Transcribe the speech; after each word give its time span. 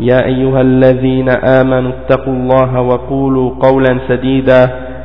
يا 0.00 0.24
أيها 0.26 0.60
الذين 0.60 1.28
آمنوا 1.28 1.92
اتقوا 1.92 2.32
الله 2.32 2.80
وقولوا 2.80 3.50
قولا 3.62 3.98
سديدا 4.08 4.62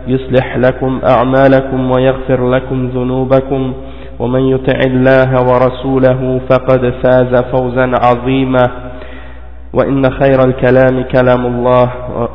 يصلح 0.07 0.57
لكم 0.57 0.99
أعمالكم 1.11 1.91
ويغفر 1.91 2.49
لكم 2.49 2.87
ذنوبكم 2.95 3.73
ومن 4.19 4.39
يطع 4.41 4.79
الله 4.87 5.31
ورسوله 5.49 6.41
فقد 6.49 6.93
فاز 7.03 7.35
فوزا 7.51 7.91
عظيما 8.05 8.63
وإن 9.73 10.11
خير 10.11 10.39
الكلام 10.47 11.03
كلام 11.03 11.45
الله 11.45 11.89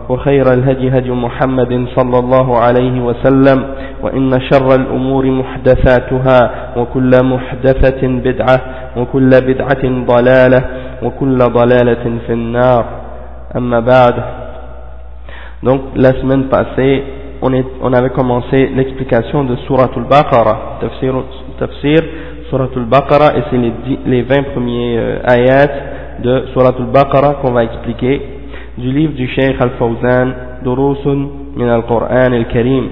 وخير 0.09 0.53
الهدي 0.53 0.99
هدي 0.99 1.11
محمد 1.11 1.87
صلى 1.97 2.19
الله 2.19 2.59
عليه 2.59 3.01
وسلم 3.01 3.65
وإن 4.03 4.41
شر 4.53 4.69
الأمور 4.75 5.27
محدثاتها 5.27 6.51
وكل 6.77 7.11
محدثة 7.23 8.07
بدعة 8.09 8.61
وكل 8.97 9.31
بدعة 9.31 9.85
ضلالة 10.07 10.65
وكل 11.03 11.39
ضلالة 11.39 12.05
في 12.27 12.33
النار 12.33 12.85
أما 13.57 13.81
بعد 13.81 14.15
Donc 15.63 15.81
la 15.97 16.11
semaine 16.21 16.45
passée, 16.49 17.03
on, 17.41 17.51
est, 17.55 17.65
on 17.81 17.91
avait 17.95 18.11
commencé 18.11 18.67
l'explication 18.77 19.45
de 19.45 19.57
Surah 19.67 19.89
Al-Baqarah, 19.97 20.77
tafsir, 20.83 21.15
tafsir 21.59 22.01
Surah 22.51 22.69
Al-Baqarah, 22.77 23.39
et 23.39 23.43
c'est 23.51 23.57
les, 23.57 23.73
les 24.05 24.23
20 24.25 24.43
premiers 24.53 24.99
euh, 24.99 25.19
ayats 25.27 25.71
de 26.23 26.47
Surah 26.53 26.75
Al-Baqarah 26.79 27.35
qu'on 27.43 27.53
va 27.53 27.65
expliquer 27.65 28.21
du 28.79 28.91
livre 28.91 29.15
du 29.15 29.29
Cheikh 29.29 29.57
Al-Fawzan, 29.61 30.29
Durusun 30.65 31.29
min 31.57 31.69
al-Qur'an 31.69 32.33
al-Karim. 32.33 32.89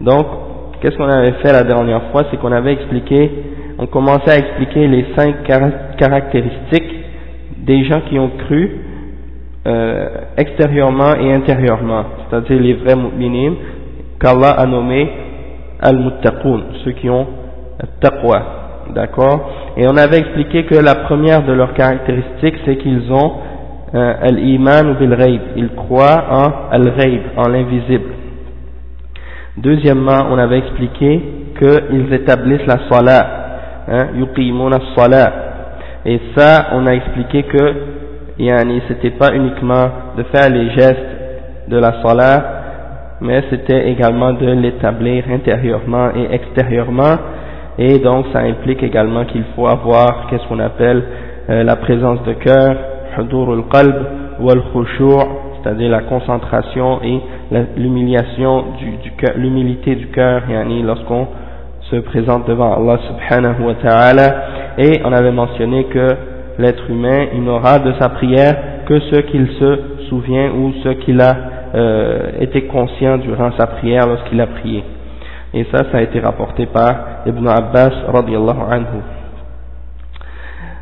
Donc, 0.00 0.26
qu'est-ce 0.80 0.96
qu'on 0.96 1.08
avait 1.08 1.32
fait 1.42 1.52
la 1.52 1.62
dernière 1.62 2.10
fois? 2.10 2.24
C'est 2.30 2.38
qu'on 2.38 2.52
avait 2.52 2.72
expliqué, 2.72 3.30
on 3.78 3.86
commençait 3.86 4.30
à 4.30 4.38
expliquer 4.38 4.86
les 4.86 5.06
cinq 5.16 5.42
caractéristiques 5.98 6.94
des 7.58 7.84
gens 7.84 8.00
qui 8.08 8.18
ont 8.18 8.30
cru 8.46 8.70
euh, 9.66 10.08
extérieurement 10.38 11.14
et 11.16 11.32
intérieurement, 11.34 12.04
c'est-à-dire 12.28 12.58
les 12.60 12.74
vrais 12.74 12.96
mu'minin, 12.96 13.54
qu'Allah 14.18 14.50
a 14.50 14.66
nommé 14.66 15.10
al-muttaqun, 15.80 16.60
ceux 16.84 16.92
qui 16.92 17.10
ont 17.10 17.26
taqwa, 18.00 18.59
d'accord? 18.94 19.50
Et 19.76 19.86
on 19.86 19.96
avait 19.96 20.18
expliqué 20.18 20.64
que 20.64 20.74
la 20.76 20.94
première 20.96 21.42
de 21.44 21.52
leurs 21.52 21.74
caractéristiques, 21.74 22.56
c'est 22.64 22.76
qu'ils 22.76 23.12
ont 23.12 23.32
euh, 23.94 24.14
al-iman 24.22 24.94
bil 24.94 25.16
ghaib, 25.16 25.40
ils 25.56 25.70
croient 25.74 26.24
en 26.30 26.72
al-ghaib, 26.72 27.22
en 27.36 27.48
l'invisible. 27.48 28.12
Deuxièmement, 29.56 30.26
on 30.30 30.38
avait 30.38 30.58
expliqué 30.58 31.20
qu'ils 31.58 32.12
établissent 32.12 32.66
la 32.66 32.88
salat, 32.88 33.26
hein, 33.88 34.06
salat. 34.96 35.32
Et 36.06 36.20
ça, 36.36 36.68
on 36.72 36.86
a 36.86 36.92
expliqué 36.94 37.42
que 37.42 37.74
yani, 38.38 38.80
c'était 38.88 39.10
pas 39.10 39.34
uniquement 39.34 39.88
de 40.16 40.22
faire 40.34 40.48
les 40.48 40.70
gestes 40.70 41.68
de 41.68 41.76
la 41.78 42.00
salat, 42.02 42.44
mais 43.20 43.42
c'était 43.50 43.90
également 43.90 44.32
de 44.32 44.46
l'établir 44.46 45.24
intérieurement 45.30 46.10
et 46.14 46.32
extérieurement. 46.34 47.16
Et 47.78 47.98
donc, 47.98 48.26
ça 48.32 48.40
implique 48.40 48.82
également 48.82 49.24
qu'il 49.24 49.44
faut 49.56 49.66
avoir, 49.66 50.26
qu'est-ce 50.28 50.46
qu'on 50.48 50.58
appelle, 50.58 51.02
euh, 51.48 51.62
la 51.62 51.76
présence 51.76 52.22
de 52.24 52.32
cœur, 52.34 52.76
hudur 53.18 53.52
al-qalb, 53.52 53.96
wal 54.40 54.62
khushu' 54.72 55.50
c'est-à-dire 55.62 55.90
la 55.90 56.00
concentration 56.00 57.00
et 57.02 57.20
l'humiliation 57.76 58.64
du, 58.78 58.96
du 59.02 59.10
cœur, 59.12 59.32
l'humilité 59.36 59.94
du 59.94 60.06
cœur, 60.08 60.42
yani 60.48 60.82
lorsqu'on 60.82 61.26
se 61.82 61.96
présente 61.96 62.46
devant 62.48 62.74
Allah 62.74 62.98
subhanahu 63.08 63.62
wa 63.66 63.74
ta'ala, 63.74 64.34
et 64.78 65.00
on 65.04 65.12
avait 65.12 65.32
mentionné 65.32 65.84
que 65.84 66.08
l'être 66.58 66.88
humain, 66.90 67.26
il 67.34 67.42
n'aura 67.42 67.78
de 67.78 67.92
sa 67.98 68.08
prière 68.10 68.56
que 68.86 68.98
ce 69.00 69.16
qu'il 69.20 69.48
se 69.58 69.78
souvient 70.08 70.50
ou 70.52 70.72
ce 70.82 70.88
qu'il 70.90 71.20
a 71.20 71.36
euh, 71.74 72.30
été 72.40 72.62
conscient 72.62 73.18
durant 73.18 73.50
sa 73.56 73.66
prière 73.66 74.06
lorsqu'il 74.06 74.40
a 74.40 74.46
prié. 74.46 74.82
Et 75.52 75.66
ça, 75.72 75.84
ça 75.90 75.98
a 75.98 76.02
été 76.02 76.20
rapporté 76.20 76.66
par 76.66 77.22
Ibn 77.26 77.48
Abbas 77.48 77.90
radiallahu 78.12 78.60
anhu. 78.70 79.00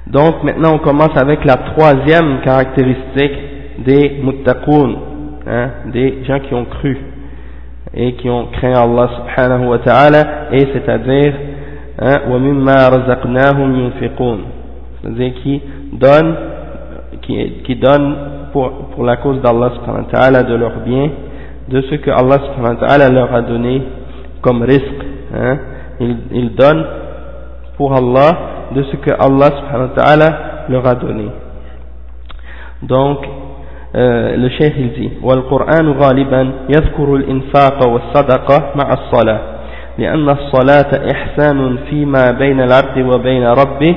Donc 0.08 0.42
maintenant 0.42 0.74
on 0.74 0.78
commence 0.78 1.16
avec 1.16 1.44
la 1.44 1.56
troisième 1.56 2.40
caractéristique 2.42 3.32
des 3.84 4.20
muttaqoun, 4.22 4.96
hein, 5.46 5.68
des 5.92 6.24
gens 6.24 6.40
qui 6.40 6.54
ont 6.54 6.64
cru 6.64 6.96
et 7.94 8.14
qui 8.14 8.28
ont 8.28 8.46
craint 8.52 8.72
Allah 8.74 9.10
subhanahu 9.16 9.66
wa 9.66 9.78
ta'ala, 9.78 10.24
et 10.52 10.66
c'est-à-dire 10.72 11.34
hein, 12.00 12.16
c'est-à-dire 15.00 15.32
qui 15.42 15.62
donnent, 15.92 16.36
qui, 17.22 17.52
qui 17.64 17.76
donnent 17.76 18.16
pour, 18.52 18.70
pour 18.94 19.04
la 19.04 19.16
cause 19.16 19.40
d'Allah 19.40 19.72
subhanahu 19.76 20.04
wa 20.04 20.10
ta'ala 20.10 20.42
de 20.42 20.54
leurs 20.54 20.80
biens, 20.80 21.10
de 21.68 21.80
ce 21.82 21.94
que 21.96 22.10
Allah 22.10 22.36
subhanahu 22.46 22.80
wa 22.80 22.88
ta'ala 22.88 23.08
leur 23.10 23.34
a 23.34 23.42
donné 23.42 23.82
comme 24.42 24.62
risque 24.62 25.02
hein. 25.34 25.58
ils, 26.00 26.16
ils 26.32 26.54
donnent 26.54 26.86
pour 27.76 27.94
Allah 27.94 28.30
de 28.74 28.82
ce 28.82 28.96
que 28.96 29.10
Allah 29.10 29.46
subhanahu 29.58 29.88
wa 29.90 30.02
ta'ala 30.02 30.28
leur 30.68 30.86
a 30.86 30.94
donné 30.94 31.28
donc 32.82 33.18
euh, 33.94 34.36
le 34.36 34.48
cheikh 34.50 34.74
il 34.78 34.92
dit 34.92 35.10
والقرآن 35.22 35.92
غالبا 35.92 36.52
يذكر 36.68 37.14
الإنفاق 37.16 37.86
والصدقة 37.88 38.72
مع 38.76 38.92
الصلاة 38.92 39.40
لأن 39.98 40.28
الصلاة 40.28 41.10
إحسان 41.12 41.78
فيما 41.90 42.30
بين 42.30 42.60
العبد 42.60 42.98
وبين 42.98 43.44
ربه 43.46 43.96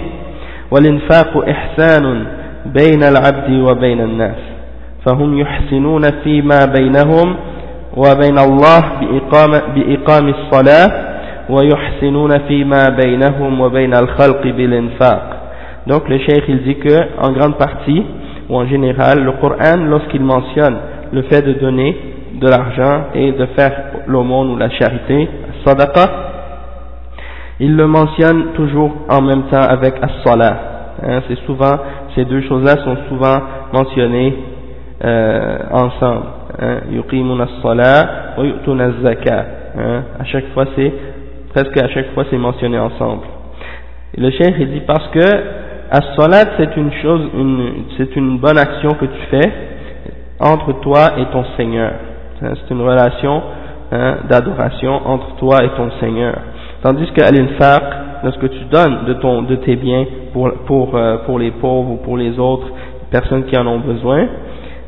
والإنفاق 0.72 1.50
إحسان 1.50 2.26
بين 2.66 3.04
العبد 3.04 3.50
وبين 3.70 4.02
الناس 4.02 4.38
فهم 5.06 5.40
يحسنون 5.40 6.02
فيما 6.24 6.60
بينهم 6.78 7.36
وبين 7.97 8.39
الله 8.39 8.81
بإقام, 9.01 9.51
بإقام 9.75 10.29
الصلاة 10.29 10.89
ويحسنون 11.51 12.39
فيما 12.39 12.83
بينهم 13.05 13.61
وبين 13.61 13.95
الخلق 13.95 14.43
بالإنفاق 14.43 15.37
donc 15.87 16.09
le 16.09 16.19
cheikh 16.19 16.43
il 16.49 16.63
dit 16.65 16.77
que 16.79 16.99
en 17.23 17.31
grande 17.31 17.57
partie 17.59 18.03
ou 18.49 18.57
en 18.57 18.67
général, 18.67 19.23
le 19.23 19.33
Coran, 19.33 19.77
lorsqu'il 19.89 20.23
mentionne 20.23 20.77
le 21.13 21.23
fait 21.23 21.43
de 21.43 21.53
donner 21.55 21.97
de 22.35 22.49
l'argent 22.49 23.05
et 23.15 23.33
de 23.33 23.47
faire 23.57 23.73
l'aumône 24.07 24.51
ou 24.51 24.57
la 24.57 24.69
charité, 24.71 25.29
sadaqa, 25.65 26.11
il 27.61 27.77
le 27.77 27.87
mentionne 27.87 28.53
toujours 28.55 28.93
en 29.09 29.23
même 29.23 29.45
temps 29.45 29.63
avec 29.63 29.95
as-salah. 30.03 30.57
Hein, 31.03 31.21
c'est 31.29 31.39
souvent, 31.47 31.77
ces 32.15 32.25
deux 32.25 32.43
choses-là 32.43 32.77
sont 32.85 32.97
souvent 33.09 33.39
mentionnées 33.73 34.35
euh, 35.05 35.59
ensemble. 35.71 36.27
Yu'tuna 36.92 38.84
az-zaka. 38.84 39.46
À 40.20 40.24
chaque 40.26 40.48
fois, 40.54 40.66
c'est, 40.76 40.92
presque 41.54 41.78
à 41.78 41.88
chaque 41.90 42.14
fois, 42.14 42.26
c'est 42.30 42.38
mentionné 42.38 42.78
ensemble. 42.78 43.24
Le 44.18 44.30
cheikh, 44.32 44.56
il 44.60 44.72
dit 44.72 44.82
parce 44.82 45.08
que 45.10 45.22
As-salat, 45.94 46.52
c'est 46.56 46.78
une 46.78 46.94
chose, 47.02 47.22
c'est 47.98 48.16
une 48.16 48.38
bonne 48.38 48.58
action 48.58 48.92
que 48.92 49.04
tu 49.04 49.22
fais 49.30 49.52
entre 50.40 50.80
toi 50.80 51.20
et 51.20 51.26
ton 51.34 51.44
Seigneur. 51.58 51.92
C'est 52.40 52.74
une 52.74 52.80
relation 52.80 53.42
hein, 53.92 54.20
d'adoration 54.30 55.02
entre 55.06 55.36
toi 55.36 55.58
et 55.66 55.70
ton 55.76 55.92
Seigneur. 56.00 56.34
Tandis 56.82 57.12
que 57.12 57.20
l'infaq, 57.20 57.84
lorsque 58.24 58.50
tu 58.50 58.64
donnes 58.72 59.04
de, 59.06 59.14
ton, 59.16 59.42
de 59.42 59.56
tes 59.58 59.76
biens 59.76 60.06
pour, 60.32 60.50
pour, 60.66 60.96
euh, 60.96 61.18
pour 61.26 61.38
les 61.38 61.52
pauvres 61.52 61.92
ou 61.92 61.98
pour 61.98 62.16
les 62.16 62.40
autres 62.40 62.68
personnes 63.12 63.44
qui 63.44 63.58
en 63.58 63.68
ont 63.68 63.80
besoin, 63.80 64.28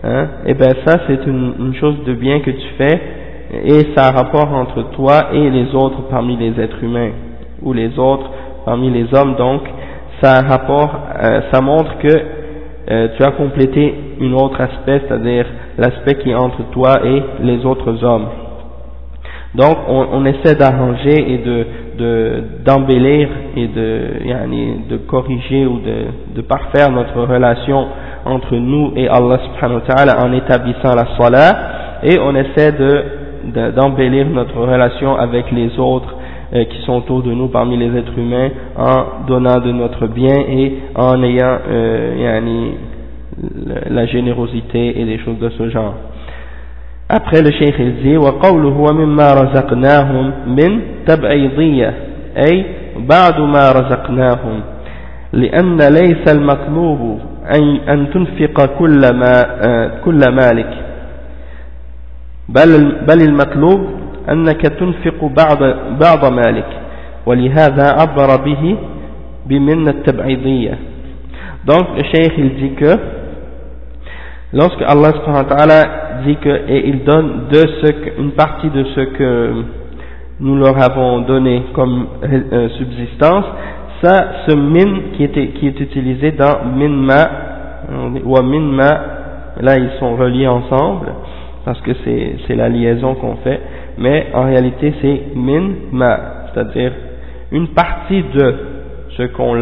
hein, 0.03 0.27
et 0.45 0.53
ben 0.53 0.73
ça 0.85 0.99
c'est 1.07 1.25
une, 1.25 1.53
une 1.59 1.75
chose 1.75 2.03
de 2.05 2.13
bien 2.13 2.39
que 2.41 2.51
tu 2.51 2.67
fais 2.77 3.01
et 3.53 3.93
ça 3.95 4.07
a 4.07 4.11
rapport 4.11 4.51
entre 4.51 4.91
toi 4.91 5.29
et 5.33 5.49
les 5.49 5.73
autres 5.75 6.07
parmi 6.09 6.35
les 6.37 6.59
êtres 6.59 6.83
humains, 6.83 7.11
ou 7.61 7.71
les 7.73 7.97
autres 7.99 8.29
parmi 8.65 8.89
les 8.89 9.05
hommes, 9.13 9.35
donc 9.35 9.61
ça 10.21 10.37
a 10.37 10.41
rapport, 10.41 10.89
euh, 11.21 11.41
ça 11.51 11.61
montre 11.61 11.97
que 11.99 12.07
euh, 12.89 13.07
tu 13.15 13.23
as 13.23 13.31
complété 13.31 13.93
un 14.21 14.33
autre 14.33 14.59
aspect, 14.59 15.01
c'est-à-dire 15.07 15.45
l'aspect 15.77 16.15
qui 16.15 16.31
est 16.31 16.35
entre 16.35 16.63
toi 16.71 16.99
et 17.05 17.21
les 17.41 17.65
autres 17.65 18.03
hommes. 18.03 18.27
Donc 19.55 19.77
on, 19.87 20.07
on 20.13 20.25
essaie 20.25 20.55
d'arranger 20.55 21.33
et 21.33 21.37
de 21.39 21.65
d'embellir 22.65 23.29
et 23.55 23.67
de, 23.67 24.89
de 24.89 24.97
corriger 24.97 25.67
ou 25.67 25.77
de, 25.79 26.35
de 26.35 26.41
parfaire 26.41 26.89
notre 26.89 27.21
relation 27.21 27.85
entre 28.24 28.54
nous 28.56 28.92
et 28.96 29.08
Allah 29.08 29.38
subhanahu 29.46 29.80
wa 29.80 29.94
ta'ala 29.94 30.24
en 30.24 30.32
établissant 30.32 30.94
la 30.94 31.06
salat 31.18 31.58
et 32.02 32.18
on 32.18 32.34
essaie 32.34 32.72
de 32.72 33.04
d'embellir 33.74 34.26
notre 34.26 34.56
relation 34.58 35.16
avec 35.16 35.50
les 35.52 35.78
autres 35.78 36.14
euh, 36.54 36.64
qui 36.64 36.82
sont 36.84 36.94
autour 36.94 37.22
de 37.22 37.30
nous 37.32 37.48
parmi 37.48 37.76
les 37.76 37.96
êtres 37.98 38.18
humains 38.18 38.50
en 38.76 39.26
donnant 39.26 39.58
de 39.60 39.70
notre 39.72 40.06
bien 40.06 40.36
et 40.48 40.74
en 40.94 41.22
ayant 41.22 41.58
euh, 41.70 42.70
la 43.90 44.06
générosité 44.06 45.00
et 45.00 45.04
des 45.04 45.18
choses 45.18 45.38
de 45.38 45.48
ce 45.50 45.70
genre. 45.70 45.94
Après 47.08 47.40
le 47.42 47.50
Cheikh 47.52 47.74
il 47.78 48.02
dit 48.02 48.16
وقوله 48.16 48.76
ومما 48.78 49.32
رزقناهم 49.32 50.32
من 50.46 50.80
تبعيضية 51.06 51.94
أي 52.36 52.64
بعد 52.98 53.40
ما 53.40 53.68
رزقناهم 53.72 54.60
لأن 55.32 55.76
ليس 55.76 56.28
المطلوب 56.34 57.20
أن, 57.54 57.76
أن 57.88 58.10
تنفق 58.10 58.78
كل, 58.78 59.00
ما 59.14 59.32
كل 60.04 60.20
مالك 60.30 60.70
بل, 62.48 62.92
بل 63.08 63.22
المطلوب 63.22 63.80
أنك 64.32 64.60
تنفق 64.60 65.24
بعض, 65.24 65.58
بعض 66.00 66.32
مالك 66.32 66.66
ولهذا 67.26 67.86
عبر 68.00 68.36
به 68.44 68.76
بمن 69.46 69.88
التبعيضية 69.88 70.78
donc 71.66 71.86
le 71.96 72.02
Cheikh 72.04 72.32
il 72.38 72.54
dit 72.54 72.70
que 72.76 72.96
lorsque 74.54 74.80
Allah 74.82 75.10
subhanahu 75.12 75.44
wa 75.48 75.56
ta'ala 75.56 75.82
dit 76.24 76.36
que, 76.36 76.48
et 76.68 76.88
il 76.88 77.04
donne 77.04 77.48
de 77.50 77.58
ce 77.82 77.92
que, 77.92 78.20
une 78.20 78.30
partie 78.32 78.70
de 78.70 78.84
ce 78.84 79.00
que 79.00 79.52
nous 80.40 80.56
leur 80.56 80.76
avons 80.82 81.20
donné 81.22 81.64
comme 81.74 82.06
euh, 82.24 82.68
subsistance, 82.78 83.44
ça, 84.03 84.25
ce 84.47 84.55
min 84.55 85.11
qui, 85.15 85.23
était, 85.23 85.47
qui 85.49 85.67
est 85.67 85.79
utilisé 85.79 86.31
dans 86.31 86.65
minma, 86.75 87.29
ou 88.25 88.41
minma, 88.41 89.01
là 89.61 89.77
ils 89.77 89.91
sont 89.99 90.15
reliés 90.15 90.47
ensemble, 90.47 91.07
parce 91.65 91.79
que 91.81 91.91
c'est 92.03 92.55
la 92.55 92.69
liaison 92.69 93.15
qu'on 93.15 93.37
fait, 93.37 93.59
mais 93.97 94.27
en 94.33 94.43
réalité 94.43 94.93
c'est 95.01 95.21
minma, 95.35 96.19
c'est-à-dire 96.53 96.91
une 97.51 97.69
partie 97.69 98.23
de 98.33 98.55
ce 99.17 99.23
qu'on 99.23 99.61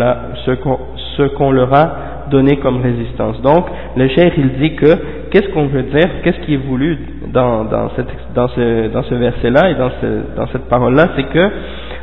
ce 1.18 1.24
qu'on 1.24 1.52
leur 1.52 1.74
a 1.74 1.92
donné 2.32 2.58
comme 2.58 2.82
résistance. 2.82 3.42
Donc, 3.42 3.66
le 3.98 4.08
cheikh 4.08 4.34
il 4.38 4.50
dit 4.54 4.76
que 4.76 5.30
qu'est-ce 5.30 5.50
qu'on 5.50 5.68
veut 5.68 5.84
dire, 5.84 6.10
qu'est-ce 6.24 6.40
qui 6.46 6.54
est 6.54 6.66
voulu 6.66 6.98
dans, 7.34 7.66
dans, 7.66 7.90
cette, 7.96 8.08
dans 8.34 8.48
ce, 8.48 8.88
dans 8.88 9.04
ce 9.04 9.16
verset-là 9.16 9.70
et 9.72 9.76
dans, 9.76 9.92
ce, 10.02 10.36
dans 10.38 10.48
cette 10.48 10.70
parole-là, 10.70 11.10
c'est 11.16 11.24
que 11.26 11.50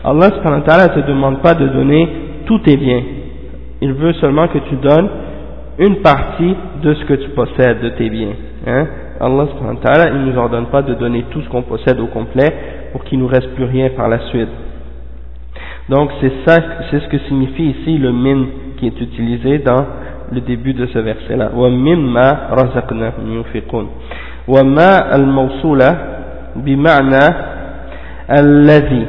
Allah 0.04 0.28
ne 0.28 1.00
te 1.02 1.06
demande 1.08 1.40
pas 1.40 1.54
de 1.54 1.66
donner 1.68 2.08
tous 2.48 2.58
tes 2.60 2.78
biens. 2.78 3.02
Il 3.82 3.92
veut 3.92 4.14
seulement 4.14 4.48
que 4.48 4.58
tu 4.58 4.74
donnes 4.76 5.08
une 5.78 5.96
partie 5.96 6.56
de 6.82 6.94
ce 6.94 7.04
que 7.04 7.14
tu 7.14 7.28
possèdes 7.30 7.80
de 7.80 7.90
tes 7.90 8.08
biens. 8.08 8.32
Hein? 8.66 8.86
Allah 9.20 9.46
subhanahu 9.52 10.16
il 10.16 10.24
nous 10.32 10.38
ordonne 10.38 10.66
pas 10.66 10.80
de 10.82 10.94
donner 10.94 11.24
tout 11.30 11.42
ce 11.42 11.48
qu'on 11.50 11.62
possède 11.62 12.00
au 12.00 12.06
complet 12.06 12.48
pour 12.92 13.04
qu'il 13.04 13.18
ne 13.18 13.24
nous 13.24 13.28
reste 13.28 13.54
plus 13.54 13.64
rien 13.64 13.90
par 13.90 14.08
la 14.08 14.20
suite. 14.30 14.48
Donc 15.90 16.10
c'est 16.20 16.32
ça, 16.46 16.56
c'est 16.90 17.00
ce 17.00 17.08
que 17.08 17.18
signifie 17.28 17.74
ici 17.80 17.98
le 17.98 18.12
min 18.12 18.46
qui 18.78 18.86
est 18.86 19.00
utilisé 19.00 19.58
dans 19.58 19.84
le 20.32 20.40
début 20.40 20.72
de 20.72 20.86
ce 20.86 20.98
verset-là. 20.98 21.50
وَمِمَّا 21.54 22.48
رَزَقْنَاهُمْ 22.52 23.32
يُنْفِقُونَ 23.32 23.86
وَمَا 24.48 25.16
الْمَوْصُولَ 25.16 25.80
بِمَعْنَى 26.56 27.26
الَّذِي 28.30 29.06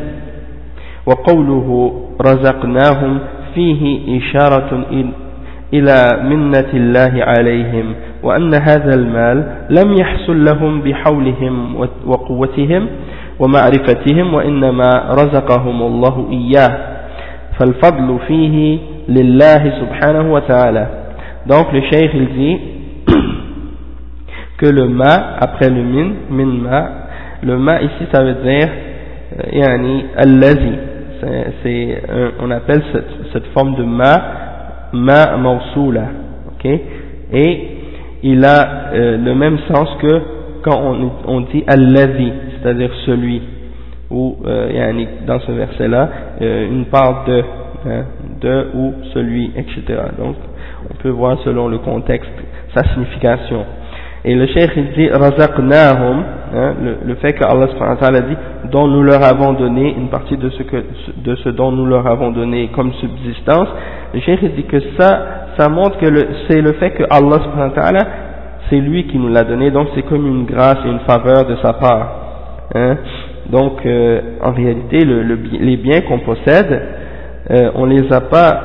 وَقَوْلُهُ 1.06 2.09
رزقناهم 2.22 3.20
فيه 3.56 4.00
إشارة 4.20 4.86
إلى 5.74 5.96
منة 6.30 6.70
الله 6.74 7.24
عليهم 7.24 7.94
وأن 8.24 8.54
هذا 8.54 8.94
المال 8.94 9.44
لم 9.70 9.94
يحصل 9.94 10.46
لهم 10.46 10.82
بحولهم 10.82 11.76
وقوتهم 12.06 12.88
ومعرفتهم 13.40 14.34
وإنما 14.34 14.90
رزقهم 15.10 15.82
الله 15.82 16.28
إياه 16.32 16.78
فالفضل 17.60 18.20
فيه 18.28 18.78
لله 19.10 19.74
سبحانه 19.82 20.34
وتعالى 20.34 20.88
Donc 21.48 21.72
le 21.72 21.82
cheikh 21.90 22.12
il 22.14 22.28
dit 22.34 22.58
que 24.60 24.66
le 24.68 24.88
ma 24.90 25.38
après 25.40 25.70
le 25.70 25.82
min, 25.82 26.10
min 26.30 26.46
ma, 26.62 26.90
le 27.42 27.58
ma 27.58 27.82
ici 27.82 28.04
ça 28.12 28.22
veut 28.24 28.36
dire 28.44 28.68
euh, 29.40 29.50
yani 29.54 30.06
allazi. 30.18 30.89
On 32.42 32.52
appelle 32.52 32.82
cette, 33.34 33.46
forme 33.54 33.76
de 33.76 33.84
ma 33.84 34.48
ma 34.92 35.38
mausula, 35.38 36.06
ok? 36.48 36.66
Et 37.32 37.68
il 38.24 38.44
a 38.44 38.92
euh, 38.94 39.18
le 39.18 39.36
même 39.36 39.58
sens 39.72 39.88
que 40.02 40.22
quand 40.64 40.82
on, 40.82 41.12
on 41.26 41.42
dit 41.42 41.64
allazi, 41.68 42.32
c'est-à-dire 42.62 42.92
celui 43.06 43.42
ou 44.10 44.38
euh, 44.46 45.06
dans 45.28 45.40
ce 45.40 45.52
verset 45.52 45.88
là 45.88 46.10
euh, 46.42 46.68
une 46.68 46.86
part 46.86 47.26
de 47.26 47.44
hein, 47.88 48.06
de 48.42 48.68
ou 48.74 48.94
celui 49.14 49.52
etc. 49.56 49.84
Donc 50.18 50.36
on 50.90 50.96
peut 50.96 51.10
voir 51.10 51.38
selon 51.44 51.68
le 51.68 51.78
contexte 51.78 52.32
sa 52.76 52.84
signification. 52.94 53.66
Et 54.26 54.36
le 54.36 54.48
cheikh 54.48 54.72
il 54.76 54.92
dit 54.92 55.10
razaqnahum, 55.10 56.24
hein, 56.54 56.74
le, 56.84 56.98
le, 57.06 57.16
fait 57.16 57.34
que 57.34 57.44
Allah 57.46 57.68
subhanahu 57.70 58.24
dit 58.30 58.38
dont 58.70 58.88
nous 58.88 59.02
leur 59.02 59.24
avons 59.24 59.54
donné 59.54 59.96
une 59.98 60.10
partie 60.10 60.36
de 60.36 60.50
ce 60.50 60.64
que 60.64 60.84
de 61.18 61.36
ce 61.38 61.50
dont 61.50 61.72
nous 61.72 61.86
leur 61.86 62.06
avons 62.06 62.32
donné 62.32 62.70
comme 62.76 62.92
subsistance. 62.94 63.70
Le 64.14 64.20
cheikh 64.20 64.40
il 64.42 64.56
dit 64.56 64.64
que 64.64 64.80
ça 64.98 65.22
ça 65.58 65.70
montre 65.70 65.98
que 66.00 66.06
c'est 66.50 66.62
le 66.62 66.74
fait 66.74 66.92
que 66.92 67.04
Allah 67.10 67.40
subhanahu 67.44 68.00
c'est 68.70 68.80
lui 68.80 69.08
qui 69.08 69.18
nous 69.18 69.30
l'a 69.30 69.46
donné 69.46 69.72
donc 69.72 69.88
c'est 69.96 70.04
comme 70.04 70.28
une 70.28 70.46
grâce 70.46 70.80
et 70.86 70.90
une 70.90 71.00
faveur 71.00 71.46
de 71.46 71.56
sa 71.64 71.74
part. 71.74 72.10
Hein. 72.76 72.98
Donc 73.50 73.86
euh, 73.86 74.20
en 74.44 74.52
réalité 74.52 75.00
le, 75.06 75.24
le, 75.24 75.40
les 75.62 75.78
biens 75.78 76.02
qu'on 76.02 76.20
possède 76.20 76.82
euh, 77.52 77.72
on 77.76 77.86
les 77.86 78.12
a 78.12 78.20
pas 78.20 78.62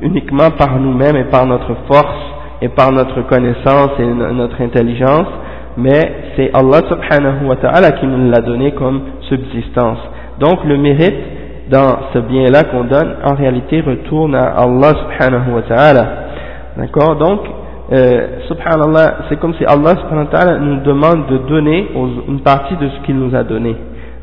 uniquement 0.00 0.50
par 0.56 0.78
nous-mêmes 0.78 1.16
et 1.16 1.24
par 1.24 1.46
notre 1.46 1.74
force 1.90 2.37
et 2.60 2.68
par 2.68 2.92
notre 2.92 3.22
connaissance 3.22 3.90
et 3.98 4.04
notre 4.06 4.60
intelligence, 4.60 5.26
mais 5.76 6.32
c'est 6.36 6.50
Allah 6.54 6.80
subhanahu 6.88 7.46
wa 7.46 7.56
ta'ala 7.56 7.92
qui 7.92 8.06
nous 8.06 8.30
l'a 8.30 8.40
donné 8.40 8.72
comme 8.72 9.00
subsistance. 9.28 9.98
Donc 10.40 10.64
le 10.64 10.76
mérite 10.76 11.14
dans 11.70 11.98
ce 12.12 12.18
bien-là 12.18 12.64
qu'on 12.64 12.84
donne, 12.84 13.16
en 13.24 13.34
réalité 13.34 13.80
retourne 13.80 14.34
à 14.34 14.54
Allah 14.58 14.92
subhanahu 15.02 15.52
wa 15.54 15.62
ta'ala. 15.62 16.06
D'accord? 16.76 17.16
Donc, 17.16 17.40
euh, 17.92 18.26
subhanallah, 18.48 19.26
c'est 19.28 19.38
comme 19.38 19.54
si 19.54 19.64
Allah 19.64 19.96
subhanahu 20.00 20.26
wa 20.26 20.38
ta'ala 20.38 20.58
nous 20.58 20.80
demande 20.80 21.26
de 21.28 21.38
donner 21.48 21.88
une 22.28 22.40
partie 22.40 22.76
de 22.76 22.88
ce 22.88 23.06
qu'il 23.06 23.16
nous 23.16 23.34
a 23.34 23.44
donné. 23.44 23.76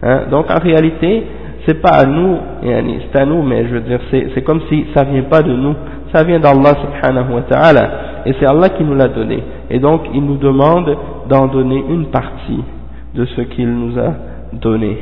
Hein? 0.03 0.21
Donc 0.29 0.47
en 0.51 0.59
réalité, 0.61 1.23
c'est 1.66 1.80
pas 1.80 1.90
à 2.00 2.06
nous, 2.06 2.38
c'est 2.62 3.20
à 3.20 3.24
nous, 3.24 3.42
mais 3.42 3.64
je 3.64 3.74
veux 3.74 3.80
dire, 3.80 4.00
c'est 4.10 4.42
comme 4.42 4.60
si 4.68 4.86
ça 4.94 5.04
vient 5.04 5.22
pas 5.22 5.42
de 5.42 5.52
nous, 5.52 5.74
ça 6.14 6.24
vient 6.24 6.40
d'Allah 6.40 6.74
subhanahu 6.80 7.34
wa 7.34 7.42
ta'ala, 7.42 7.90
et 8.26 8.34
c'est 8.38 8.46
Allah 8.46 8.70
qui 8.70 8.82
nous 8.84 8.94
l'a 8.94 9.08
donné. 9.08 9.42
Et 9.70 9.78
donc, 9.78 10.02
il 10.12 10.24
nous 10.24 10.36
demande 10.36 10.96
d'en 11.28 11.46
donner 11.46 11.84
une 11.88 12.06
partie 12.06 12.62
de 13.14 13.24
ce 13.24 13.42
qu'il 13.42 13.68
nous 13.68 13.98
a 13.98 14.14
donné. 14.52 14.98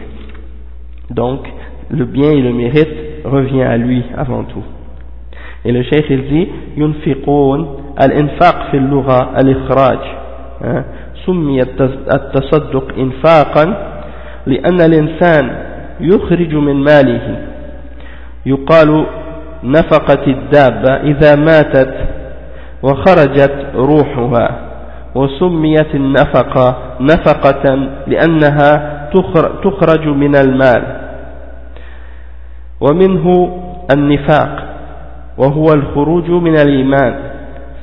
Donc, 1.10 1.48
le 1.90 2.04
bien 2.04 2.30
et 2.30 2.42
le 2.42 2.52
mérite 2.52 2.88
revient 3.24 3.62
à 3.62 3.76
lui 3.76 4.02
avant 4.16 4.42
tout. 4.44 4.64
Et 5.64 5.72
le 5.72 5.82
cheikh 5.82 6.06
il 6.10 6.28
dit, 6.28 6.48
ينفقون 6.76 7.76
الانفاق 8.04 8.70
في 8.70 8.76
اللغة 8.76 9.40
الإخراج 9.40 9.98
سمي 11.26 11.62
التصدق 11.62 12.84
إنفاقا 12.98 13.64
لأن 14.46 14.80
الإنسان 14.80 15.50
يخرج 16.03 16.55
من 16.55 16.75
ماله. 16.83 17.37
يقال 18.45 19.05
نفقت 19.63 20.27
الدابة 20.27 20.95
إذا 20.95 21.35
ماتت 21.35 21.93
وخرجت 22.83 23.55
روحها 23.75 24.59
وسميت 25.15 25.95
النفقة 25.95 26.77
نفقة 26.99 27.75
لأنها 28.07 28.99
تخرج 29.63 30.07
من 30.07 30.35
المال. 30.35 30.83
ومنه 32.81 33.57
النفاق 33.93 34.63
وهو 35.37 35.65
الخروج 35.73 36.29
من 36.29 36.55
الإيمان. 36.55 37.13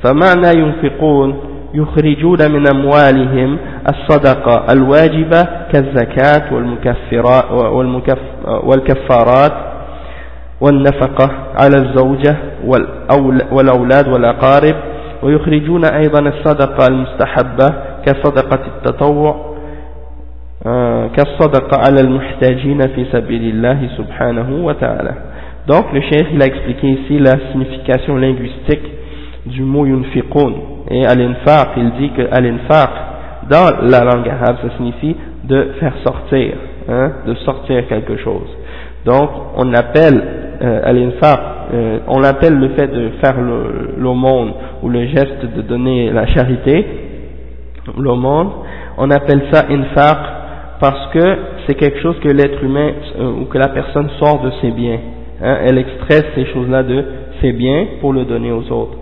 فمعنى 0.03 0.59
ينفقون 0.59 1.50
يخرجون 1.73 2.37
من 2.51 2.63
أموالهم 2.75 3.57
الصدقة 3.89 4.65
الواجبة 4.73 5.43
كالزكاة 5.73 6.53
والكفارات 8.63 9.53
والنفقة 10.61 11.31
على 11.61 11.77
الزوجة 11.77 12.35
والأولاد 13.51 14.07
والأقارب. 14.07 14.75
ويخرجون 15.23 15.85
أيضا 15.85 16.19
الصدقة 16.19 16.87
المستحبة 16.89 17.67
كصدقة 18.05 18.59
التطوع 18.67 19.51
آه، 20.65 21.07
كالصدقة 21.07 21.79
على 21.87 22.01
المحتاجين 22.01 22.87
في 22.87 23.05
سبيل 23.11 23.41
الله 23.55 23.89
سبحانه 23.97 24.65
وتعالى. 24.65 25.13
Donc 25.67 25.93
le 25.93 26.01
cheikh 26.01 26.27
il 26.33 26.41
a 26.41 26.45
expliqué 26.47 26.87
ici 26.87 27.19
la 27.19 27.33
signification 27.51 28.17
linguistique 28.17 29.00
du 29.45 29.63
mot 29.63 29.85
yunfiqun 29.85 30.53
et 30.89 31.05
al-infaq 31.05 31.69
il 31.77 31.91
dit 31.99 32.11
que 32.11 32.21
al-infaq 32.31 32.89
dans 33.49 33.87
la 33.87 34.03
langue 34.03 34.27
arabe 34.29 34.57
ça 34.61 34.77
signifie 34.77 35.15
de 35.43 35.73
faire 35.79 35.93
sortir 36.05 36.53
hein, 36.87 37.11
de 37.25 37.33
sortir 37.35 37.87
quelque 37.87 38.17
chose. 38.17 38.47
Donc 39.05 39.29
on 39.57 39.73
appelle 39.73 40.23
euh, 40.61 40.81
al-infaq 40.83 41.39
euh, 41.73 41.99
on 42.07 42.23
appelle 42.23 42.53
le 42.57 42.69
fait 42.69 42.87
de 42.87 43.11
faire 43.23 43.35
l'aumône 43.97 44.53
ou 44.83 44.89
le 44.89 45.07
geste 45.07 45.45
de 45.55 45.61
donner 45.61 46.11
la 46.11 46.27
charité 46.27 46.85
l'aumône. 47.97 48.49
On 48.97 49.09
appelle 49.09 49.41
ça 49.51 49.65
infaq 49.69 50.17
parce 50.79 51.07
que 51.13 51.37
c'est 51.65 51.75
quelque 51.75 51.99
chose 52.01 52.19
que 52.19 52.29
l'être 52.29 52.63
humain 52.63 52.91
euh, 53.19 53.41
ou 53.41 53.45
que 53.45 53.57
la 53.57 53.69
personne 53.69 54.09
sort 54.19 54.41
de 54.43 54.51
ses 54.61 54.71
biens 54.71 54.99
hein, 55.41 55.57
elle 55.65 55.77
extrait 55.77 56.25
ces 56.35 56.45
choses-là 56.47 56.83
de 56.83 57.05
ses 57.41 57.53
biens 57.53 57.85
pour 58.01 58.13
le 58.13 58.25
donner 58.25 58.51
aux 58.51 58.69
autres 58.71 58.97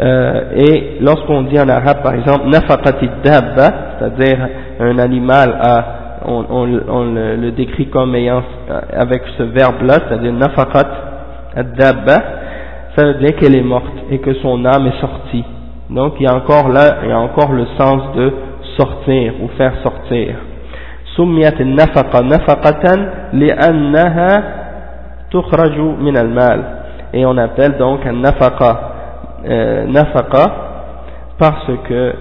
euh, 0.00 0.50
et 0.54 0.98
lorsqu'on 1.00 1.42
dit 1.42 1.58
en 1.58 1.68
arabe 1.68 2.02
par 2.02 2.14
exemple 2.14 2.46
nafaqati 2.48 3.08
dabba 3.24 3.70
c'est-à-dire 3.98 4.48
un 4.80 4.98
animal 4.98 5.58
à 5.60 5.84
on, 6.24 6.44
on, 6.50 6.80
on 6.88 7.04
le, 7.14 7.50
décrit 7.52 7.86
comme 7.86 8.14
ayant 8.14 8.42
avec 8.92 9.22
ce 9.36 9.42
verbe 9.42 9.82
là 9.82 9.94
c'est-à-dire 10.06 10.32
nafaqat 10.32 10.88
ad-dabba 11.56 12.16
ça 12.96 13.04
veut 13.06 13.14
dire 13.14 13.34
qu'elle 13.36 13.56
est 13.56 13.62
morte 13.62 13.92
et 14.10 14.18
que 14.18 14.34
son 14.34 14.64
âme 14.64 14.86
est 14.86 15.00
sortie 15.00 15.44
donc 15.90 16.14
il 16.20 16.24
y 16.24 16.28
a 16.28 16.34
encore 16.34 16.68
là 16.68 16.98
il 17.02 17.08
y 17.08 17.12
a 17.12 17.18
encore 17.18 17.52
le 17.52 17.66
sens 17.78 18.02
de 18.16 18.32
sortir 18.76 19.32
ou 19.42 19.48
faire 19.56 19.72
sortir 19.82 20.34
سميت 21.18 21.60
النفقة 21.60 22.20
نفقة 22.22 22.84
لأنها 23.32 24.42
تخرج 25.30 25.78
من 25.78 26.16
المال 26.16 26.60
et 27.14 27.24
on 27.26 27.36
appelle 27.38 27.76
donc 27.78 28.06
un 28.06 28.12
nafaqa 28.12 28.91
euh, 29.45 29.85
nafaqa 29.87 30.45
parce 31.37 31.69
que 31.87 32.13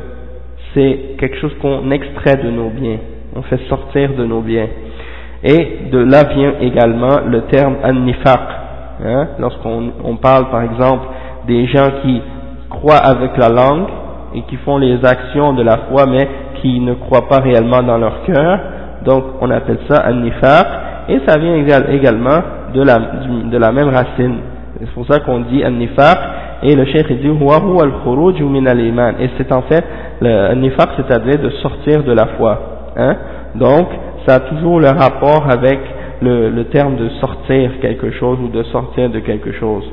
c'est 0.75 1.17
quelque 1.19 1.37
chose 1.37 1.52
qu'on 1.61 1.91
extrait 1.91 2.37
de 2.37 2.50
nos 2.50 2.71
biens, 2.71 2.99
on 3.37 3.43
fait 3.43 3.61
sortir 3.69 4.11
de 4.17 4.25
nos 4.25 4.41
biens. 4.41 4.69
Et 5.45 5.88
de 5.91 5.99
là 5.99 6.25
vient 6.35 6.55
également 6.61 7.21
le 7.26 7.43
terme 7.43 7.76
an-nifaq. 7.85 8.41
Hein, 9.05 9.29
Lorsqu'on 9.38 9.93
on 10.05 10.17
parle 10.17 10.50
par 10.50 10.62
exemple 10.62 11.07
des 11.47 11.67
gens 11.67 11.91
qui 12.02 12.23
croient 12.71 13.05
avec 13.05 13.37
la 13.37 13.49
langue 13.49 13.88
et 14.35 14.43
qui 14.43 14.57
font 14.57 14.79
les 14.79 15.05
actions 15.05 15.52
de 15.52 15.62
la 15.62 15.79
foi 15.91 16.07
mais 16.07 16.29
qui 16.61 16.79
ne 16.81 16.95
croient 16.95 17.29
pas 17.29 17.41
réellement 17.41 17.83
dans 17.83 17.99
leur 17.99 18.23
cœur, 18.23 18.61
donc 19.05 19.25
on 19.41 19.50
appelle 19.50 19.79
ça 19.88 20.07
an-nifaq 20.09 20.67
et 21.09 21.21
ça 21.26 21.38
vient 21.38 21.57
également 21.57 22.41
de 22.73 22.83
la, 22.83 22.99
de 23.50 23.59
la 23.59 23.73
même 23.73 23.88
racine. 23.88 24.37
C'est 24.79 24.91
pour 24.93 25.07
ça 25.07 25.21
qu'on 25.21 25.41
dit 25.41 25.64
an-nifaq 25.64 26.19
et 26.63 26.75
le 26.75 26.86
cheikh 26.86 27.08
dit 27.22 27.27
huwa 27.27 27.60
huwa 27.60 27.84
al-khuruj 27.84 28.41
min 28.41 28.65
al-iman 28.65 29.15
et 29.20 29.29
c'est 29.38 29.51
en 29.51 29.62
fait 29.63 29.84
le 30.22 30.53
nifaq 30.56 30.89
c'est-à-dire 30.98 31.39
de 31.39 31.50
sortir 31.62 32.03
de 32.03 32.13
la 32.13 32.25
foi 32.38 32.60
hein 32.96 33.15
donc 33.56 33.88
ça 34.25 34.36
a 34.36 34.39
toujours 34.39 34.79
le 34.79 34.88
rapport 34.88 35.46
avec 35.50 35.79
le, 36.22 36.50
le 36.50 36.63
terme 36.65 36.96
de 36.96 37.10
sortir 37.22 37.72
quelque 37.82 38.12
chose 38.12 38.38
ou 38.44 38.48
de 38.50 38.63
sortir 38.63 39.10
de 39.10 39.20
quelque 39.20 39.51
chose 39.53 39.86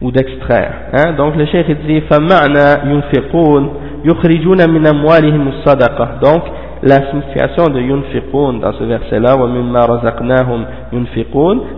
ou 0.00 0.10
d'extraire 0.10 0.72
hein 0.92 1.12
donc 1.16 1.36
le 1.36 1.46
cheikh 1.46 1.66
dit 1.86 2.00
فمعنى 2.00 2.92
ينفقون 2.92 3.70
يخرجون 4.04 4.70
من 4.70 4.86
أموالهم 4.86 5.48
الصدقة 5.48 6.08
donc 6.22 6.42
la 6.82 7.10
signification 7.10 7.64
de 7.72 7.80
yunfiqun 7.80 8.54
dans 8.60 8.72
ce 8.72 8.84
verset-là, 8.84 9.36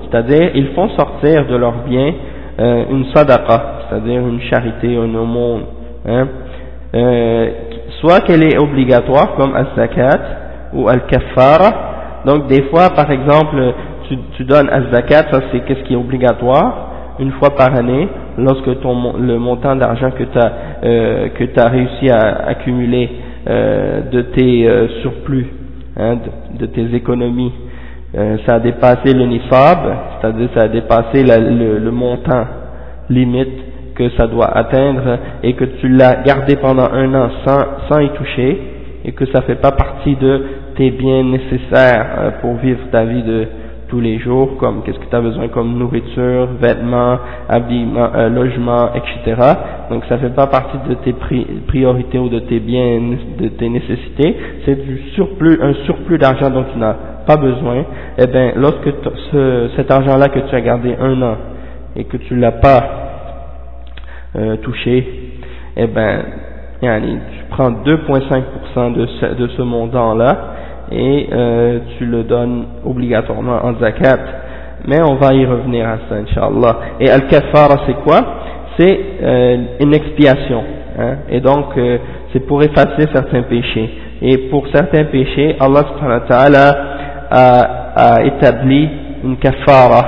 c'est-à-dire 0.02 0.50
ils 0.54 0.68
font 0.74 0.88
sortir 0.90 1.46
de 1.46 1.56
leurs 1.56 1.84
biens 1.88 2.12
euh, 2.59 2.85
une 2.89 3.05
sadaqa, 3.13 3.87
c'est-à-dire 3.89 4.21
une 4.21 4.41
charité, 4.41 4.95
un 4.95 5.13
aumône, 5.15 5.63
hein, 6.07 6.27
euh, 6.93 7.49
soit 7.99 8.21
qu'elle 8.21 8.43
est 8.43 8.57
obligatoire 8.57 9.35
comme 9.35 9.55
al-zakat 9.55 10.19
ou 10.73 10.87
al-kaffara, 10.87 12.21
donc 12.25 12.47
des 12.47 12.63
fois 12.63 12.89
par 12.95 13.11
exemple 13.11 13.73
tu, 14.07 14.17
tu 14.37 14.43
donnes 14.45 14.69
al-zakat, 14.69 15.31
ça 15.31 15.39
c'est 15.51 15.61
qu'est-ce 15.65 15.83
qui 15.83 15.93
est 15.93 15.97
obligatoire, 15.97 16.91
une 17.19 17.31
fois 17.33 17.55
par 17.55 17.73
année, 17.75 18.07
lorsque 18.37 18.79
ton, 18.81 19.17
le 19.17 19.37
montant 19.39 19.75
d'argent 19.75 20.11
que 20.11 20.23
tu 20.23 20.37
as, 20.37 20.51
euh, 20.83 21.29
que 21.29 21.59
as 21.59 21.69
réussi 21.69 22.09
à 22.09 22.47
accumuler 22.47 23.09
euh, 23.47 24.01
de 24.11 24.21
tes 24.21 24.67
euh, 24.67 24.87
surplus, 25.01 25.47
hein, 25.97 26.17
de, 26.59 26.65
de, 26.65 26.71
tes 26.71 26.95
économies, 26.95 27.51
euh, 28.17 28.37
ça 28.45 28.55
a 28.55 28.59
dépassé 28.59 29.13
le 29.13 29.25
nifab, 29.25 29.79
c'est-à-dire 30.21 30.49
ça 30.53 30.61
a 30.63 30.67
dépassé 30.67 31.23
le, 31.23 31.79
le, 31.79 31.91
montant 31.91 32.45
limite 33.09 33.93
que 33.95 34.09
ça 34.11 34.27
doit 34.27 34.55
atteindre 34.57 35.17
et 35.43 35.53
que 35.53 35.65
tu 35.81 35.89
l'as 35.89 36.23
gardé 36.23 36.55
pendant 36.55 36.89
un 36.91 37.13
an 37.13 37.29
sans, 37.45 37.63
sans 37.89 37.99
y 37.99 38.09
toucher 38.11 38.61
et 39.03 39.11
que 39.11 39.25
ça 39.31 39.41
fait 39.41 39.55
pas 39.61 39.71
partie 39.71 40.15
de 40.15 40.41
tes 40.77 40.91
biens 40.91 41.23
nécessaires 41.23 42.07
euh, 42.19 42.31
pour 42.41 42.55
vivre 42.55 42.79
ta 42.91 43.03
vie 43.03 43.23
de, 43.23 43.47
tous 43.87 43.99
les 43.99 44.19
jours, 44.19 44.57
comme 44.57 44.81
qu'est-ce 44.83 44.99
que 44.99 45.09
tu 45.09 45.15
as 45.15 45.21
besoin 45.21 45.47
comme 45.49 45.77
nourriture, 45.77 46.47
vêtements, 46.59 47.17
habillement, 47.47 48.09
euh, 48.15 48.29
logement, 48.29 48.89
etc. 48.93 49.41
Donc 49.89 50.03
ça 50.09 50.17
fait 50.17 50.33
pas 50.33 50.47
partie 50.47 50.77
de 50.89 50.95
tes 50.95 51.13
priorités 51.67 52.17
ou 52.17 52.29
de 52.29 52.39
tes 52.39 52.59
biens, 52.59 52.99
de 53.39 53.47
tes 53.49 53.69
nécessités. 53.69 54.35
C'est 54.65 54.75
du 54.85 54.99
surplus, 55.13 55.59
un 55.61 55.73
surplus 55.85 56.17
d'argent 56.17 56.49
dont 56.49 56.65
tu 56.73 56.79
n'as 56.79 56.95
pas 57.27 57.37
besoin. 57.37 57.85
Eh 58.17 58.27
bien, 58.27 58.53
lorsque 58.55 58.89
ce, 59.31 59.69
cet 59.75 59.91
argent-là 59.91 60.29
que 60.29 60.39
tu 60.39 60.55
as 60.55 60.61
gardé 60.61 60.95
un 60.99 61.21
an 61.21 61.35
et 61.95 62.05
que 62.05 62.17
tu 62.17 62.35
l'as 62.35 62.53
pas 62.53 62.83
euh, 64.35 64.57
touché, 64.57 65.07
eh 65.77 65.87
ben, 65.87 66.23
tu 66.81 66.87
prends 67.49 67.71
2,5% 67.71 68.93
de 68.93 69.05
ce, 69.05 69.25
de 69.35 69.47
ce 69.47 69.61
montant-là 69.61 70.55
et 70.91 71.29
euh, 71.31 71.79
tu 71.97 72.05
le 72.05 72.23
donnes 72.23 72.65
obligatoirement 72.85 73.59
en 73.63 73.75
zakat. 73.79 74.19
Mais 74.87 75.01
on 75.01 75.15
va 75.15 75.33
y 75.33 75.45
revenir 75.45 75.87
à 75.87 75.97
ça, 76.07 76.15
Inch'Allah. 76.15 76.77
Et 76.99 77.09
al-kafara, 77.09 77.83
c'est 77.87 77.95
quoi? 78.03 78.21
C'est 78.77 78.99
euh, 79.23 79.57
une 79.79 79.93
expiation. 79.93 80.61
Hein? 80.99 81.15
Et 81.29 81.39
donc, 81.39 81.77
euh, 81.77 81.97
c'est 82.31 82.45
pour 82.45 82.61
effacer 82.61 83.07
certains 83.13 83.43
péchés. 83.43 83.89
Et 84.21 84.37
pour 84.49 84.67
certains 84.73 85.05
péchés, 85.05 85.55
Allah 85.59 85.85
subhanahu 85.89 86.19
wa 86.21 86.27
ta'ala 86.27 86.77
a, 87.31 87.59
a, 87.95 88.23
établi 88.23 88.89
une 89.23 89.37
kafara. 89.37 90.05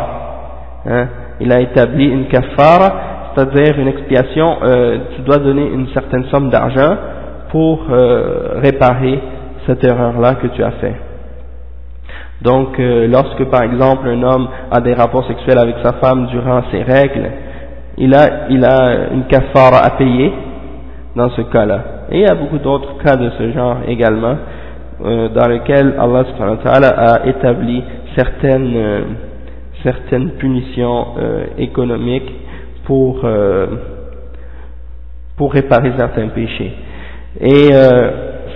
Hein? 0.86 1.08
Il 1.40 1.52
a 1.52 1.60
établi 1.60 2.06
une 2.06 2.26
kafara, 2.28 3.34
c'est-à-dire 3.34 3.80
une 3.80 3.88
expiation, 3.88 4.58
euh, 4.64 4.98
tu 5.16 5.22
dois 5.22 5.38
donner 5.38 5.68
une 5.68 5.88
certaine 5.90 6.26
somme 6.32 6.50
d'argent 6.50 6.98
pour 7.52 7.86
euh, 7.90 8.60
réparer 8.62 9.20
cette 9.68 9.84
erreur-là 9.84 10.36
que 10.36 10.48
tu 10.48 10.64
as 10.64 10.72
fait. 10.72 10.96
Donc, 12.42 12.80
euh, 12.80 13.08
lorsque 13.08 13.44
par 13.46 13.64
exemple 13.64 14.08
un 14.08 14.22
homme 14.24 14.48
a 14.72 14.80
des 14.82 14.94
rapports 14.94 15.26
sexuels 15.28 15.58
avec 15.58 15.76
sa 15.84 15.94
femme 15.94 16.28
durant 16.28 16.62
ses 16.72 16.84
règles, 16.84 17.30
il 17.98 18.14
a, 18.14 18.48
il 18.50 18.64
a 18.64 19.10
une 19.12 19.26
kafara 19.26 19.80
à 19.84 19.90
payer 19.92 20.32
dans 21.16 21.30
ce 21.32 21.42
cas-là. 21.42 21.84
Et 22.12 22.20
il 22.20 22.22
y 22.22 22.30
a 22.30 22.36
beaucoup 22.36 22.60
d'autres 22.60 22.98
cas 23.04 23.16
de 23.16 23.30
ce 23.38 23.52
genre 23.52 23.78
également, 23.88 24.36
euh, 25.04 25.30
dans 25.30 25.48
lesquels 25.48 25.96
Allah 26.00 26.26
subhanahu 26.26 26.58
wa 26.58 26.64
ta'ala 26.64 26.88
a 26.90 27.26
établi 27.26 27.84
certaines, 28.16 28.74
euh, 28.76 29.02
certaines 29.84 30.32
punitions 30.32 31.08
économiques 31.58 32.32
pour, 32.86 33.26
pour 35.36 35.54
réparer 35.54 35.92
certains 35.98 36.28
péchés. 36.30 36.74
Et 37.40 37.70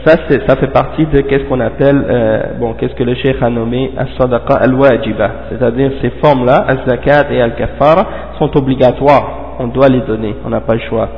ça, 0.05 0.15
ça 0.47 0.55
fait 0.55 0.71
partie 0.71 1.05
de 1.05 1.21
qu'est-ce 1.21 1.43
qu'on 1.45 1.59
appelle, 1.59 2.03
euh, 2.09 2.41
bon, 2.59 2.73
qu'est-ce 2.73 2.95
que 2.95 3.03
le 3.03 3.15
cheikh 3.15 3.41
a 3.41 3.49
nommé 3.49 3.91
as-sadaqa 3.97 4.55
al-wajiba, 4.55 5.31
c'est-à-dire 5.49 5.91
ces 6.01 6.11
formes-là, 6.23 6.65
az-zakat 6.67 7.31
et 7.31 7.41
al-kafara, 7.41 8.05
sont 8.39 8.55
obligatoires, 8.57 9.55
on 9.59 9.67
doit 9.67 9.89
les 9.89 10.01
donner, 10.01 10.35
on 10.45 10.49
n'a 10.49 10.61
pas 10.61 10.73
le 10.73 10.81
choix. 10.81 11.09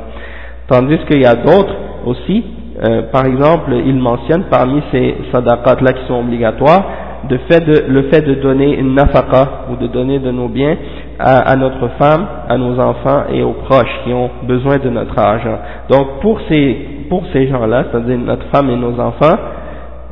Tandis 0.68 0.98
qu'il 1.08 1.22
y 1.22 1.26
a 1.26 1.34
d'autres 1.34 1.74
aussi, 2.06 2.44
euh, 2.86 3.02
par 3.12 3.26
exemple, 3.26 3.72
il 3.84 3.96
mentionne 3.96 4.44
parmi 4.50 4.82
ces 4.92 5.16
sadaqat-là 5.32 5.92
qui 5.92 6.06
sont 6.06 6.20
obligatoires, 6.20 6.84
le 7.30 8.02
fait 8.10 8.20
de 8.20 8.34
donner 8.34 8.78
une 8.78 8.94
nafaqa, 8.94 9.66
ou 9.70 9.76
de 9.76 9.86
donner 9.86 10.18
de 10.18 10.30
nos 10.30 10.48
biens, 10.48 10.76
à, 11.18 11.54
notre 11.56 11.88
femme, 11.98 12.26
à 12.48 12.56
nos 12.58 12.78
enfants 12.78 13.24
et 13.32 13.42
aux 13.42 13.52
proches 13.52 14.00
qui 14.04 14.12
ont 14.12 14.30
besoin 14.44 14.78
de 14.78 14.90
notre 14.90 15.18
argent. 15.18 15.58
Donc 15.88 16.20
pour 16.20 16.40
ces, 16.48 16.76
pour 17.08 17.22
ces 17.32 17.48
gens-là, 17.48 17.84
c'est-à-dire 17.90 18.18
notre 18.18 18.46
femme 18.54 18.70
et 18.70 18.76
nos 18.76 18.98
enfants 18.98 19.36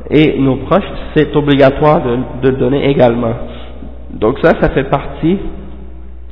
et 0.09 0.37
nos 0.39 0.57
proches, 0.57 0.83
c'est 1.15 1.35
obligatoire 1.35 2.01
de, 2.01 2.49
de 2.49 2.55
donner 2.55 2.89
également. 2.89 3.33
Donc 4.11 4.39
ça, 4.43 4.51
ça 4.61 4.69
fait 4.69 4.89
partie 4.89 5.37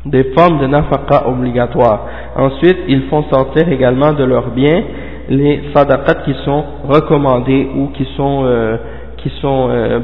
des 0.06 0.32
formes 0.38 0.60
de 0.60 0.68
nafaqa 0.68 1.28
obligatoires. 1.28 2.06
Ensuite, 2.36 2.78
ils 2.88 3.04
font 3.04 3.24
sortir 3.32 3.68
également 3.70 4.14
de 4.14 4.24
leurs 4.24 4.50
biens 4.50 4.84
les 5.30 5.62
sadaqat 5.74 6.16
qui 6.26 6.34
sont 6.44 6.64
recommandés 6.88 7.68
ou 7.76 7.88
qui 7.88 8.06
sont, 8.18 8.44
euh, 8.46 8.78
qui 9.18 9.30
sont 9.42 9.70
euh, 9.70 10.00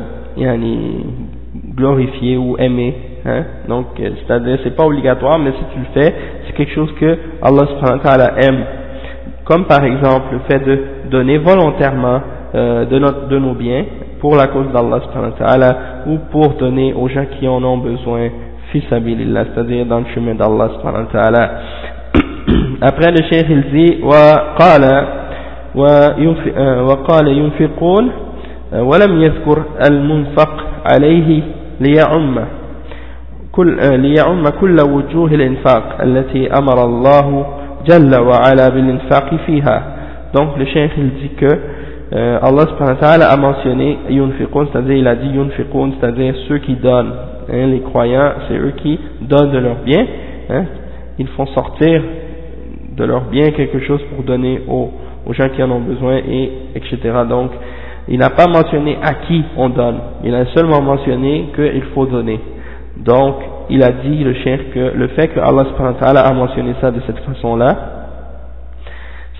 glorifiés 1.75 2.37
ou 2.37 2.55
aimés. 2.57 2.95
Hein. 3.24 3.44
Donc, 3.68 3.86
euh, 4.00 4.10
c'est-à-dire, 4.26 4.58
c'est 4.64 4.74
pas 4.76 4.84
obligatoire, 4.84 5.38
mais 5.38 5.52
si 5.52 5.64
tu 5.72 5.78
le 5.78 6.02
fais, 6.02 6.14
c'est 6.46 6.52
quelque 6.54 6.72
chose 6.74 6.92
que 7.00 7.18
Allah 7.42 7.66
subhanahu 7.66 7.98
wa 7.98 8.04
ta'ala 8.04 8.32
aime. 8.42 8.64
Comme 9.44 9.64
par 9.66 9.84
exemple 9.84 10.26
le 10.32 10.38
fait 10.48 10.64
de 10.64 10.78
donner 11.10 11.38
volontairement 11.38 12.20
euh, 12.54 12.84
de, 12.84 12.98
notre, 12.98 13.28
de 13.28 13.38
nos 13.38 13.54
biens 13.54 13.84
pour 14.20 14.36
la 14.36 14.46
cause 14.48 14.66
d'Allah 14.72 15.00
subhanahu 15.02 15.32
wa 15.32 15.46
ta'ala 15.46 15.76
ou 16.06 16.18
pour 16.30 16.54
donner 16.54 16.92
aux 16.94 17.08
gens 17.08 17.26
qui 17.38 17.46
en 17.48 17.62
ont 17.64 17.78
besoin 17.78 18.28
c'est-à-dire 18.72 19.86
dans 19.86 19.98
le 19.98 20.06
chemin 20.14 20.34
d'Allah 20.34 20.70
subhanahu 20.76 21.04
wa 21.06 21.12
ta'ala. 21.12 21.50
Après 22.80 23.10
le 23.10 23.22
cheikh 23.30 23.46
il 23.48 23.62
dit 23.70 24.02
وقال 24.02 24.84
وقال 26.84 27.28
ينفقون 27.28 28.10
ولم 28.72 29.22
يذكر 29.22 29.62
المنفق 29.90 30.64
عليه 30.92 31.42
ليعم 31.80 32.34
كل 32.38 32.55
ليعم 33.58 34.48
كل 34.60 34.76
وجوه 34.80 35.30
الإنفاق 35.30 36.00
التي 36.02 36.50
أمر 36.58 36.84
الله 36.84 37.46
جل 37.86 38.20
وعلا 38.20 38.68
بالإنفاق 38.68 39.34
فيها 39.46 39.82
donc 40.34 40.56
le 40.56 40.64
cheikh 40.64 40.92
il 40.96 41.10
dit 41.20 41.28
que 41.36 41.46
euh, 42.14 42.38
Allah 42.42 42.66
subhanahu 42.68 42.94
wa 42.94 43.06
ta'ala 43.06 43.26
a 43.30 43.36
mentionné 43.36 43.98
yunfiqun 44.08 44.66
c'est-à-dire 44.72 44.96
il 44.96 45.06
a 45.06 45.14
dit 45.16 45.28
yunfiqun 45.28 45.92
c'est-à-dire 46.00 46.34
ceux 46.48 46.58
qui 46.58 46.74
donnent 46.76 47.12
Hein, 47.50 47.66
les 47.66 47.80
croyants, 47.80 48.32
c'est 48.48 48.56
eux 48.56 48.72
qui 48.82 48.98
donnent 49.22 49.50
de 49.50 49.58
leurs 49.58 49.82
biens, 49.84 50.06
hein, 50.50 50.64
ils 51.18 51.26
font 51.28 51.46
sortir 51.46 52.02
de 52.96 53.04
leurs 53.04 53.24
biens 53.24 53.50
quelque 53.50 53.80
chose 53.80 54.00
pour 54.14 54.22
donner 54.24 54.60
aux, 54.68 54.90
aux 55.26 55.32
gens 55.32 55.48
qui 55.48 55.62
en 55.62 55.70
ont 55.70 55.80
besoin, 55.80 56.16
et 56.18 56.50
etc. 56.76 56.98
Donc, 57.28 57.50
il 58.08 58.18
n'a 58.18 58.30
pas 58.30 58.46
mentionné 58.46 58.96
à 59.02 59.14
qui 59.26 59.42
on 59.56 59.70
donne, 59.70 59.98
il 60.24 60.34
a 60.34 60.46
seulement 60.54 60.80
mentionné 60.82 61.46
qu'il 61.54 61.82
faut 61.94 62.06
donner. 62.06 62.38
Donc, 63.03 63.35
il 63.69 63.83
a 63.83 63.91
dit, 63.91 64.23
le 64.23 64.33
chef, 64.35 64.71
que 64.73 64.91
le 64.95 65.07
fait 65.09 65.27
que 65.29 65.39
Allah 65.39 66.21
a 66.21 66.33
mentionné 66.33 66.73
ça 66.81 66.91
de 66.91 67.01
cette 67.05 67.19
façon-là, 67.19 67.75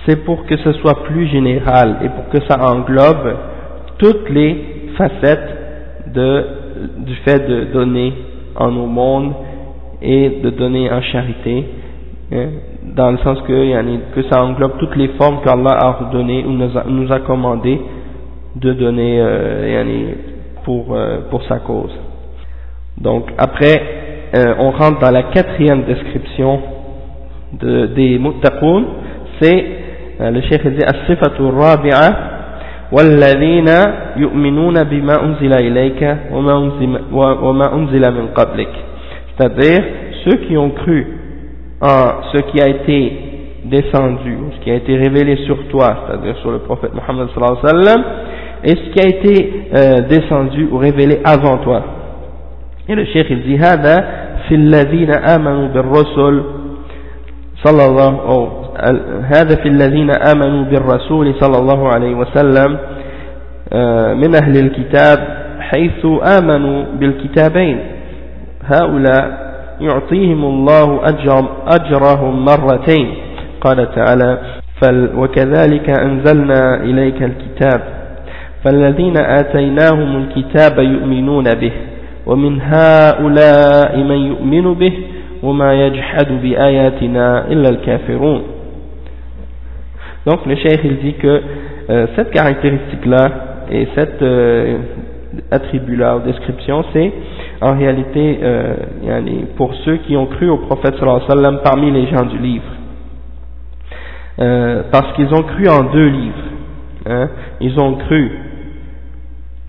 c'est 0.05 0.23
pour 0.23 0.45
que 0.45 0.57
ce 0.57 0.73
soit 0.73 1.03
plus 1.03 1.27
général 1.27 1.97
et 2.03 2.09
pour 2.09 2.29
que 2.29 2.45
ça 2.47 2.59
englobe 2.61 3.35
toutes 3.97 4.29
les 4.29 4.91
facettes 4.97 6.13
de 6.13 6.45
du 6.97 7.15
fait 7.25 7.47
de 7.47 7.65
donner 7.73 8.13
en 8.55 8.75
au 8.75 8.85
monde 8.85 9.33
et 10.01 10.41
de 10.43 10.49
donner 10.51 10.91
en 10.91 11.01
charité, 11.01 11.65
hein, 12.31 12.47
dans 12.95 13.11
le 13.11 13.17
sens 13.19 13.41
que, 13.41 14.13
que 14.13 14.23
ça 14.29 14.43
englobe 14.43 14.77
toutes 14.79 14.95
les 14.95 15.09
formes 15.09 15.41
qu'Allah 15.43 15.71
a 15.71 15.87
ordonné 15.87 16.45
ou 16.45 16.51
nous 16.51 17.11
a, 17.11 17.19
commandé 17.21 17.81
de 18.55 18.73
donner 18.73 19.19
euh, 19.19 20.13
pour, 20.63 20.93
euh, 20.93 21.21
pour 21.29 21.43
sa 21.43 21.59
cause. 21.59 21.91
Donc 22.99 23.30
après, 23.38 23.82
euh, 24.34 24.54
on 24.58 24.70
rentre 24.70 25.00
dans 25.00 25.11
la 25.11 25.25
quatrième 25.25 25.84
description 25.84 26.61
de, 27.61 27.87
des 27.87 28.18
muttaqoun, 28.18 28.84
c'est 29.40 29.64
le 30.20 30.40
cheikh 30.42 30.66
dit 30.68 30.84
as-sifatu 30.84 31.42
rabi'a 31.42 32.28
والذين 32.92 33.68
يؤمنون 34.16 34.84
بما 34.84 35.25
أنزل 35.25 35.52
إليك 35.52 36.16
وما 36.32 37.75
أنزل 37.75 38.12
من 38.12 38.26
قبلك 38.37 38.68
c'est-à-dire 39.37 39.82
ceux 40.25 40.37
qui 40.46 40.56
ont 40.56 40.70
cru 40.70 41.06
en 41.80 42.22
ce 42.33 42.38
qui 42.50 42.61
a 42.61 42.68
été 42.68 43.12
descendu, 43.64 44.37
ce 44.57 44.64
qui 44.64 44.70
a 44.70 44.74
été 44.74 44.96
révélé 44.96 45.37
sur 45.46 45.66
toi, 45.68 46.05
c'est-à-dire 46.07 46.37
sur 46.38 46.50
le 46.50 46.59
prophète 46.59 46.92
Mohammed 46.94 47.28
sallallahu 47.31 47.59
alayhi 47.62 47.76
wa 47.76 47.85
sallam, 47.85 48.05
et 48.64 48.70
ce 48.70 48.90
qui 48.90 49.00
a 49.00 49.09
été 49.09 49.52
euh, 49.74 50.00
descendu 50.09 50.68
ou 50.70 50.78
révélé 50.78 51.20
avant 51.24 51.59
toi. 51.59 51.83
Et 52.89 52.95
le 52.95 53.06
cheikh 53.06 53.28
il 53.30 53.41
dit 53.43 53.58
هذا 53.58 53.95
في 54.47 54.56
الذين 54.56 55.12
آمنوا 55.12 55.67
بالرسل 55.67 56.43
صلى 57.63 57.86
الله 57.86 58.52
هذا 59.36 59.56
في 59.63 59.67
الذين 59.67 60.12
آمنوا 60.12 60.63
بالرسول 60.63 61.36
صلى 61.41 61.58
الله 61.58 61.88
عليه 61.88 62.15
وسلم 62.15 62.78
آه، 63.73 64.13
من 64.13 64.36
أهل 64.36 64.58
الكتاب 64.58 65.19
حيث 65.60 66.06
آمنوا 66.39 66.86
بالكتابين. 67.00 67.80
هؤلاء 68.63 69.54
يعطيهم 69.82 70.45
الله 70.45 71.02
أجر 71.04 71.45
أجرهم 71.67 72.45
مرتين. 72.45 73.13
قال 73.62 73.91
تعالى 73.95 74.38
وكذلك 75.15 75.89
أنزلنا 75.89 76.84
إليك 76.84 77.23
الكتاب 77.23 77.82
فالذين 78.63 79.17
آتيناهم 79.17 80.15
الكتاب 80.15 80.80
يؤمنون 80.80 81.43
به. 81.43 81.71
ومن 82.26 82.61
هؤلاء 82.61 83.96
من 83.96 84.16
يؤمن 84.26 84.74
به 84.74 84.92
وما 85.42 85.87
يجحد 85.87 86.28
بآياتنا 86.42 87.52
إلا 87.52 87.68
الكافرون 87.68 88.42
Donc 90.24 90.46
le 90.46 90.55
cheikh 90.55 90.81
il 90.85 90.98
dit 90.98 91.14
que 91.14 91.42
euh, 91.90 92.07
cette 92.14 92.31
caractéristique-là 92.31 93.28
et 93.72 93.88
cette 93.96 94.22
euh, 94.22 94.78
attribut-là 95.50 96.16
ou 96.16 96.20
description, 96.20 96.85
c'est 96.92 97.12
en 97.61 97.76
réalité 97.76 98.38
euh, 98.42 98.74
pour 99.57 99.74
ceux 99.85 99.96
qui 99.98 100.16
ont 100.16 100.26
cru 100.26 100.48
au 100.48 100.59
prophète 100.59 100.94
sallallahu 100.96 101.22
alayhi 101.22 101.28
wa 101.28 101.37
sallam 101.42 101.61
parmi 101.64 101.90
les 101.90 102.07
gens 102.07 102.24
du 102.26 102.38
livre. 102.38 102.64
Euh, 104.40 104.83
parce 104.90 105.12
qu'ils 105.14 105.33
ont 105.35 105.42
cru 105.42 105.68
en 105.68 105.85
deux 105.92 106.09
livres. 106.09 106.44
Hein. 107.07 107.28
Ils 107.61 107.78
ont 107.78 107.94
cru 107.96 108.31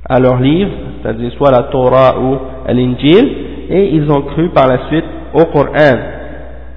à 0.08 0.18
leur 0.18 0.38
livre, 0.40 0.70
c'est-à-dire 1.02 1.30
soit 1.36 1.50
la 1.50 1.64
Torah 1.64 2.18
ou 2.18 2.38
l'Injil, 2.68 3.28
et 3.70 3.94
ils 3.94 4.10
ont 4.10 4.22
cru 4.22 4.48
par 4.50 4.66
la 4.66 4.88
suite 4.88 5.04
au 5.34 5.44
Coran. 5.46 5.98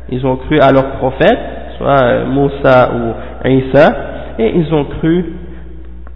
Ils 0.10 0.26
ont 0.26 0.36
cru 0.36 0.60
à 0.60 0.72
leur 0.72 0.98
prophète, 0.98 1.40
soit 1.78 2.04
euh, 2.04 2.26
Moussa 2.26 2.92
ou 2.94 3.48
Isa, 3.50 3.94
et 4.38 4.52
ils 4.56 4.74
ont 4.74 4.86
cru 4.86 5.26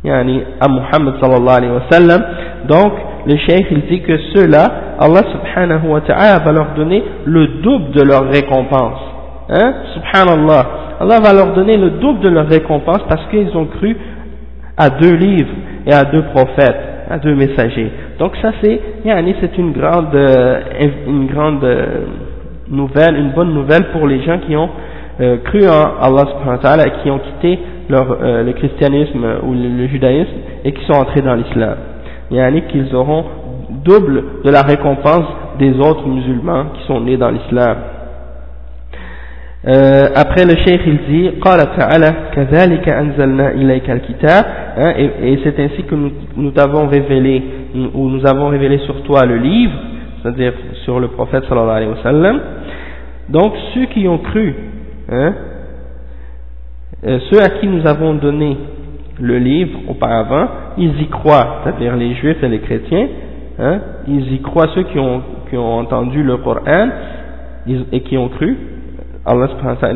yani, 0.04 0.42
à 0.60 0.68
Muhammad 0.68 1.16
sallallahu 1.22 1.58
alayhi 1.58 1.74
wa 1.74 1.84
sallam. 1.90 2.22
Donc, 2.68 2.94
le 3.26 3.38
cheikh 3.38 3.68
il 3.72 3.82
dit 3.88 4.02
que 4.02 4.18
ceux-là, 4.36 4.66
Allah 5.00 5.22
subhanahu 5.32 5.88
wa 5.88 6.02
ta'ala 6.02 6.40
va 6.40 6.52
leur 6.52 6.74
donner 6.76 7.04
le 7.26 7.48
double 7.62 7.92
de 7.92 8.04
leur 8.04 8.30
récompense. 8.30 9.00
Hein? 9.50 9.74
Subhanallah. 9.94 10.66
Allah 11.00 11.20
va 11.20 11.34
leur 11.34 11.54
donner 11.54 11.78
le 11.78 11.92
double 11.92 12.20
de 12.20 12.30
leur 12.30 12.48
récompense 12.48 13.02
parce 13.10 13.26
qu'ils 13.30 13.56
ont 13.56 13.66
cru 13.66 13.98
à 14.78 14.90
deux 14.90 15.16
livres 15.16 15.54
et 15.86 15.94
à 15.94 16.04
deux 16.04 16.24
prophètes, 16.34 16.95
à 17.10 17.18
deux 17.20 17.36
messagers. 17.36 17.92
Donc 18.20 18.36
ça 18.42 18.52
c'est, 18.62 18.80
yani, 19.04 19.36
c'est 19.40 19.58
une 19.58 19.72
grande, 19.72 20.14
euh, 20.14 20.60
une 21.08 21.28
grande 21.28 21.64
euh, 21.64 21.86
nouvelle, 22.70 23.16
une 23.18 23.32
bonne 23.32 23.54
nouvelle 23.54 23.86
pour 23.92 24.08
les 24.08 24.22
gens 24.24 24.40
qui 24.40 24.56
ont 24.56 24.70
euh, 25.22 25.38
cru 25.44 25.68
en 25.68 26.02
Allah 26.02 26.26
subhanahu 26.32 26.50
wa 26.50 26.58
ta'ala 26.58 26.88
et 26.88 26.92
qui 27.04 27.10
ont 27.12 27.20
quitté 27.20 27.60
leur, 27.90 28.18
le 28.20 28.52
christianisme 28.54 29.24
ou 29.44 29.54
le, 29.54 29.86
judaïsme 29.88 30.32
et 30.64 30.72
qui 30.72 30.84
sont 30.86 31.00
entrés 31.00 31.22
dans 31.22 31.36
l'islam. 31.36 31.76
Il 32.32 32.38
y 32.38 32.40
a 32.42 32.52
qu'ils 32.62 32.96
auront 32.96 33.24
double 33.84 34.24
de 34.44 34.50
la 34.50 34.64
récompense 34.64 35.26
des 35.60 35.78
autres 35.80 36.08
musulmans 36.08 36.66
qui 36.74 36.88
sont 36.88 37.00
nés 37.02 37.18
dans 37.18 37.30
l'islam. 37.30 37.78
Euh, 39.67 40.09
après 40.15 40.47
le 40.47 40.57
cheikh 40.65 40.81
il 40.87 40.99
dit 41.09 41.31
قال 41.41 41.59
تعالى 41.77 42.15
كذلك 42.33 42.89
أنزلنا 42.89 43.51
إليك 43.51 43.91
الكتاب 43.91 44.45
hein, 44.79 44.93
et, 44.97 45.33
et 45.33 45.39
c'est 45.45 45.61
ainsi 45.61 45.83
que 45.83 45.95
nous, 45.95 46.13
nous 46.37 46.51
t'avons 46.53 46.87
révélé 46.87 47.43
ou 47.95 48.09
nous 48.09 48.27
avons 48.27 48.49
révélé 48.49 48.79
sur 48.87 49.03
toi 49.03 49.27
le 49.27 49.37
livre 49.37 49.75
c'est-à-dire 50.23 50.55
sur 50.85 50.99
le 50.99 51.09
prophète 51.09 51.45
sallallahu 51.47 51.77
alayhi 51.77 51.91
wa 51.91 52.03
sallam 52.03 52.41
donc 53.29 53.53
ceux 53.75 53.85
qui 53.93 54.09
ont 54.09 54.17
cru 54.19 54.55
hein, 55.13 55.35
euh, 57.07 57.19
ceux 57.31 57.43
à 57.43 57.49
qui 57.51 57.67
nous 57.67 57.87
avons 57.87 58.15
donné 58.15 58.57
le 59.21 59.39
livre 59.39 59.79
auparavant, 59.89 60.49
ils 60.79 61.01
y 61.01 61.07
croient, 61.09 61.61
c'est-à-dire 61.65 61.97
les 61.97 62.15
juifs 62.15 62.43
et 62.43 62.49
les 62.49 62.61
chrétiens, 62.61 63.09
hein, 63.59 63.81
ils 64.07 64.33
y 64.35 64.41
croient, 64.41 64.69
ceux 64.75 64.83
qui 64.85 64.99
ont, 64.99 65.23
qui 65.49 65.57
ont 65.57 65.79
entendu 65.79 66.23
le 66.23 66.37
Coran 66.39 66.89
et 67.93 68.01
qui 68.01 68.17
ont 68.17 68.29
cru, 68.29 68.57
Allah 69.26 69.48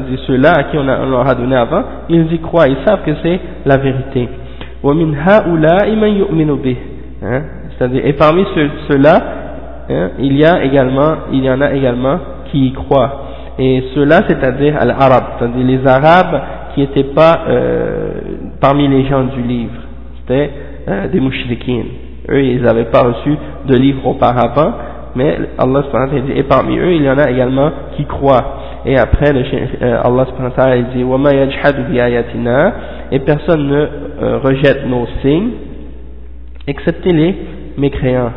dit 0.10 0.20
ceux-là 0.26 0.54
à 0.58 0.64
qui 0.64 0.78
on, 0.78 0.88
a, 0.88 1.02
on, 1.02 1.10
leur 1.10 1.28
a 1.28 1.36
donné 1.36 1.56
avant, 1.56 1.84
ils 2.10 2.34
y 2.34 2.40
croient, 2.40 2.68
ils 2.68 2.78
savent 2.86 3.04
que 3.06 3.12
c'est 3.22 3.40
la 3.66 3.78
vérité. 3.78 4.28
Hein, 7.22 7.42
c'est-à-dire, 7.78 8.06
et 8.06 8.14
parmi 8.14 8.46
ceux-là, 8.88 9.24
hein, 9.90 10.10
il 10.20 10.36
y 10.36 10.46
a 10.46 10.64
également, 10.64 11.12
il 11.32 11.44
y 11.44 11.50
en 11.50 11.62
a 11.62 11.74
également 11.74 12.18
qui 12.52 12.68
y 12.68 12.74
croient. 12.74 13.26
Et 13.60 13.84
ceux-là, 13.94 14.22
c'est-à-dire 14.28 14.84
l'arabe, 14.84 15.24
c'est-à-dire 15.38 15.66
les 15.66 15.86
arabes 15.86 16.42
qui 16.74 16.82
n'étaient 16.82 17.14
pas 17.14 17.42
euh, 17.50 18.12
parmi 18.60 18.88
les 18.88 19.06
gens 19.06 19.26
du 19.26 19.42
livre, 19.42 19.74
c'était 20.20 20.50
euh, 20.88 21.08
des 21.10 21.20
mouchriquines. 21.20 21.88
Eux, 22.30 22.42
ils 22.42 22.62
n'avaient 22.62 22.86
pas 22.86 23.04
reçu 23.04 23.36
de 23.66 23.76
livre 23.76 24.08
auparavant, 24.08 24.74
mais 25.19 25.39
Allah 25.59 25.83
dit, 26.27 26.33
et 26.35 26.43
parmi 26.43 26.77
eux, 26.77 26.93
il 26.93 27.03
y 27.03 27.11
en 27.11 27.19
a 27.19 27.31
également 27.31 27.71
qui 27.97 28.05
croient. 28.05 28.63
Et 28.85 28.99
après, 28.99 29.33
le, 29.33 29.43
euh, 29.83 30.01
Allah 30.03 30.27
dit, 30.93 31.05
وَمَا 31.05 31.31
يَجْحَدُ 31.31 31.89
بِآيَاتِنَا 31.91 32.73
Et 33.13 33.21
personne 33.21 33.69
ne 33.69 33.87
euh, 34.23 34.39
rejette 34.39 34.87
nos 34.87 35.07
signes, 35.23 35.51
excepté 36.67 37.13
les 37.13 37.35
mécréants. 37.79 38.33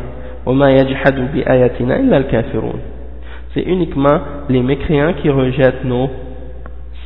وَمَا 0.46 0.70
يَجْحَدُ 0.72 1.32
بِآيَاتِنَا 1.34 1.96
إِلَّا 2.00 2.16
الْكَافِرُونَ 2.18 2.78
C'est 3.54 3.62
uniquement 3.62 4.20
les 4.48 4.62
mécréants 4.62 5.14
qui 5.20 5.30
rejettent 5.30 5.84
nos 5.84 6.08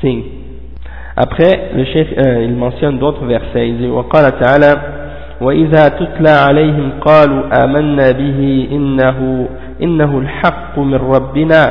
signes. 0.00 0.24
Après, 1.16 1.70
le 1.74 1.84
chef, 1.86 2.08
euh, 2.18 2.44
il 2.44 2.54
mentionne 2.54 2.98
d'autres 2.98 3.24
versets. 3.24 3.68
Il 3.68 3.78
dit, 3.78 3.88
وَقَالَ 3.88 4.38
تَعَالَى 4.38 5.02
وإذا 5.42 5.88
تتلى 5.88 6.30
عليهم 6.30 6.90
قالوا 7.00 7.64
آمنا 7.64 8.10
به 8.10 8.68
إنه, 8.72 9.48
إنه 9.82 10.18
الحق 10.18 10.78
من 10.78 10.94
ربنا 10.94 11.62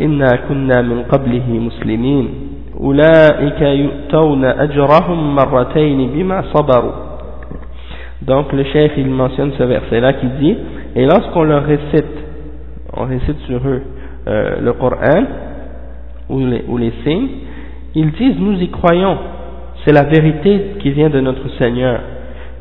إنا 0.00 0.28
كنا 0.48 0.82
من 0.82 1.02
قبله 1.02 1.48
مسلمين 1.48 2.28
أولئك 2.80 3.60
يؤتون 3.60 4.44
أجرهم 4.44 5.34
مرتين 5.34 6.10
بما 6.14 6.42
صبروا 6.54 6.92
Donc 8.22 8.52
le 8.52 8.64
chef 8.64 8.92
il 8.98 9.08
mentionne 9.08 9.52
ce 9.56 9.62
verset 9.62 9.98
là 10.00 10.12
qui 10.12 10.26
dit 10.40 10.56
et 10.94 11.06
lorsqu'on 11.06 11.42
leur 11.44 11.64
récite 11.64 12.16
on 12.94 13.04
récite 13.04 13.38
sur 13.46 13.60
eux 13.66 13.82
euh, 14.28 14.60
le 14.60 14.72
Coran 14.74 15.24
ou 16.28 16.38
les, 16.40 16.62
ou 16.68 16.76
les 16.76 16.92
signes 17.02 17.28
ils 17.94 18.10
disent 18.12 18.38
nous 18.38 18.60
y 18.60 18.68
croyons 18.68 19.16
c'est 19.84 19.92
la 19.92 20.04
vérité 20.04 20.76
qui 20.80 20.90
vient 20.90 21.08
de 21.08 21.20
notre 21.20 21.48
Seigneur 21.58 22.00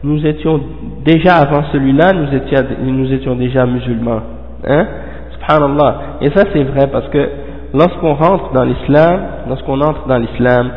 nous 0.04 0.26
étions 0.26 0.62
déjà 1.04 1.36
avant 1.36 1.66
celui-là 1.74 2.14
nous 2.14 2.34
étions, 2.34 2.64
nous 2.82 3.14
étions 3.14 3.36
déjà 3.36 3.66
musulmans 3.66 4.22
hein? 4.67 4.87
Subhanallah. 5.33 5.97
Et 6.21 6.31
ça 6.31 6.45
c'est 6.53 6.65
vrai 6.65 6.89
parce 6.89 7.09
que 7.09 7.29
lorsqu'on 7.73 8.15
rentre 8.15 8.53
dans 8.53 8.65
l'islam, 8.65 9.21
lorsqu'on 9.49 9.81
entre 9.81 10.07
dans 10.07 10.19
l'islam 10.19 10.71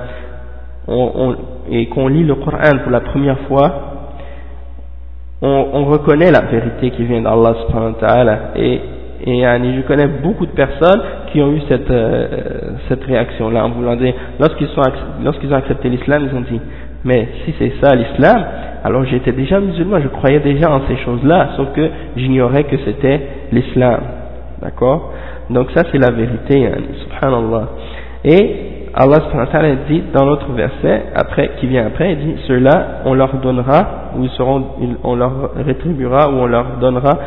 et 1.69 1.87
qu'on 1.89 2.07
lit 2.07 2.23
le 2.23 2.35
Coran 2.35 2.77
pour 2.83 2.91
la 2.91 3.01
première 3.01 3.39
fois, 3.47 3.71
on, 5.41 5.67
on 5.73 5.85
reconnaît 5.85 6.31
la 6.31 6.41
vérité 6.41 6.91
qui 6.91 7.03
vient 7.03 7.21
d'Allah 7.21 7.53
subhanahu. 7.67 7.95
Et, 8.55 8.81
et 9.25 9.41
je 9.41 9.81
connais 9.81 10.07
beaucoup 10.07 10.45
de 10.45 10.51
personnes 10.51 11.01
qui 11.31 11.41
ont 11.41 11.51
eu 11.51 11.61
cette, 11.67 11.91
euh, 11.91 12.27
cette 12.87 13.03
réaction-là 13.03 13.65
en 13.65 13.69
voulant 13.69 13.95
dire, 13.95 14.13
lorsqu'ils 14.39 14.69
lorsqu'ils 15.23 15.53
ont 15.53 15.57
accepté 15.57 15.89
l'islam, 15.89 16.27
ils 16.31 16.37
ont 16.37 16.41
dit, 16.41 16.61
mais 17.07 17.29
si 17.45 17.55
c'est 17.57 17.71
ça 17.81 17.95
l'islam, 17.95 18.43
alors 18.83 19.05
j'étais 19.05 19.31
déjà 19.31 19.61
musulman, 19.61 20.01
je 20.01 20.09
croyais 20.09 20.41
déjà 20.41 20.69
en 20.69 20.81
ces 20.89 20.97
choses-là, 20.97 21.51
sauf 21.55 21.71
que 21.73 21.89
j'ignorais 22.17 22.65
que 22.65 22.75
c'était 22.83 23.21
l'islam. 23.53 24.01
D'accord? 24.61 25.13
Donc 25.49 25.71
ça 25.71 25.83
c'est 25.89 25.97
la 25.97 26.11
vérité, 26.11 26.67
hein, 26.67 26.77
subhanallah. 27.03 27.67
Et 28.25 28.55
Allah 28.93 29.21
subhanahu 29.31 29.53
wa 29.53 29.75
dit 29.87 30.03
dans 30.13 30.25
l'autre 30.25 30.51
verset, 30.51 31.03
après, 31.15 31.51
qui 31.59 31.67
vient 31.67 31.85
après, 31.85 32.11
il 32.11 32.17
dit, 32.17 32.35
ceux-là, 32.47 33.03
on 33.05 33.13
leur 33.13 33.35
donnera, 33.35 34.11
ou 34.17 34.23
ils 34.23 34.29
seront, 34.31 34.63
on 35.03 35.15
leur 35.15 35.51
rétribuera, 35.55 36.29
ou 36.29 36.33
on 36.33 36.47
leur 36.47 36.77
donnera 36.81 37.17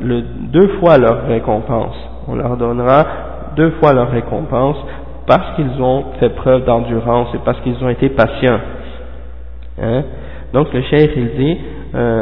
deux 0.00 0.68
fois 0.80 0.98
leur 0.98 1.26
récompense. 1.28 1.94
On 2.26 2.34
leur 2.34 2.56
donnera 2.56 3.04
deux 3.54 3.70
fois 3.80 3.92
leur 3.92 4.10
récompense 4.10 4.76
parce 5.26 5.54
qu'ils 5.54 5.80
ont 5.80 6.04
fait 6.18 6.30
preuve 6.30 6.64
d'endurance 6.64 7.28
et 7.34 7.38
parce 7.44 7.60
qu'ils 7.60 7.76
ont 7.84 7.88
été 7.88 8.08
patients. 8.08 8.58
Hein 9.81 10.03
Donc 10.53 10.73
le 10.73 10.81
cheikh 10.83 11.11
il 11.15 11.29
dit, 11.37 11.57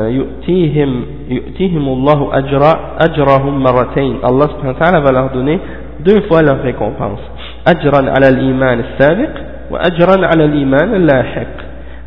يؤتيهم 0.10 1.06
يؤتيهم 1.30 1.88
الله 1.88 2.38
أجر 2.38 2.64
أجرهم 3.10 3.64
مرتين 3.64 4.16
الله 4.30 4.48
سبحانه 4.48 4.70
وتعالى 4.70 5.02
va 5.02 5.12
leur 5.12 5.30
donner 5.32 5.60
deux 6.00 6.22
fois 6.28 6.42
leur 6.42 6.62
récompense 6.62 7.22
أجرا 7.68 8.12
على 8.12 8.28
الإيمان 8.30 8.80
السابق 8.80 9.30
وأجرا 9.72 10.28
على 10.28 10.46
الإيمان 10.46 10.96
اللاحق 10.96 11.64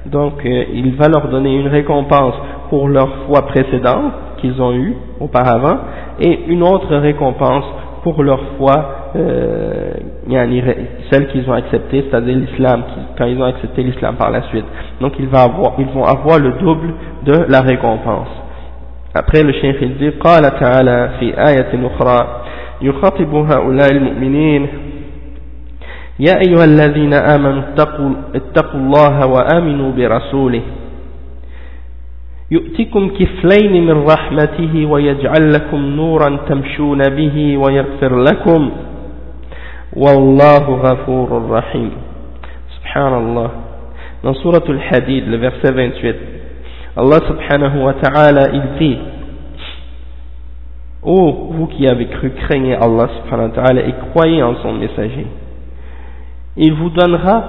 donc 0.07 0.35
euh, 0.45 0.65
il 0.73 0.95
va 0.95 1.09
leur 1.09 1.27
donner 1.29 1.57
une 1.57 1.67
récompense 1.67 2.35
pour 2.71 2.89
leur 2.89 3.09
foi 3.27 3.43
précédente 3.47 4.13
qu'ils 4.39 4.63
ont 4.63 4.73
eue 4.73 4.95
auparavant 5.19 5.79
et 6.21 6.39
une 6.47 6.63
autre 6.63 6.95
récompense 6.97 7.65
pour 8.03 8.23
leur 8.23 8.41
foi 8.57 9.13
euh, 9.17 9.93
celle 11.11 11.29
qu'ils 11.29 11.49
ont 11.49 11.53
acceptée, 11.55 12.05
c'est-à-dire 12.09 12.37
l'islam, 12.37 12.83
quand 13.19 13.25
ils 13.27 13.41
ont 13.41 13.45
accepté 13.45 13.83
l'islam 13.83 14.17
par 14.17 14.31
la 14.31 14.43
suite. 14.43 14.65
Donc 15.01 15.15
ils 15.19 15.29
vont, 15.29 15.39
avoir, 15.39 15.73
ils 15.79 15.87
vont 15.87 16.05
avoir 16.05 16.39
le 16.39 16.53
double 16.53 16.95
de 17.25 17.47
la 17.49 17.61
récompense. 17.61 18.29
Après 19.15 19.43
le 19.43 19.53
cheikh 19.53 19.77
il 19.81 19.97
dit 19.97 20.11
قال 20.21 20.43
تعالى 20.61 21.11
في 21.19 21.35
آية 21.49 21.87
أخرى 21.87 22.43
يخاطب 22.83 23.35
هؤلاء 23.35 23.91
المؤمنين 23.93 24.69
يا 26.21 26.41
أيها 26.47 26.65
الذين 26.65 27.15
آمنوا 27.15 27.63
اتقوا, 27.63 28.11
اتقوا 28.35 28.81
الله 28.81 29.27
وآمنوا 29.27 29.93
برسوله 29.93 30.63
يؤتكم 32.52 33.10
كفلين 33.10 33.86
من 33.86 34.06
رحمته 34.12 34.86
ويجعل 34.86 35.54
لكم 35.54 35.78
نورا 35.78 36.38
تمشون 36.50 37.02
به 37.04 37.58
ويغفر 37.58 38.24
لكم 38.24 38.72
والله 39.96 40.66
غفور 40.88 41.50
رحيم 41.50 41.92
سبحان 42.78 43.14
الله 43.14 43.50
dans 44.24 44.36
Surah 44.36 44.62
Al-Hadid, 44.68 45.26
le 45.28 45.38
verset 45.38 45.72
28, 45.72 46.16
Allah 46.96 47.20
subhanahu 47.28 47.78
wa 47.82 47.94
ta'ala, 47.96 48.50
il 48.54 48.78
dit, 48.80 48.98
oh, 51.02 51.50
vous 51.54 51.66
qui 51.68 51.88
avez 51.88 52.06
cru, 52.06 52.30
craignez 52.32 52.76
Allah 52.76 53.10
subhanahu 53.18 53.50
wa 53.50 53.56
ta'ala 53.56 53.82
et 53.82 53.96
croyez 54.12 54.44
en 54.44 54.56
son 54.62 54.74
messager. 54.74 55.26
Il 56.56 56.74
vous 56.74 56.92
donnera 56.92 57.44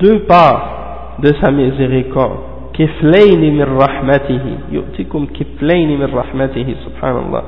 deux 0.00 0.24
parts 0.24 1.16
de 1.20 1.28
sa 1.40 1.52
miséricorde. 1.52 2.51
Kiflayni 2.73 3.51
min 3.51 3.65
rahmatihi. 3.65 4.57
Yu'tikum 4.71 5.27
kiflayni 5.27 5.97
min 5.97 6.07
rahmatihi, 6.07 6.75
subhanallah. 6.83 7.43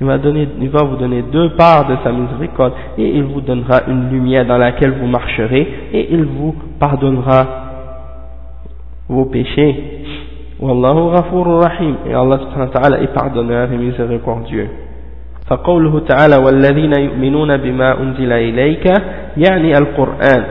Il 0.00 0.06
va, 0.06 0.18
donner, 0.18 0.48
il 0.60 0.68
va 0.70 0.82
vous 0.84 0.96
donner 0.96 1.22
deux 1.22 1.50
parts 1.50 1.86
de 1.88 1.96
sa 2.02 2.10
miséricorde 2.10 2.72
et 2.98 3.08
il 3.08 3.22
vous 3.24 3.40
donnera 3.40 3.82
une 3.86 4.10
lumière 4.10 4.44
dans 4.44 4.58
laquelle 4.58 4.92
vous 5.00 5.06
marcherez 5.06 5.68
et 5.92 6.12
il 6.12 6.24
vous 6.24 6.54
pardonnera 6.80 7.46
vos 9.08 9.26
péchés. 9.26 10.02
Wallahu 10.60 11.12
ghafurur 11.14 11.60
rahim. 11.62 11.96
Et 12.08 12.14
Allah 12.14 12.38
subhanahu 12.38 12.70
wa 12.74 12.80
ta'ala 12.80 13.00
est 13.02 13.14
pardonneur 13.14 13.72
et 13.72 13.76
miséricordieux. 13.76 14.68
فقوله 15.46 16.00
تعالى 16.08 16.36
والذين 16.36 16.92
يؤمنون 16.98 17.56
بما 17.56 18.00
أنزل 18.00 18.32
إليك 18.32 18.92
يعني 19.36 19.78
القرآن 19.78 20.44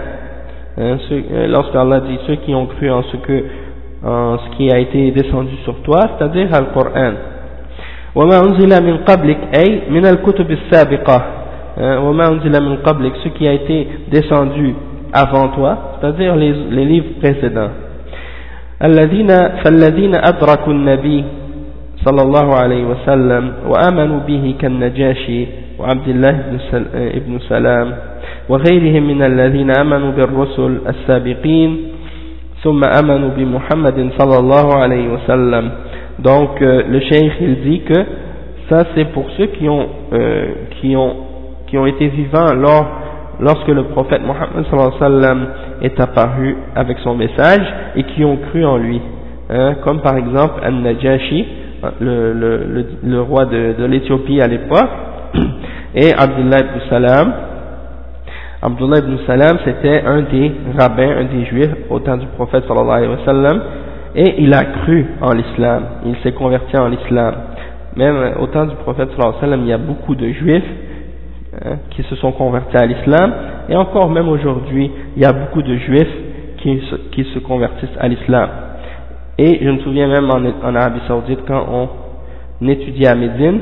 lorsque 1.49 1.75
Allah 1.75 1.99
dit 2.01 2.19
ceux 2.27 2.35
qui 2.37 2.53
ont 2.55 2.65
cru 2.65 2.89
en 2.91 3.03
ce 3.03 3.17
que 3.17 3.43
en 4.04 4.38
ce 4.38 4.56
qui 4.56 4.70
a 4.72 4.78
été 4.78 5.10
descendu 5.10 5.56
sur 5.64 5.74
toi 5.82 6.00
c'est-à-dire 6.18 6.48
le 6.50 6.72
Coran 6.74 7.12
وما 8.14 8.40
أنزل 8.40 8.82
من 8.84 8.96
قبلك 8.96 9.38
أي 9.58 9.80
من 9.90 10.06
الكتب 10.06 10.50
السابقة. 10.50 11.22
وما 11.78 12.24
أنزل 12.28 12.62
من 12.62 12.76
قبلك 12.76 13.12
ce 13.22 13.28
qui 13.28 13.46
a 13.48 13.52
été 13.52 13.86
descendu 14.10 14.74
avant 15.12 15.48
toi 15.48 15.78
c'est-à-dire 16.00 16.34
les, 16.36 16.52
les 16.70 16.84
livres 16.84 17.12
précédents. 17.20 17.70
الذين 18.84 19.28
فالذين 19.64 20.14
أدركوا 20.14 20.72
النبي 20.72 21.24
صلى 22.04 22.22
الله 22.22 22.54
عليه 22.54 22.84
وسلم 22.84 23.52
وآمنوا 23.66 24.20
به 24.26 24.54
كالنجاشي 24.60 25.46
وعبد 25.78 26.08
الله 26.08 26.34
بن 27.26 27.38
سلام 27.48 27.88
وغيرهم 28.48 29.02
من 29.08 29.22
الذين 29.22 29.70
آمنوا 29.78 30.10
بالرسل 30.12 30.78
السابقين 30.88 31.70
ثم 32.63 32.81
آمنوا 32.99 33.29
بمحمد 33.37 34.09
صلى 34.19 34.37
الله 34.39 34.67
عليه 34.77 35.07
وسلم 35.13 35.71
donc 36.19 36.61
euh, 36.61 36.83
le 36.87 36.99
cheikh 37.01 37.33
il 37.41 37.55
dit 37.63 37.81
que 37.81 37.99
ça 38.69 38.85
c'est 38.95 39.05
pour 39.05 39.25
ceux 39.37 39.47
qui 39.47 39.67
ont 39.67 39.87
euh, 40.13 40.45
qui 40.79 40.95
ont 40.95 41.13
qui 41.67 41.77
ont 41.77 41.85
été 41.85 42.07
vivants 42.07 42.53
lors 42.55 42.85
lorsque 43.39 43.67
le 43.67 43.83
prophète 43.85 44.21
Mohammed 44.25 45.47
est 45.81 45.99
apparu 45.99 46.55
avec 46.75 46.97
son 46.99 47.15
message 47.15 47.65
et 47.95 48.03
qui 48.03 48.23
ont 48.23 48.37
cru 48.37 48.63
en 48.65 48.77
lui, 48.77 49.01
hein, 49.49 49.75
comme 49.83 50.01
par 50.01 50.17
exemple 50.17 50.61
An-Najashi, 50.65 51.45
le, 51.99 52.33
le, 52.33 52.85
le, 53.03 53.21
roi 53.21 53.45
de, 53.45 53.73
de 53.77 53.85
l'Éthiopie 53.85 54.39
à 54.41 54.47
l'époque, 54.47 54.89
et 55.95 56.13
Abdullah 56.13 56.59
ibn 56.59 56.79
Salam. 56.89 57.33
Abdullah 58.60 58.98
ibn 58.98 59.16
Salam 59.24 59.58
c'était 59.64 60.02
un 60.04 60.22
des 60.22 60.50
rabbins, 60.76 61.10
un 61.18 61.24
des 61.26 61.44
juifs 61.44 61.70
au 61.90 62.00
temps 62.00 62.16
du 62.16 62.26
prophète 62.26 62.64
sallallahu 62.66 63.04
alayhi 63.04 63.12
wa 63.12 63.24
sallam, 63.24 63.62
et 64.16 64.34
il 64.42 64.52
a 64.52 64.64
cru 64.64 65.06
en 65.20 65.32
l'islam, 65.32 65.82
il 66.06 66.16
s'est 66.24 66.32
converti 66.32 66.76
en 66.76 66.88
l'islam. 66.88 67.34
Même 67.94 68.32
au 68.40 68.46
temps 68.48 68.66
du 68.66 68.74
prophète 68.76 69.10
sallallahu 69.10 69.28
alayhi 69.28 69.36
wa 69.36 69.40
sallam, 69.40 69.60
il 69.62 69.68
y 69.68 69.72
a 69.72 69.78
beaucoup 69.78 70.16
de 70.16 70.28
juifs 70.30 70.64
hein, 71.64 71.76
qui 71.90 72.02
se 72.02 72.16
sont 72.16 72.32
convertis 72.32 72.76
à 72.76 72.86
l'islam, 72.86 73.32
et 73.68 73.76
encore 73.76 74.10
même 74.10 74.28
aujourd'hui, 74.28 74.90
il 75.14 75.22
y 75.22 75.24
a 75.24 75.32
beaucoup 75.32 75.62
de 75.62 75.76
juifs 75.76 76.14
qui 76.58 76.80
se, 76.90 76.96
qui 77.12 77.24
se 77.32 77.38
convertissent 77.38 77.96
à 78.00 78.08
l'islam. 78.08 78.48
Et 79.38 79.60
je 79.62 79.70
me 79.70 79.78
souviens 79.78 80.08
même 80.08 80.28
en, 80.30 80.68
en 80.68 80.74
Arabie 80.74 81.00
Saoudite, 81.06 81.40
quand 81.46 81.64
on 82.60 82.66
étudiait 82.66 83.06
à 83.06 83.14
Médine, 83.14 83.60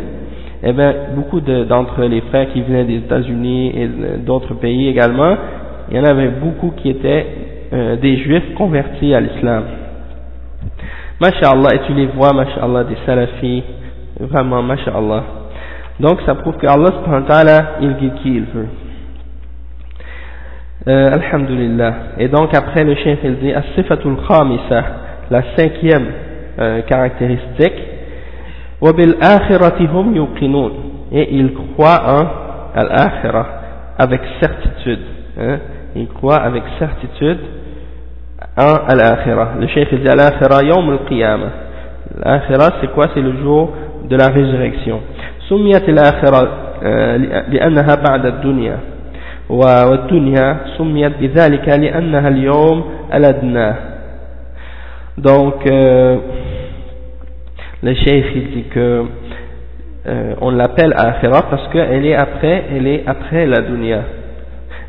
eh 0.63 0.73
bien, 0.73 0.95
beaucoup 1.15 1.41
d'entre 1.41 2.03
les 2.03 2.21
frères 2.23 2.53
qui 2.53 2.63
venaient 2.63 2.85
des 2.85 2.97
États-Unis 2.97 3.73
et 3.77 3.89
d'autres 4.25 4.55
pays 4.55 4.89
également, 4.89 5.37
il 5.91 5.97
y 5.97 6.01
en 6.01 6.05
avait 6.05 6.29
beaucoup 6.29 6.73
qui 6.77 6.91
étaient 6.91 7.27
euh, 7.73 7.97
des 7.97 8.17
juifs 8.19 8.55
convertis 8.55 9.15
à 9.15 9.21
l'islam. 9.21 9.65
Masha'Allah, 11.21 11.75
et 11.75 11.81
tu 11.87 11.95
les 11.95 12.07
vois, 12.07 12.33
Masha'Allah, 12.33 12.85
des 12.85 12.97
salafis, 13.05 13.63
vraiment, 14.21 14.63
Masha'Allah. 14.63 15.23
Donc 16.01 16.21
ça 16.27 16.35
prouve 16.35 16.57
que 16.57 16.67
Allah 16.67 16.93
subhanahu 16.93 17.23
wa 17.23 17.29
ta'ala, 17.29 17.65
il 17.81 17.95
guide 17.97 18.15
qui 18.23 18.37
il 18.37 18.45
veut. 18.45 18.69
Euh, 20.89 21.13
alhamdulillah. 21.15 21.95
Et 22.19 22.29
donc 22.29 22.55
après 22.55 22.85
le 22.85 22.95
chef 22.97 23.19
il 23.25 23.39
dit, 23.39 23.53
as-sifatul 23.53 24.17
la 25.31 25.43
cinquième 25.57 26.07
euh, 26.61 26.83
caractéristique, 26.83 27.73
et 31.14 31.36
il 31.36 31.54
croit 31.74 32.02
en 32.08 32.26
al-akhirah 32.76 33.48
avec 33.98 34.22
certitude 34.40 35.00
hein? 35.40 35.58
il 35.96 36.08
croit 36.08 36.38
avec 36.38 36.64
certitude 36.80 37.40
en 38.58 38.76
al-akhirah 38.88 39.50
le 39.60 39.68
cheikh 39.68 39.94
dit 39.94 40.08
al-akhirah 40.08 40.64
yawm 40.64 40.90
al-qiyamah 40.90 41.52
l'akhirah 42.26 42.70
c'est 42.82 42.92
quoi 42.92 43.08
c'est 43.14 43.22
le 43.22 43.38
jour 43.42 43.72
de 44.10 44.16
la 44.16 44.28
résurrection 44.28 45.00
سميت 45.52 45.90
الآخرة 45.90 46.50
لأنها 47.50 47.96
بعد 48.08 48.26
الدنيا 48.26 48.78
والدنيا 49.50 50.58
سميت 50.78 51.14
بذلك 51.20 51.70
لأنها 51.70 52.28
اليوم 52.28 52.84
الأدنى 53.14 53.72
donc 55.18 55.68
euh, 55.68 56.18
le 57.86 57.94
cheikh 57.96 58.26
il 58.36 58.52
dit 58.52 58.64
que 58.64 59.06
euh, 60.08 60.34
on 60.42 60.50
l'appelle 60.52 60.94
akhira 60.96 61.44
parce 61.50 61.68
qu'elle 61.70 62.06
est 62.06 62.16
après, 62.16 62.66
elle 62.76 62.88
est 62.88 63.04
après 63.06 63.46
la 63.46 63.62
dunya. 63.62 64.02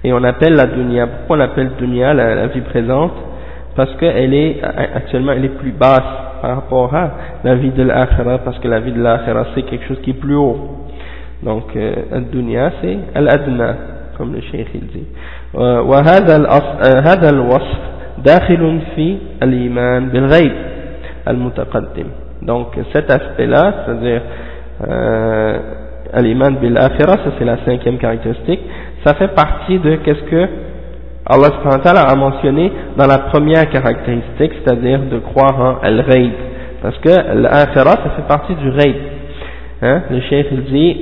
Et 0.05 0.12
on 0.12 0.25
appelle 0.25 0.55
la 0.55 0.67
dunya, 0.67 1.07
pourquoi 1.07 1.37
on 1.37 1.38
l'appelle 1.38 1.73
dunya, 1.79 2.15
la, 2.15 2.47
vie 2.47 2.62
présente 2.62 3.12
Parce 3.77 3.95
qu'elle 3.97 4.35
est, 4.35 4.61
actuellement, 4.62 5.33
elle 5.33 5.45
est 5.45 5.57
plus 5.61 5.73
basse 5.73 6.01
par 6.41 6.57
rapport 6.57 6.95
à 6.95 7.11
la 7.45 7.55
vie 7.55 7.71
de 7.71 7.83
l'akhira, 7.83 8.38
parce 8.38 8.59
que 8.59 8.69
la 8.69 8.81
vie 8.81 8.93
de 8.93 9.03
l'akhira 9.03 9.47
c'est 9.55 9.62
quelque 9.62 9.87
chose 9.87 10.01
qui 10.03 10.11
est 10.11 10.21
plus 10.21 10.35
haut. 10.35 10.79
Donc, 11.43 11.77
euh, 11.77 11.95
la 12.11 12.21
dunya 12.21 12.73
c'est 12.81 12.99
al-adna, 13.15 13.77
comme 14.17 14.33
le 14.35 14.41
cheikh 14.41 14.69
il 14.75 14.87
dit. 14.87 15.07
وهذا 15.55 17.29
الوصف 17.31 17.79
داخل 18.25 18.81
في 18.97 19.19
الإيمان 19.43 20.09
بالغيب 20.09 20.53
المتقدم 21.29 22.07
donc 22.47 22.69
cet 22.93 23.11
aspect-là, 23.11 23.75
c'est-à-dire 23.87 24.21
euh, 24.88 25.59
Al-Iman 26.12 26.57
bil-Akhirah, 26.57 27.17
ça 27.25 27.33
c'est 27.38 27.45
la 27.45 27.59
cinquième 27.65 27.99
caractéristique, 27.99 28.61
ça 29.05 29.15
fait 29.15 29.35
partie 29.35 29.79
de 29.79 29.97
qu'est-ce 29.97 30.23
que 30.31 30.49
Allah 31.25 31.49
subhanahu 31.57 31.79
wa 31.79 31.85
ta'ala 31.85 32.01
a 32.03 32.17
mentionné 32.17 32.73
dans 32.97 33.07
la 33.07 33.19
première 33.19 33.71
caractéristique, 33.71 34.53
c'est-à-dire 34.65 35.01
de 35.11 35.19
croire 35.19 35.59
en 35.61 35.87
Al-Ghaib. 35.87 36.33
Parce 36.83 36.99
que 36.99 37.09
l'Akhirah, 37.09 37.97
ça 38.03 38.11
fait 38.17 38.27
partie 38.27 38.55
du 38.57 38.71
Ghaib. 38.73 38.97
Hein? 39.83 40.03
Le 40.11 40.21
chef 40.23 40.47
il 40.51 40.65
dit 40.65 40.97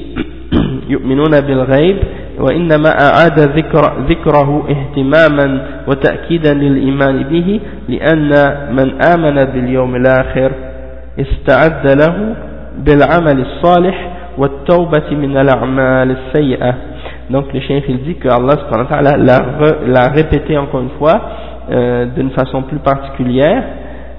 يؤمنون 0.91 1.41
بالغيب 1.41 1.97
وإنما 2.39 2.89
أعاد 2.89 3.41
ذكر 3.41 3.93
ذكره 4.09 4.69
اهتماما 4.71 5.67
وتأكيدا 5.89 6.55
للإيمان 6.55 7.23
به 7.23 7.61
لأن 7.89 8.29
من 8.77 9.03
آمن 9.03 9.45
باليوم 9.45 9.97
الآخر 9.97 10.53
استعد 11.19 11.87
له 11.87 12.35
بالعمل 12.79 13.41
الصالح 13.41 14.11
والتوبة 14.39 15.11
من 15.11 15.37
الأعمال 15.37 16.11
السيئة 16.11 16.75
donc 17.31 17.53
le 17.53 17.61
cheikh 17.61 17.85
il 17.89 18.03
dit 18.03 18.17
que 18.17 18.29
Allah 18.29 19.17
l'a 19.87 20.09
répété 20.09 20.59
encore 20.59 20.81
une 20.81 20.91
fois 20.99 21.21
euh, 21.71 22.07
d'une 22.17 22.31
façon 22.31 22.63
plus 22.63 22.79
particulière 22.79 23.63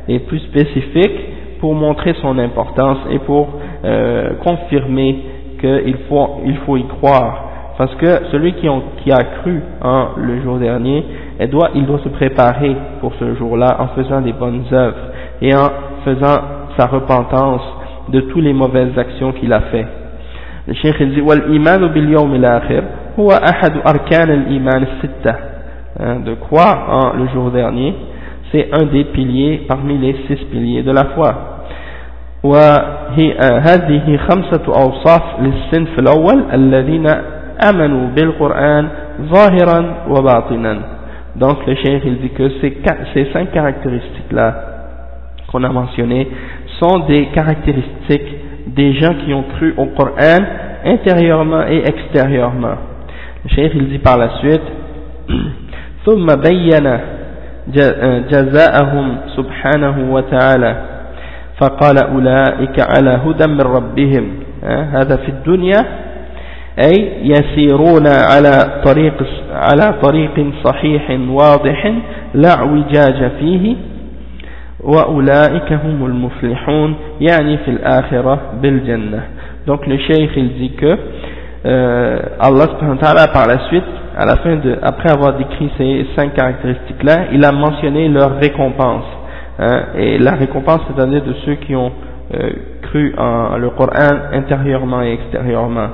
et 0.08 0.20
plus 0.20 0.40
spécifique 0.40 1.20
pour 1.60 1.76
montrer 1.76 2.16
son 2.22 2.38
importance 2.40 3.00
et 3.12 3.20
pour 3.20 3.50
euh, 3.84 4.30
confirmer 4.44 5.20
qu'il 5.60 5.98
faut, 6.10 6.42
il 6.46 6.56
faut 6.66 6.78
y 6.78 6.86
croire 6.88 7.50
parce 7.78 7.94
que 7.96 8.26
celui 8.32 8.54
qui, 8.54 8.70
ont, 8.70 8.84
qui 9.04 9.12
a 9.12 9.24
cru 9.42 9.62
en 9.82 10.10
le 10.18 10.42
jour 10.42 10.58
dernier 10.58 11.04
il 11.40 11.50
doit, 11.50 11.70
il 11.76 11.86
doit 11.86 12.00
se 12.00 12.10
préparer 12.10 12.76
pour 13.02 13.14
ce 13.20 13.36
jour-là 13.36 13.78
en 13.80 13.88
faisant 13.90 14.22
des 14.22 14.34
bonnes 14.34 14.64
œuvres 14.72 15.12
et 15.42 15.54
en 15.54 15.68
faisant 16.06 16.38
sa 16.78 16.88
repentance 16.88 17.62
de 18.10 18.22
toutes 18.22 18.44
les 18.44 18.54
mauvaises 18.54 18.98
actions 18.98 19.32
qu'il 19.34 19.52
a 19.54 19.62
fait. 19.72 19.86
Le 20.68 20.74
cheikh 20.74 21.02
dit 21.14 21.22
والإيمان 21.22 21.88
باليوم 21.88 22.36
الآخر 22.36 22.84
هو 23.20 23.30
أحد 23.32 23.72
أركان 23.88 24.30
الإيمان 24.30 24.84
الستة 24.84 25.36
de 26.26 26.34
croire 26.36 26.88
en 26.90 27.18
le 27.18 27.28
jour 27.34 27.52
dernier 27.52 27.94
c'est 28.52 28.70
un 28.74 28.86
des 28.86 29.04
piliers 29.06 29.66
parmi 29.68 29.98
les 29.98 30.16
six 30.28 30.38
piliers 30.52 30.84
de 30.84 30.92
la 30.92 31.06
foi 31.16 31.34
وهذه 32.44 34.18
خمسة 34.30 34.64
أوصاف 34.68 35.24
للصنف 35.40 36.00
الأول 36.00 36.44
الذين 36.54 37.08
آمنوا 37.70 38.08
بالقرآن 38.16 38.88
ظاهرا 39.22 39.96
وباطنا 40.10 40.80
donc 41.36 41.66
le 41.66 41.76
cheikh 41.76 42.04
il 42.06 42.18
dit 42.20 42.30
que 42.30 42.50
ces, 42.62 42.78
ces 43.14 43.26
cinq 43.32 43.52
caractéristiques 43.52 44.32
là 44.32 44.54
qu'on 45.52 45.64
a 45.64 45.70
mentionnées 45.70 46.28
sont 46.80 47.00
des 47.08 47.28
caractéristiques 47.28 48.32
des 48.68 48.94
gens 48.94 49.14
qui 49.26 49.34
ont 49.34 49.44
cru 49.58 49.74
au 49.78 49.86
Coran 49.88 50.44
intérieurement 50.86 51.64
et 51.68 51.84
extérieurement. 51.86 52.76
Le 53.44 53.50
cheikh 53.50 53.72
il 53.76 53.90
dit 53.90 54.00
par 54.00 54.18
la 54.18 54.30
suite 54.40 54.62
ثم 56.06 56.26
بين 56.26 56.88
جزاءهم 58.32 59.18
سبحانه 59.38 60.14
وتعالى 60.14 60.76
فقال 61.62 61.98
أولئك 62.04 62.76
على 62.98 63.10
هدى 63.26 63.48
من 63.48 63.62
ربهم 63.62 64.26
هذا 64.94 65.16
في 65.16 65.30
الدنيا 65.30 65.78
أي 66.86 67.12
يسيرون 67.24 68.08
على 68.08 68.82
طريق 68.86 69.14
على 69.54 69.94
طريق 70.02 70.52
صحيح 70.64 71.20
واضح 71.30 71.94
لا 72.34 72.50
اعوجاج 72.56 73.32
فيه 73.40 73.76
وأولئك 74.86 75.74
هم 75.74 76.06
المفلحون 76.06 76.96
يعني 77.22 77.58
في 77.58 77.72
الآخرة 77.72 78.40
بالجنة 78.62 79.22
donc 79.68 79.86
le 79.86 79.98
cheikh 79.98 80.32
il 80.38 80.54
dit 80.56 80.72
que 80.72 80.98
euh, 81.66 82.20
Allah 82.40 82.66
subhanahu 82.72 82.98
wa 82.98 83.02
ta'ala 83.04 83.28
par 83.28 83.46
la 83.48 83.60
suite 83.68 83.84
à 84.18 84.26
la 84.26 84.38
fin 84.38 84.56
de, 84.56 84.78
après 84.82 85.12
avoir 85.12 85.38
décrit 85.38 85.70
ces 85.78 86.08
cinq 86.16 86.34
caractéristiques 86.34 87.04
là 87.04 87.28
il 87.32 87.46
a 87.46 87.52
mentionné 87.52 88.10
leur 88.10 88.38
récompense 88.38 89.06
hein, 89.60 89.84
et 89.96 90.18
la 90.18 90.32
récompense 90.32 90.82
c'est-à-dire 90.88 91.24
de 91.24 91.34
ceux 91.46 91.56
qui 91.56 91.76
ont 91.76 91.92
euh, 92.34 92.50
cru 92.82 93.14
en 93.18 93.58
le 93.58 93.70
Coran 93.70 94.32
intérieurement 94.34 95.04
et 95.04 95.14
extérieurement 95.14 95.90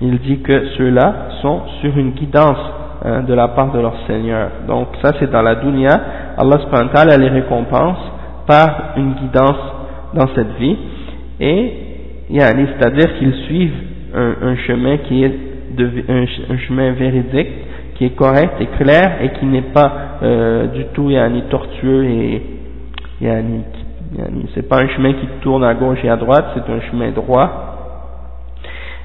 il 0.00 0.18
dit 0.20 0.40
que 0.40 0.68
ceux-là 0.78 1.14
sont 1.42 1.60
sur 1.82 1.96
une 1.98 2.12
guidance 2.12 2.58
hein, 3.04 3.22
de 3.22 3.34
la 3.34 3.48
part 3.48 3.70
de 3.72 3.80
leur 3.80 3.94
Seigneur 4.06 4.48
donc 4.66 4.88
ça 5.02 5.12
c'est 5.20 5.30
dans 5.30 5.42
la 5.42 5.56
dunya 5.56 6.00
Allah 6.38 6.58
subhanahu 6.60 6.88
wa 6.88 6.94
ta'ala 6.94 7.16
les 7.18 7.28
récompense 7.28 7.98
par 8.49 8.93
une 8.97 9.13
guidance 9.13 9.61
dans 10.15 10.27
cette 10.33 10.57
vie. 10.59 10.75
Et 11.39 11.73
c'est-à-dire 12.31 13.19
qu'ils 13.19 13.33
suivent 13.45 13.83
un, 14.15 14.55
chemin 14.67 14.97
qui 14.97 15.23
est 15.23 15.35
un, 16.09 16.57
chemin 16.67 16.91
véridique 16.93 17.49
qui 17.95 18.05
est 18.05 18.15
correct 18.15 18.53
et 18.59 18.65
clair 18.83 19.17
et 19.21 19.29
qui 19.39 19.45
n'est 19.45 19.69
pas 19.73 19.91
euh, 20.23 20.67
du 20.67 20.85
tout 20.93 21.11
yani, 21.11 21.43
tortueux 21.49 22.05
et 22.05 22.41
yani, 23.21 23.61
c'est 24.55 24.67
pas 24.67 24.77
un 24.77 24.87
chemin 24.89 25.13
qui 25.13 25.27
tourne 25.41 25.63
à 25.63 25.75
gauche 25.75 25.99
et 26.03 26.09
à 26.09 26.15
droite 26.15 26.45
c'est 26.55 26.73
un 26.73 26.81
chemin 26.89 27.11
droit. 27.11 27.65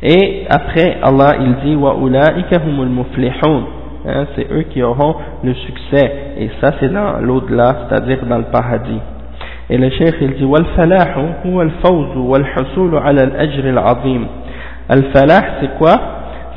Et 0.03 0.45
après 0.49 0.99
Allah 1.03 1.37
il 1.41 1.55
dit 1.67 1.77
wa 1.77 1.97
humul 1.97 2.89
muflihun. 2.89 3.63
Hein, 4.07 4.27
c'est 4.37 4.51
eux 4.53 4.65
qui 4.71 4.83
auront 4.83 5.17
le 5.43 5.55
succès. 5.55 6.13
Et 6.39 6.51
ça 6.61 6.75
c'est 6.81 6.93
dans 6.93 7.21
l'au-delà 7.21 7.89
c'est-à-dire 7.89 8.25
dans 8.27 8.39
le 8.39 8.45
paradis 8.45 9.01
Et 9.71 9.79
le 9.79 9.91
cheikh 9.91 10.15
il 10.21 10.35
dit 10.35 10.45
والفلاح 10.45 11.19
هو 11.47 11.63
الفوز 11.63 12.17
والحصول 12.17 12.97
على 12.99 13.23
الأجر 13.25 13.65
العظيم. 13.69 14.27
الفلاح 14.91 15.45
c'est 15.61 15.79
quoi? 15.79 15.95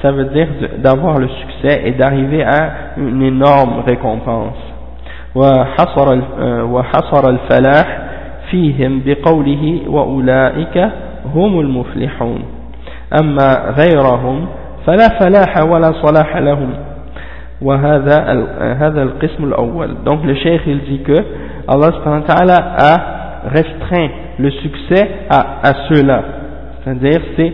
Ça 0.02 0.12
veut 0.12 0.26
dire 0.26 0.48
d'avoir 0.80 1.17
le 1.17 1.28
succès 1.28 1.82
et 1.86 1.91
d'arriver 1.91 2.43
à 2.43 2.93
une 2.98 3.22
énorme 3.22 3.84
récompense. 3.88 4.58
وحصر 5.36 6.22
وحصر 6.63 7.30
الفلاح 7.30 8.00
فيهم 8.52 9.02
بقوله 9.06 9.82
وأولئك 9.88 10.89
هم 11.36 11.60
المفلحون 11.60 12.39
أما 13.22 13.50
غيرهم 13.82 14.46
فلا 14.88 15.08
فلاح 15.20 15.63
ولا 15.72 15.91
صلاح 16.04 16.38
لهم 16.38 16.70
وهذا 17.62 18.17
هذا 18.80 19.04
القسم 19.04 19.43
الأول 19.43 19.89
donc 20.06 20.24
le 20.26 20.36
cheikh 20.36 20.62
il 20.67 20.80
dit 20.80 21.00
que 21.04 21.15
Allah 21.67 21.91
a 22.77 23.49
restreint 23.49 24.10
le 24.39 24.49
succès 24.51 25.10
à, 25.30 25.60
à 25.63 25.73
ceux-là. 25.89 26.23
C'est-à-dire, 26.84 27.21
c'est 27.36 27.53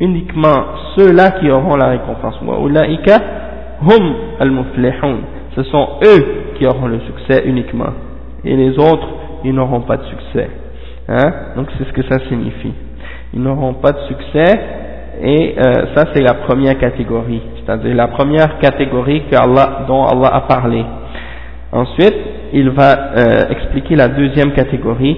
uniquement 0.00 0.64
ceux-là 0.96 1.32
qui 1.40 1.50
auront 1.50 1.76
la 1.76 1.88
récompense. 1.88 2.36
Hum 3.80 4.14
ce 5.56 5.62
sont 5.64 5.88
eux 6.04 6.54
qui 6.56 6.66
auront 6.66 6.86
le 6.86 7.00
succès 7.00 7.44
uniquement. 7.46 7.92
Et 8.44 8.54
les 8.56 8.78
autres, 8.78 9.08
ils 9.44 9.52
n'auront 9.54 9.80
pas 9.80 9.96
de 9.96 10.04
succès. 10.04 10.48
Hein? 11.08 11.32
Donc 11.56 11.68
c'est 11.76 11.84
ce 11.84 11.92
que 11.92 12.02
ça 12.02 12.18
signifie. 12.28 12.72
Ils 13.34 13.42
n'auront 13.42 13.74
pas 13.74 13.92
de 13.92 14.00
succès 14.08 14.60
et 15.22 15.56
euh, 15.58 15.72
ça 15.96 16.04
c'est 16.14 16.22
la 16.22 16.34
première 16.34 16.78
catégorie, 16.78 17.42
c'est-à-dire 17.56 17.94
la 17.94 18.06
première 18.08 18.58
catégorie 18.58 19.22
dont 19.88 20.04
Allah 20.06 20.28
a 20.32 20.40
parlé. 20.42 20.84
Ensuite, 21.72 22.14
il 22.52 22.70
va 22.70 23.12
euh, 23.16 23.48
expliquer 23.50 23.96
la 23.96 24.08
deuxième 24.08 24.52
catégorie, 24.52 25.16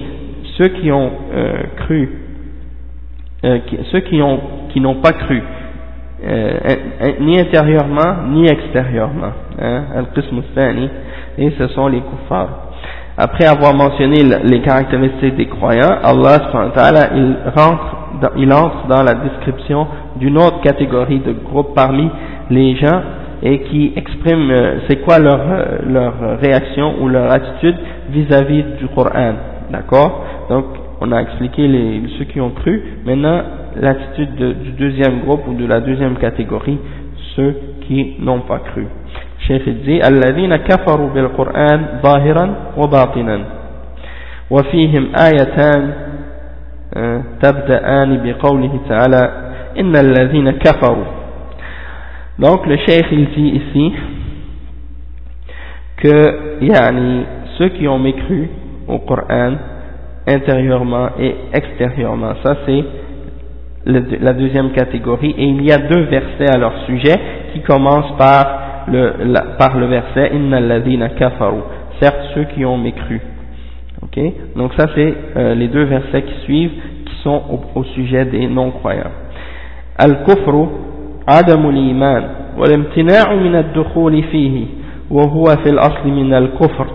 ceux 0.57 0.69
qui 0.69 0.91
ont 0.91 1.11
euh, 1.33 1.53
cru, 1.77 2.09
qui, 3.67 3.77
ceux 3.91 4.01
qui 4.01 4.21
ont 4.21 4.39
qui 4.69 4.79
n'ont 4.79 5.01
pas 5.01 5.13
cru, 5.13 5.41
ni 7.19 7.39
intérieurement 7.39 8.27
ni 8.29 8.47
extérieurement, 8.47 9.31
hein, 9.59 9.83
et 11.37 11.51
ce 11.57 11.67
sont 11.69 11.87
les 11.87 12.01
kuffars. 12.01 12.67
Après 13.17 13.45
avoir 13.45 13.73
mentionné 13.73 14.23
les 14.43 14.61
caractéristiques 14.61 15.35
des 15.35 15.47
croyants, 15.47 15.97
Allah 16.03 16.39
il 17.15 17.35
rentre 17.55 18.01
il 18.37 18.53
entre 18.53 18.87
dans 18.87 19.03
la 19.03 19.13
description 19.15 19.87
d'une 20.17 20.37
autre 20.37 20.61
catégorie 20.61 21.19
de 21.19 21.31
groupe 21.31 21.73
parmi 21.75 22.09
les 22.49 22.75
gens 22.75 23.01
et 23.42 23.60
qui 23.60 23.92
expriment 23.96 24.50
euh, 24.50 24.78
c'est 24.88 24.96
quoi 24.96 25.18
leur, 25.18 25.40
euh, 25.40 25.78
leur 25.88 26.38
réaction 26.40 26.94
ou 27.00 27.08
leur 27.08 27.30
attitude 27.30 27.76
vis-à-vis 28.10 28.64
du 28.80 28.88
Coran. 28.94 29.34
D'accord 29.70 30.24
Donc, 30.48 30.64
on 31.00 31.12
a 31.12 31.20
expliqué 31.20 31.66
les, 31.68 32.02
ceux 32.18 32.24
qui 32.24 32.40
ont 32.40 32.50
cru. 32.50 32.82
Maintenant, 33.04 33.42
l'attitude 33.80 34.34
du 34.36 34.70
deuxième 34.72 35.20
groupe 35.20 35.46
ou 35.48 35.54
de 35.54 35.66
la 35.66 35.80
deuxième 35.80 36.16
catégorie, 36.16 36.78
ceux 37.34 37.54
qui 37.86 38.14
n'ont 38.20 38.40
pas 38.40 38.58
cru. 38.60 38.86
Cheikh 39.46 39.68
dit 39.84 40.00
الذين 40.00 40.56
كفروا 40.56 41.08
بالقرآن 41.08 41.86
ظاهرا 42.02 42.54
وباطنا 42.76 43.40
وفيهم 44.50 45.04
آيتان 45.14 45.92
تبدأان 47.42 48.10
بقوله 48.24 48.80
تعالى 48.88 49.30
إن 49.80 49.96
الذين 49.96 50.50
كفروا 50.50 51.04
donc 52.41 52.65
le 52.65 52.75
cheikh 52.77 53.05
il 53.11 53.25
dit 53.29 53.61
ici 53.61 53.93
que 55.97 56.63
yani, 56.65 57.23
ceux 57.57 57.69
qui 57.69 57.87
ont 57.87 57.99
mécru 57.99 58.49
au 58.87 58.99
Coran 58.99 59.53
intérieurement 60.27 61.09
et 61.19 61.35
extérieurement 61.53 62.33
ça 62.43 62.57
c'est 62.65 62.83
la 63.85 64.33
deuxième 64.33 64.71
catégorie. 64.71 65.33
Et 65.37 65.43
il 65.45 65.63
y 65.63 65.71
a 65.71 65.77
deux 65.77 66.01
versets 66.01 66.49
à 66.53 66.57
leur 66.57 66.85
sujet 66.85 67.15
qui 67.53 67.61
commencent 67.61 68.15
par 68.17 68.85
le, 68.87 69.13
par 69.57 69.77
le 69.77 69.87
verset 69.87 70.31
Inna 70.33 70.57
alladhina 70.57 71.09
kafaru 71.09 71.61
certes 71.99 72.31
ceux 72.35 72.43
qui 72.45 72.65
ont 72.65 72.77
mécru. 72.77 73.21
Ok? 74.03 74.19
Donc 74.55 74.73
ça 74.75 74.87
c'est 74.95 75.13
euh, 75.37 75.55
les 75.55 75.67
deux 75.67 75.83
versets 75.83 76.23
qui 76.23 76.33
suivent 76.45 76.71
qui 77.05 77.15
sont 77.23 77.41
au, 77.49 77.79
au 77.79 77.83
sujet 77.83 78.25
des 78.25 78.47
non-croyants. 78.47 79.11
Al-kufru 79.97 80.65
عدم 81.29 81.69
الإيمان 81.69 82.27
والامتناع 82.57 83.33
من 83.33 83.55
الدخول 83.55 84.23
فيه 84.23 84.65
وهو 85.11 85.43
في 85.43 85.69
الأصل 85.69 86.07
من 86.07 86.33
الكفر. 86.33 86.87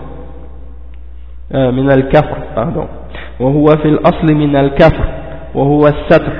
من 1.51 1.91
الكفر 1.91 2.37
pardon 2.55 2.87
وهو 3.39 3.65
في 3.65 3.87
الأصل 3.87 4.33
من 4.33 4.55
الكفر 4.55 5.05
وهو 5.55 5.87
الستر. 5.87 6.33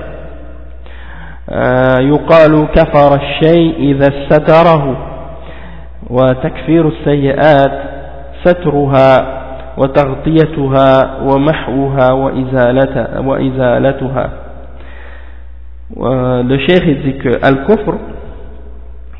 يقال 2.01 2.67
كفر 2.75 3.15
الشيء 3.15 3.75
إذا 3.79 4.09
ستره 4.29 4.97
وتكفير 6.09 6.87
السيئات 6.87 7.71
سترها 8.43 9.37
وتغطيتها 9.77 11.21
ومحوها 11.21 12.13
وإزالتها, 12.13 13.19
وإزالتها. 13.19 14.29
Le 15.95 16.57
cheikh 16.59 17.03
dit 17.03 17.17
que 17.17 17.39
al-kufr 17.41 17.93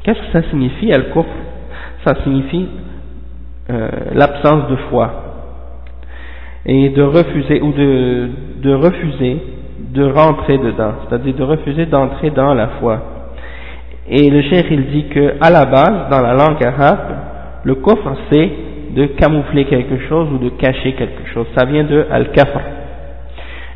qu'est-ce 0.03 0.19
que 0.19 0.31
ça 0.33 0.49
signifie 0.49 0.91
al-kufr? 0.91 1.29
Ça 2.05 2.15
signifie 2.23 2.67
euh, 3.69 3.89
l'absence 4.13 4.69
de 4.69 4.75
foi 4.89 5.11
et 6.65 6.89
de 6.89 7.01
refuser 7.01 7.61
ou 7.61 7.71
de, 7.73 8.29
de 8.61 8.73
refuser 8.73 9.37
de 9.93 10.03
rentrer 10.03 10.57
dedans 10.57 10.93
c'est-à-dire 11.07 11.35
de 11.35 11.43
refuser 11.43 11.85
d'entrer 11.85 12.29
dans 12.31 12.53
la 12.53 12.67
foi 12.79 13.01
et 14.09 14.29
le 14.29 14.41
cheikh 14.43 14.67
il 14.71 14.87
dit 14.87 15.05
que 15.09 15.35
à 15.41 15.49
la 15.49 15.65
base 15.65 16.09
dans 16.11 16.21
la 16.21 16.33
langue 16.33 16.63
arabe 16.63 17.15
le 17.63 17.75
kufr 17.75 18.15
c'est 18.31 18.51
de 18.97 19.05
camoufler 19.05 19.65
quelque 19.65 20.07
chose 20.07 20.27
ou 20.33 20.39
de 20.39 20.49
cacher 20.49 20.93
quelque 20.93 21.27
chose. 21.33 21.45
Ça 21.55 21.65
vient 21.65 21.83
de 21.83 22.05
al-kafr. 22.09 22.59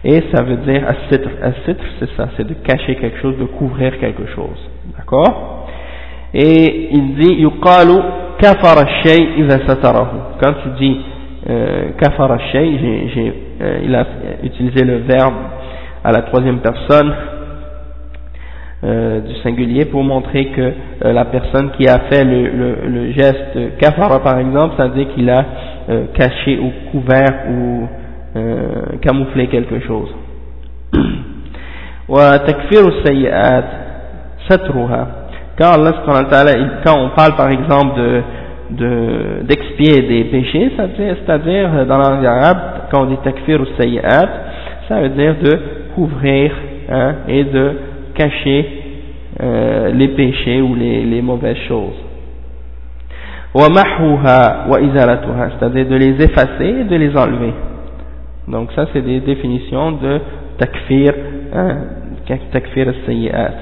Et 0.03 0.23
ça 0.33 0.41
veut 0.43 0.57
dire 0.57 0.83
as-sitr. 0.87 1.29
As-sitr, 1.43 1.83
c'est 1.99 2.09
ça, 2.17 2.29
c'est 2.35 2.47
de 2.47 2.55
cacher 2.55 2.95
quelque 2.95 3.19
chose, 3.19 3.37
de 3.37 3.45
couvrir 3.45 3.99
quelque 3.99 4.25
chose. 4.27 4.69
D'accord? 4.97 5.67
Et 6.33 6.89
il 6.91 7.15
dit 7.15 7.35
yuqalu 7.41 7.99
kafara 8.39 8.87
shay 9.03 9.21
idha 9.37 9.59
satarahu. 9.67 10.17
Quand 10.41 10.53
tu 10.63 10.69
dis 10.79 11.01
euh, 11.49 11.89
kafara 11.99 12.37
shay, 12.51 12.79
euh, 13.61 13.79
il 13.83 13.93
a 13.95 14.05
utilisé 14.43 14.83
le 14.85 14.97
verbe 14.99 15.33
à 16.03 16.11
la 16.11 16.21
troisième 16.23 16.59
personne 16.59 17.13
euh, 18.83 19.19
du 19.21 19.35
singulier 19.43 19.85
pour 19.85 20.03
montrer 20.03 20.45
que 20.47 20.61
euh, 21.05 21.13
la 21.13 21.25
personne 21.25 21.69
qui 21.77 21.87
a 21.87 21.99
fait 22.11 22.23
le, 22.23 22.47
le, 22.49 22.75
le 22.87 23.11
geste 23.11 23.77
kafara 23.79 24.19
par 24.21 24.39
exemple, 24.39 24.73
ça 24.77 24.87
veut 24.87 24.95
dire 25.03 25.13
qu'il 25.13 25.29
a 25.29 25.45
euh, 25.89 26.05
caché 26.15 26.57
ou 26.57 26.71
couvert 26.91 27.45
ou 27.51 27.87
camouflé 29.01 29.47
quelque 29.47 29.79
chose. 29.81 30.09
quand 36.05 36.13
quand 36.83 36.97
on 36.97 37.09
parle 37.09 37.35
par 37.35 37.49
exemple 37.49 37.95
de 37.97 38.21
d'expier 39.43 40.01
des 40.03 40.23
péchés, 40.25 40.71
c'est-à-dire 40.77 41.85
dans 41.85 41.97
la 41.97 42.09
langue 42.09 42.25
arabe, 42.25 42.57
quand 42.89 43.03
on 43.03 43.05
dit 43.07 43.17
takfir 43.23 43.59
ou 43.59 43.65
sayyat, 43.77 44.29
ça 44.87 45.01
veut 45.01 45.09
dire 45.09 45.35
de 45.41 45.59
couvrir 45.93 46.51
hein, 46.89 47.15
et 47.27 47.43
de 47.43 47.71
cacher 48.13 48.65
euh, 49.41 49.91
les 49.91 50.09
péchés 50.09 50.61
ou 50.61 50.75
les, 50.75 51.21
mauvaises 51.21 51.57
choses. 51.67 51.95
c'est-à-dire 55.59 55.87
de 55.87 55.95
les 55.95 56.21
effacer 56.23 56.81
et 56.81 56.83
de 56.83 56.95
les 56.95 57.15
enlever. 57.17 57.53
Donc 58.50 58.70
ça 58.72 58.87
c'est 58.92 59.02
des 59.02 59.20
définitions 59.20 59.92
de 59.92 60.20
takfir, 60.59 61.12
hein, 61.54 61.76
takfir 62.52 62.88
al-sayyi'at. 62.88 63.54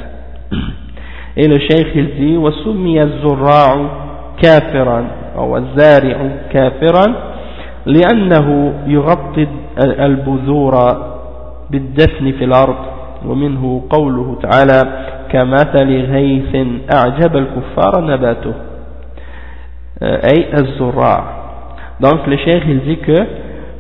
Et 1.37 1.49
le 1.49 1.59
cheikh 1.59 1.89
il 1.95 2.15
dit 2.15 2.37
وسمي 2.37 3.03
الزراع 3.03 3.87
كافرا 4.43 5.05
أو 5.37 5.57
الزارع 5.57 6.17
كافرا 6.53 7.07
لأنه 7.87 8.73
يغطي 8.87 9.47
البذور 9.85 10.75
بالدفن 11.71 12.33
في 12.33 12.45
الأرض 12.45 12.77
ومنه 13.27 13.83
قوله 13.91 14.39
تعالى 14.43 14.83
كمثل 15.31 15.89
غيث 16.13 16.57
أعجب 16.95 17.37
الكفار 17.37 18.05
نباته 18.05 18.55
أي 20.03 20.55
الزراع 20.55 21.25
donc 22.01 22.27
le 22.27 22.37
cheikh 22.37 22.63
il 22.69 22.81
dit 22.81 22.99
que 22.99 23.19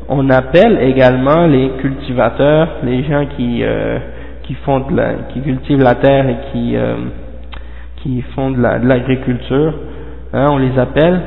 on 0.10 0.30
appelle 0.30 0.80
également 0.82 1.46
les 1.48 1.70
cultivateurs 1.82 2.68
les 2.84 3.04
gens 3.04 3.26
qui 3.38 3.64
euh, 3.64 4.00
qui 4.44 4.56
font 4.56 4.80
de 4.82 4.96
la, 4.96 5.14
qui 5.32 5.42
cultivent 5.42 5.82
la 5.84 5.96
terre 5.96 6.28
et 6.28 6.38
qui 6.52 6.76
euh, 6.76 6.96
qui 7.98 8.22
font 8.36 8.52
de 8.52 8.62
l'agriculture 8.62 9.74
hein, 10.34 10.50
on 10.52 10.58
les 10.58 10.78
appelle 10.78 11.22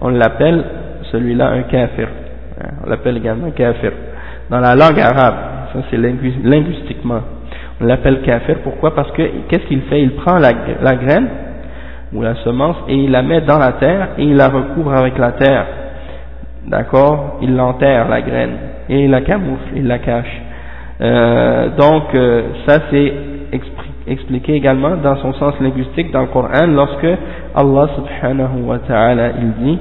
on 0.00 0.10
l'appelle 0.10 0.62
celui-là 1.10 1.48
un 1.48 1.62
kafir 1.62 2.08
hein, 2.60 2.68
on 2.84 2.90
l'appelle 2.90 3.16
également 3.16 3.50
kafir 3.50 3.92
dans 4.50 4.60
la 4.60 4.74
langue 4.74 5.00
arabe 5.00 5.34
ça 5.72 5.80
c'est 5.90 5.96
linguistiquement 5.98 7.22
on 7.80 7.86
l'appelle 7.86 8.22
kafir, 8.22 8.58
pourquoi? 8.64 8.94
Parce 8.94 9.10
que 9.12 9.22
qu'est-ce 9.48 9.66
qu'il 9.66 9.82
fait? 9.82 10.02
Il 10.02 10.12
prend 10.16 10.38
la, 10.38 10.50
la, 10.82 10.96
graine 10.96 11.28
ou 12.12 12.22
la 12.22 12.34
semence 12.42 12.76
et 12.88 12.94
il 12.94 13.10
la 13.10 13.22
met 13.22 13.40
dans 13.42 13.58
la 13.58 13.72
terre 13.72 14.08
et 14.18 14.24
il 14.24 14.36
la 14.36 14.48
recouvre 14.48 14.92
avec 14.94 15.16
la 15.16 15.32
terre. 15.32 15.66
D'accord? 16.68 17.38
Il 17.42 17.56
l'enterre 17.56 18.08
la 18.08 18.20
graine 18.20 18.56
et 18.88 19.04
il 19.04 19.10
la 19.10 19.22
camoufle, 19.22 19.72
il 19.76 19.86
la 19.86 19.98
cache. 19.98 20.42
Euh, 21.00 21.68
donc 21.76 22.14
euh, 22.14 22.42
ça 22.66 22.80
c'est 22.90 23.12
expliqué 24.06 24.54
également 24.54 24.96
dans 24.96 25.16
son 25.16 25.32
sens 25.34 25.54
linguistique 25.60 26.10
dans 26.10 26.22
le 26.22 26.26
Coran 26.26 26.66
lorsque 26.66 27.06
Allah 27.54 27.88
subhanahu 27.94 28.62
wa 28.66 28.78
ta'ala 28.80 29.30
il 29.40 29.52
dit 29.64 29.78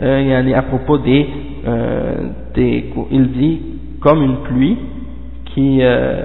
euh, 0.00 0.52
à 0.54 0.62
propos 0.62 0.98
des, 0.98 1.26
euh, 1.66 2.14
des 2.54 2.84
il 3.10 3.32
dit 3.32 3.62
comme 4.00 4.22
une 4.22 4.36
pluie 4.44 4.78
qui 5.46 5.80
euh, 5.82 6.22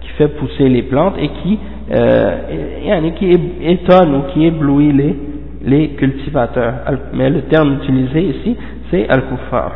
qui 0.00 0.08
fait 0.18 0.28
pousser 0.28 0.68
les 0.68 0.82
plantes 0.82 1.14
et 1.20 1.28
qui 1.28 1.58
euh, 1.92 3.10
qui 3.16 3.38
étonne 3.62 4.14
ou 4.16 4.22
qui 4.32 4.44
éblouit 4.46 4.92
les 4.92 5.16
les 5.62 5.90
cultivateurs 5.90 6.74
mais 7.14 7.30
le 7.30 7.42
terme 7.42 7.74
utilisé 7.82 8.20
ici 8.20 8.56
c'est 8.90 9.08
al-kuffar 9.08 9.72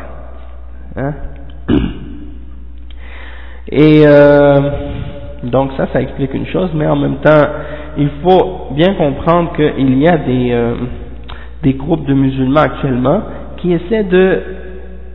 hein 0.95 1.13
et 3.71 4.03
euh, 4.05 4.69
donc 5.43 5.71
ça, 5.77 5.87
ça 5.93 6.01
explique 6.01 6.33
une 6.33 6.47
chose, 6.47 6.71
mais 6.73 6.87
en 6.87 6.95
même 6.95 7.17
temps, 7.17 7.47
il 7.97 8.09
faut 8.23 8.69
bien 8.71 8.93
comprendre 8.95 9.53
qu'il 9.55 9.97
y 9.99 10.07
a 10.07 10.17
des, 10.17 10.49
euh, 10.51 10.75
des 11.63 11.73
groupes 11.73 12.05
de 12.05 12.13
musulmans 12.13 12.61
actuellement 12.61 13.21
qui 13.57 13.73
essaient 13.73 14.03
de 14.03 14.41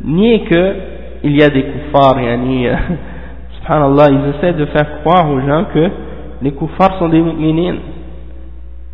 nier 0.04 0.44
qu'il 0.44 1.36
y 1.36 1.42
a 1.42 1.48
des 1.50 1.64
koufars, 1.64 2.20
yani, 2.20 2.68
euh, 2.68 2.74
subhanallah, 3.60 4.06
ils 4.10 4.36
essaient 4.36 4.52
de 4.52 4.66
faire 4.66 5.00
croire 5.00 5.28
aux 5.30 5.40
gens 5.40 5.64
que 5.72 5.90
les 6.40 6.52
koufars 6.52 6.98
sont 6.98 7.08
des 7.08 7.20
mu'minines. 7.20 7.78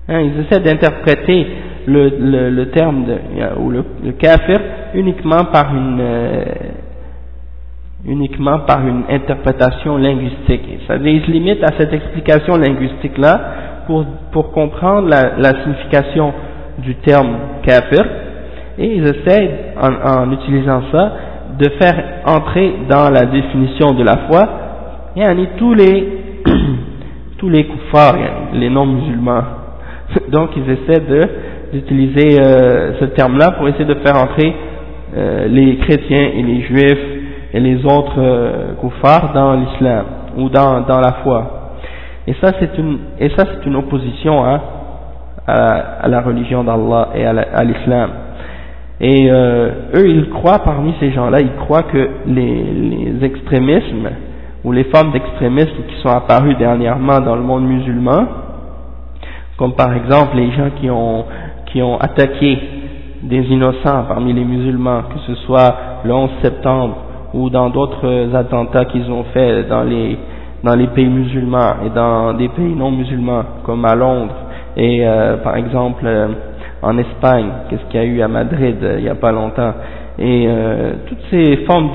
Hein, 0.08 0.20
ils 0.20 0.40
essaient 0.40 0.62
d'interpréter 0.62 1.46
le, 1.88 2.08
le, 2.20 2.50
le, 2.50 2.70
terme 2.70 3.04
de, 3.04 3.16
ou 3.60 3.70
le, 3.70 3.84
le 4.04 4.12
kafir 4.12 4.58
uniquement 4.94 5.44
par 5.52 5.74
une 5.74 6.02
uniquement 8.06 8.60
par 8.60 8.86
une 8.86 9.02
interprétation 9.08 9.96
linguistique. 9.98 10.62
C'est-à-dire, 10.86 11.22
se 11.26 11.30
limitent 11.30 11.64
à 11.64 11.76
cette 11.78 11.92
explication 11.92 12.56
linguistique-là 12.56 13.40
pour, 13.86 14.04
pour 14.32 14.52
comprendre 14.52 15.08
la, 15.08 15.36
la, 15.36 15.62
signification 15.62 16.32
du 16.78 16.94
terme 16.96 17.36
kafir, 17.62 18.04
et 18.78 18.94
ils 18.96 19.02
essaient, 19.02 19.74
en, 19.80 20.22
en, 20.22 20.32
utilisant 20.32 20.82
ça, 20.92 21.12
de 21.58 21.68
faire 21.80 22.04
entrer 22.26 22.72
dans 22.88 23.10
la 23.10 23.24
définition 23.26 23.94
de 23.94 24.04
la 24.04 24.16
foi, 24.28 24.48
yani, 25.16 25.48
tous 25.56 25.74
les, 25.74 26.08
tous 27.38 27.48
les 27.48 27.64
kuffars, 27.66 28.16
les 28.52 28.70
non-musulmans. 28.70 29.42
Donc, 30.30 30.50
ils 30.56 30.70
essaient 30.70 31.04
de, 31.04 31.28
d'utiliser 31.72 32.40
euh, 32.40 32.98
ce 33.00 33.04
terme-là 33.06 33.52
pour 33.52 33.68
essayer 33.68 33.84
de 33.84 33.94
faire 33.94 34.16
entrer 34.16 34.54
euh, 35.16 35.48
les 35.48 35.76
chrétiens 35.78 36.30
et 36.36 36.42
les 36.42 36.62
juifs 36.62 37.18
et 37.54 37.60
les 37.60 37.82
autres 37.84 38.18
euh, 38.18 38.74
dans 39.34 39.54
l'islam 39.54 40.04
ou 40.36 40.48
dans, 40.50 40.82
dans 40.82 41.00
la 41.00 41.12
foi. 41.22 41.72
Et 42.26 42.34
ça 42.42 42.52
c'est 42.60 42.76
une 42.76 42.98
et 43.18 43.30
ça 43.30 43.44
c'est 43.46 43.66
une 43.66 43.76
opposition 43.76 44.44
hein, 44.44 44.60
à, 45.46 45.54
à, 46.02 46.08
la 46.08 46.20
religion 46.20 46.62
d'Allah 46.62 47.08
et 47.14 47.24
à 47.24 47.64
l'islam. 47.64 48.10
Et 49.00 49.30
euh, 49.30 49.70
eux 49.96 50.08
ils 50.08 50.28
croient 50.28 50.58
parmi 50.58 50.92
ces 51.00 51.10
gens-là, 51.12 51.40
ils 51.40 51.54
croient 51.54 51.84
que 51.84 52.08
les 52.26 53.14
extrémismes 53.22 54.10
ou 54.64 54.72
les 54.72 54.84
formes 54.84 55.12
d'extrémisme 55.12 55.84
qui 55.88 56.02
sont 56.02 56.10
apparues 56.10 56.56
dernièrement 56.56 57.20
dans 57.20 57.36
le 57.36 57.42
monde 57.42 57.64
musulman, 57.66 58.26
comme 59.56 59.74
par 59.74 59.94
exemple 59.94 60.36
les 60.36 60.50
gens 60.52 60.70
qui 60.78 60.90
ont 60.90 61.24
qui 61.72 61.82
ont 61.82 61.98
attaqué 61.98 62.58
des 63.22 63.42
innocents 63.50 64.04
parmi 64.08 64.32
les 64.32 64.44
musulmans, 64.44 65.02
que 65.12 65.18
ce 65.26 65.34
soit 65.42 65.74
le 66.04 66.12
11 66.12 66.30
septembre 66.42 66.96
ou 67.34 67.50
dans 67.50 67.68
d'autres 67.70 68.30
attentats 68.34 68.84
qu'ils 68.86 69.10
ont 69.10 69.24
fait 69.34 69.64
dans 69.68 69.82
les 69.82 70.16
dans 70.64 70.74
les 70.74 70.88
pays 70.88 71.06
musulmans 71.06 71.76
et 71.86 71.90
dans 71.90 72.32
des 72.34 72.48
pays 72.48 72.74
non 72.74 72.90
musulmans 72.90 73.44
comme 73.64 73.84
à 73.84 73.94
Londres 73.94 74.34
et 74.76 75.06
euh, 75.06 75.36
par 75.38 75.56
exemple 75.56 76.04
euh, 76.06 76.28
en 76.82 76.96
Espagne, 76.98 77.46
qu'est-ce 77.68 77.82
qu'il 77.90 78.00
y 78.00 78.02
a 78.02 78.06
eu 78.06 78.22
à 78.22 78.28
Madrid 78.28 78.76
euh, 78.82 78.94
il 78.98 79.02
n'y 79.04 79.08
a 79.08 79.14
pas 79.16 79.32
longtemps. 79.32 79.74
Et 80.20 80.48
toutes 81.06 81.22
ces 81.30 81.58
formes 81.58 81.90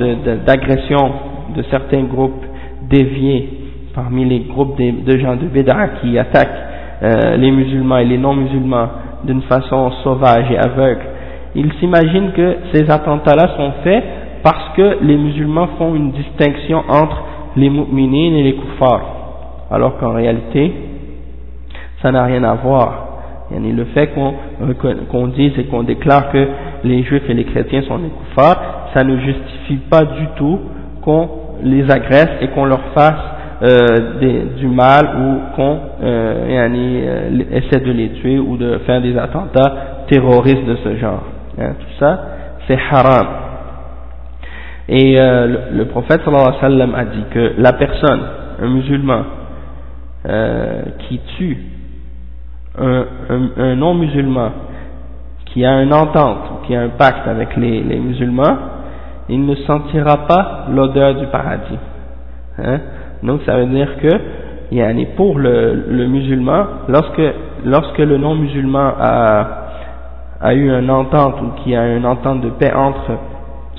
d'agression 0.46 1.12
de, 1.54 1.62
de, 1.62 1.68
certains 1.70 2.04
groupes 2.04 2.42
déviés 2.90 3.50
parmi 3.94 4.24
les 4.24 4.40
groupes 4.42 4.78
de, 4.78 5.04
de 5.04 5.18
gens 5.20 5.36
de 5.36 5.46
Bédard 5.48 6.00
qui 6.02 6.18
attaquent 6.18 6.62
les 7.38 7.52
musulmans 7.52 7.98
et 7.98 8.06
les 8.06 8.18
non 8.18 8.34
musulmans 8.34 8.88
d'une 9.24 9.42
façon 9.44 9.92
sauvage 10.04 10.50
et 10.52 10.58
aveugle, 10.58 11.02
ils 11.56 11.72
s'imaginent 11.80 12.32
que 12.32 12.58
ces 12.74 12.90
attentats-là 12.90 13.56
sont 13.58 13.72
faits 13.84 14.04
parce 14.44 14.76
que 14.76 14.98
les 15.02 15.18
musulmans 15.18 15.70
font 15.78 15.96
une 15.96 16.12
distinction 16.12 16.84
entre 16.90 17.24
les 17.56 17.70
mu'minines 17.70 18.36
et 18.36 18.44
les 18.44 18.56
kuffars, 18.56 19.06
alors 19.72 19.98
qu'en 19.98 20.12
réalité, 20.14 20.74
ça 22.02 22.12
n'a 22.12 22.24
rien 22.24 22.44
à 22.44 22.56
voir. 22.56 23.00
Le 23.52 23.86
fait 23.86 24.10
qu'on 25.12 25.28
dise 25.28 25.54
et 25.60 25.66
qu'on 25.66 25.84
déclare 25.84 26.32
que 26.32 26.48
les 26.84 27.04
juifs 27.04 27.30
et 27.30 27.34
les 27.34 27.44
chrétiens 27.46 27.84
sont 27.84 28.00
des 28.00 28.10
kuffars, 28.10 28.90
ça 28.94 29.04
ne 29.04 29.18
justifie 29.18 29.78
pas 29.90 30.04
du 30.06 30.28
tout 30.36 30.60
qu'on 31.04 31.30
les 31.62 31.90
agresse 31.90 32.30
et 32.42 32.48
qu'on 32.48 32.66
leur 32.66 32.82
fasse 32.96 33.33
euh, 33.64 34.50
du 34.58 34.68
mal 34.68 35.06
ou 35.18 35.56
qu'on 35.56 35.80
euh, 36.04 36.68
euh, 36.70 37.30
essaie 37.52 37.80
de 37.80 37.92
les 37.92 38.10
tuer 38.10 38.38
ou 38.40 38.58
de 38.58 38.80
faire 38.86 39.02
des 39.02 39.18
attentats 39.18 39.74
terroristes 40.10 40.66
de 40.66 40.76
ce 40.84 40.96
genre. 40.98 41.24
Hein, 41.60 41.74
tout 41.80 42.00
ça, 42.00 42.20
c'est 42.68 42.78
haram. 42.92 43.28
Et 44.90 45.18
euh, 45.18 45.48
le, 45.48 45.78
le, 45.78 45.86
prophète 45.86 46.22
sallallahu 46.26 46.48
alayhi 46.48 46.56
wa 46.62 46.70
sallam 46.70 46.96
a 46.96 47.06
dit 47.06 47.24
que 47.32 47.54
la 47.58 47.74
personne, 47.74 48.22
un 48.62 48.68
musulman, 48.68 49.24
euh, 50.28 50.82
qui 51.08 51.20
tue 51.38 51.58
un, 52.78 53.06
un, 53.30 53.50
un 53.58 53.76
non-musulman, 53.76 54.52
qui 55.46 55.64
a 55.66 55.82
une 55.84 55.94
entente, 55.94 56.64
qui 56.66 56.76
a 56.76 56.82
un 56.82 56.90
pacte 56.90 57.28
avec 57.28 57.56
les, 57.56 57.82
les 57.82 58.00
musulmans, 58.00 58.58
il 59.30 59.46
ne 59.46 59.56
sentira 59.56 60.26
pas 60.28 60.66
l'odeur 60.70 61.16
du 61.16 61.28
paradis. 61.28 61.78
Hein? 62.58 62.80
Donc 63.24 63.42
ça 63.46 63.58
veut 63.58 63.66
dire 63.68 63.98
que 64.02 64.10
yani 64.72 65.08
pour 65.16 65.40
le, 65.40 65.86
le 65.90 66.08
musulman, 66.08 66.66
lorsque, 66.90 67.22
lorsque 67.66 68.00
le 68.00 68.18
non-musulman 68.18 68.92
a, 69.00 69.48
a 70.42 70.54
eu 70.54 70.70
une 70.78 70.90
entente 70.90 71.36
ou 71.42 71.64
qui 71.64 71.76
a 71.76 71.96
une 71.96 72.06
entente 72.06 72.42
de 72.42 72.50
paix 72.50 72.74
entre 72.74 73.12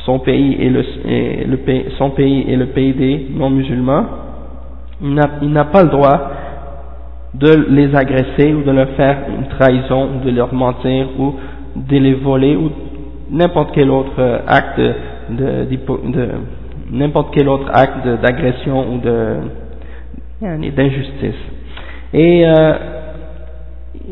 son 0.04 0.18
pays 0.18 0.56
et 0.60 0.70
le, 0.70 0.84
et 1.06 1.44
le 1.44 1.56
pays, 1.58 1.86
son 1.98 2.10
pays 2.10 2.44
et 2.48 2.56
le 2.56 2.66
pays 2.66 2.92
des 2.94 3.26
non-musulmans, 3.34 4.04
il 5.02 5.50
n'a 5.52 5.64
pas 5.64 5.82
le 5.82 5.90
droit 5.90 6.30
de 7.34 7.66
les 7.70 7.94
agresser 7.94 8.54
ou 8.54 8.62
de 8.62 8.70
leur 8.70 8.88
faire 8.90 9.16
une 9.28 9.48
trahison 9.48 10.08
ou 10.14 10.24
de 10.24 10.30
leur 10.30 10.54
mentir 10.54 11.08
ou 11.18 11.34
de 11.76 11.96
les 11.96 12.14
voler 12.14 12.56
ou 12.56 12.70
n'importe 13.30 13.72
quel 13.74 13.90
autre 13.90 14.40
acte 14.46 14.80
de, 15.30 15.64
de 15.68 16.28
n'importe 16.94 17.34
quel 17.34 17.48
autre 17.48 17.68
acte 17.72 18.06
d'agression 18.22 18.94
ou 18.94 18.98
de 18.98 19.36
d'injustice. 20.40 21.40
Et 22.12 22.46
euh, 22.46 22.74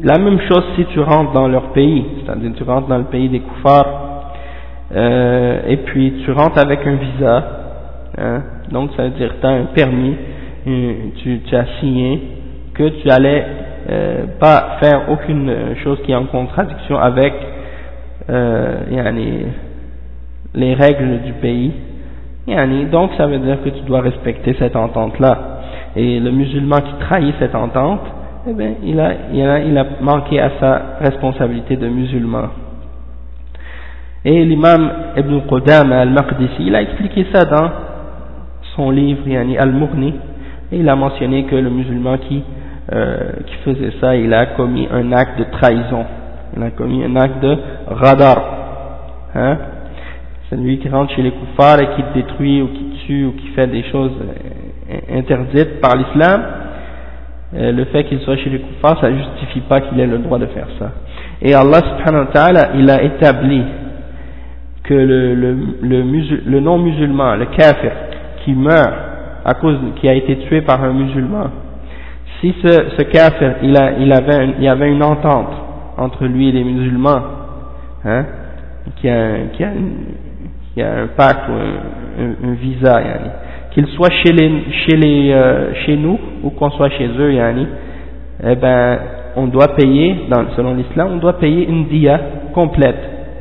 la 0.02 0.18
même 0.18 0.40
chose 0.48 0.64
si 0.76 0.84
tu 0.86 1.00
rentres 1.00 1.32
dans 1.32 1.48
leur 1.48 1.72
pays, 1.72 2.04
c'est-à-dire 2.24 2.52
tu 2.56 2.62
rentres 2.62 2.88
dans 2.88 2.98
le 2.98 3.04
pays 3.04 3.28
des 3.28 3.40
koufars 3.40 4.32
euh, 4.94 5.60
et 5.68 5.76
puis 5.78 6.22
tu 6.24 6.32
rentres 6.32 6.58
avec 6.58 6.86
un 6.86 6.94
visa, 6.94 7.44
hein, 8.18 8.42
donc 8.70 8.90
ça 8.96 9.04
veut 9.04 9.10
dire 9.10 9.34
tu 9.40 9.46
as 9.46 9.50
un 9.50 9.64
permis, 9.74 10.16
tu, 10.64 11.40
tu, 11.46 11.56
as 11.56 11.66
signé 11.80 12.22
que 12.74 12.88
tu 13.02 13.10
allais 13.10 13.44
euh, 13.90 14.24
pas 14.40 14.78
faire 14.80 15.10
aucune 15.10 15.76
chose 15.82 15.98
qui 16.04 16.12
est 16.12 16.16
en 16.16 16.26
contradiction 16.26 16.96
avec 16.98 17.34
euh, 18.30 19.46
les 20.54 20.74
règles 20.74 21.22
du 21.22 21.32
pays. 21.34 21.72
Yani, 22.46 22.86
donc 22.86 23.12
ça 23.16 23.26
veut 23.26 23.38
dire 23.38 23.62
que 23.62 23.68
tu 23.68 23.82
dois 23.82 24.00
respecter 24.00 24.54
cette 24.58 24.74
entente-là. 24.74 25.38
Et 25.94 26.18
le 26.18 26.30
musulman 26.30 26.80
qui 26.80 26.92
trahit 27.00 27.34
cette 27.38 27.54
entente, 27.54 28.00
eh 28.48 28.52
bien, 28.52 28.72
il 28.82 28.98
a, 28.98 29.12
il 29.32 29.46
a, 29.46 29.60
il 29.60 29.78
a 29.78 29.86
manqué 30.00 30.40
à 30.40 30.50
sa 30.58 30.82
responsabilité 31.00 31.76
de 31.76 31.86
musulman. 31.86 32.48
Et 34.24 34.44
l'imam 34.44 34.90
Ibn 35.16 35.40
Qudam 35.48 35.92
al-Maqdisi, 35.92 36.66
il 36.66 36.74
a 36.74 36.82
expliqué 36.82 37.26
ça 37.32 37.44
dans 37.44 37.70
son 38.76 38.90
livre 38.90 39.26
yani 39.28 39.58
Al-Mughni, 39.58 40.14
et 40.72 40.78
il 40.78 40.88
a 40.88 40.96
mentionné 40.96 41.44
que 41.44 41.56
le 41.56 41.70
musulman 41.70 42.18
qui, 42.18 42.42
euh, 42.92 43.32
qui 43.46 43.54
faisait 43.64 43.92
ça, 44.00 44.16
il 44.16 44.32
a 44.32 44.46
commis 44.46 44.88
un 44.92 45.12
acte 45.12 45.38
de 45.38 45.44
trahison, 45.44 46.04
il 46.56 46.62
a 46.62 46.70
commis 46.70 47.04
un 47.04 47.14
acte 47.16 47.40
de 47.42 47.56
radar. 47.88 48.42
Hein? 49.34 49.58
C'est 50.52 50.58
lui 50.58 50.78
qui 50.78 50.88
rentre 50.90 51.14
chez 51.14 51.22
les 51.22 51.30
koufars 51.30 51.80
et 51.80 51.86
qui 51.96 52.02
détruit 52.14 52.60
ou 52.60 52.66
qui 52.66 52.84
tue 53.06 53.24
ou 53.24 53.32
qui 53.32 53.46
fait 53.54 53.68
des 53.68 53.84
choses 53.84 54.12
euh, 54.20 55.18
interdites 55.18 55.80
par 55.80 55.96
l'islam. 55.96 56.42
Euh, 57.54 57.72
le 57.72 57.86
fait 57.86 58.04
qu'il 58.04 58.20
soit 58.20 58.36
chez 58.36 58.50
les 58.50 58.58
koufars, 58.58 59.00
ça 59.00 59.10
ne 59.10 59.16
justifie 59.16 59.60
pas 59.60 59.80
qu'il 59.80 59.98
ait 59.98 60.06
le 60.06 60.18
droit 60.18 60.38
de 60.38 60.44
faire 60.46 60.66
ça. 60.78 60.90
Et 61.40 61.54
Allah 61.54 61.78
subhanahu 61.78 62.26
wa 62.26 62.32
ta'ala, 62.32 62.68
il 62.74 62.90
a 62.90 63.02
établi 63.02 63.62
que 64.82 64.92
le, 64.92 66.60
non-musulman, 66.60 67.36
le 67.36 67.46
kafir, 67.46 67.92
qui 68.44 68.52
meurt 68.52 68.92
à 69.46 69.54
cause, 69.54 69.78
qui 69.96 70.06
a 70.06 70.12
été 70.12 70.36
tué 70.36 70.60
par 70.60 70.84
un 70.84 70.92
musulman, 70.92 71.50
si 72.42 72.54
ce, 72.62 73.02
kafir, 73.04 73.54
il, 73.62 73.74
avait, 74.12 74.50
il 74.58 74.62
y 74.62 74.68
avait 74.68 74.92
une 74.92 75.02
entente 75.02 75.54
entre 75.96 76.26
lui 76.26 76.50
et 76.50 76.52
les 76.52 76.64
musulmans, 76.64 77.22
hein, 78.04 78.26
qui 78.96 79.08
a, 79.08 79.46
qui 79.54 79.64
a, 79.64 79.70
qui 80.74 80.82
a 80.82 80.92
un 81.02 81.06
pacte 81.08 81.48
ou 81.48 81.52
un, 81.52 82.50
un, 82.50 82.54
visa, 82.54 83.00
yani, 83.00 83.30
qu'il 83.72 83.86
soit 83.88 84.10
chez, 84.10 84.32
les, 84.32 84.50
chez, 84.72 84.96
les, 84.96 85.32
euh, 85.32 85.74
chez 85.84 85.96
nous 85.96 86.18
ou 86.42 86.50
qu'on 86.50 86.70
soit 86.70 86.90
chez 86.90 87.08
eux, 87.18 87.32
yani, 87.32 87.66
eh 88.44 88.56
ben, 88.56 88.98
on 89.36 89.46
doit 89.46 89.74
payer, 89.76 90.26
dans, 90.28 90.44
selon 90.56 90.74
l'islam, 90.74 91.10
on 91.12 91.16
doit 91.16 91.38
payer 91.38 91.66
une 91.68 91.86
dia 91.86 92.20
complète 92.52 92.98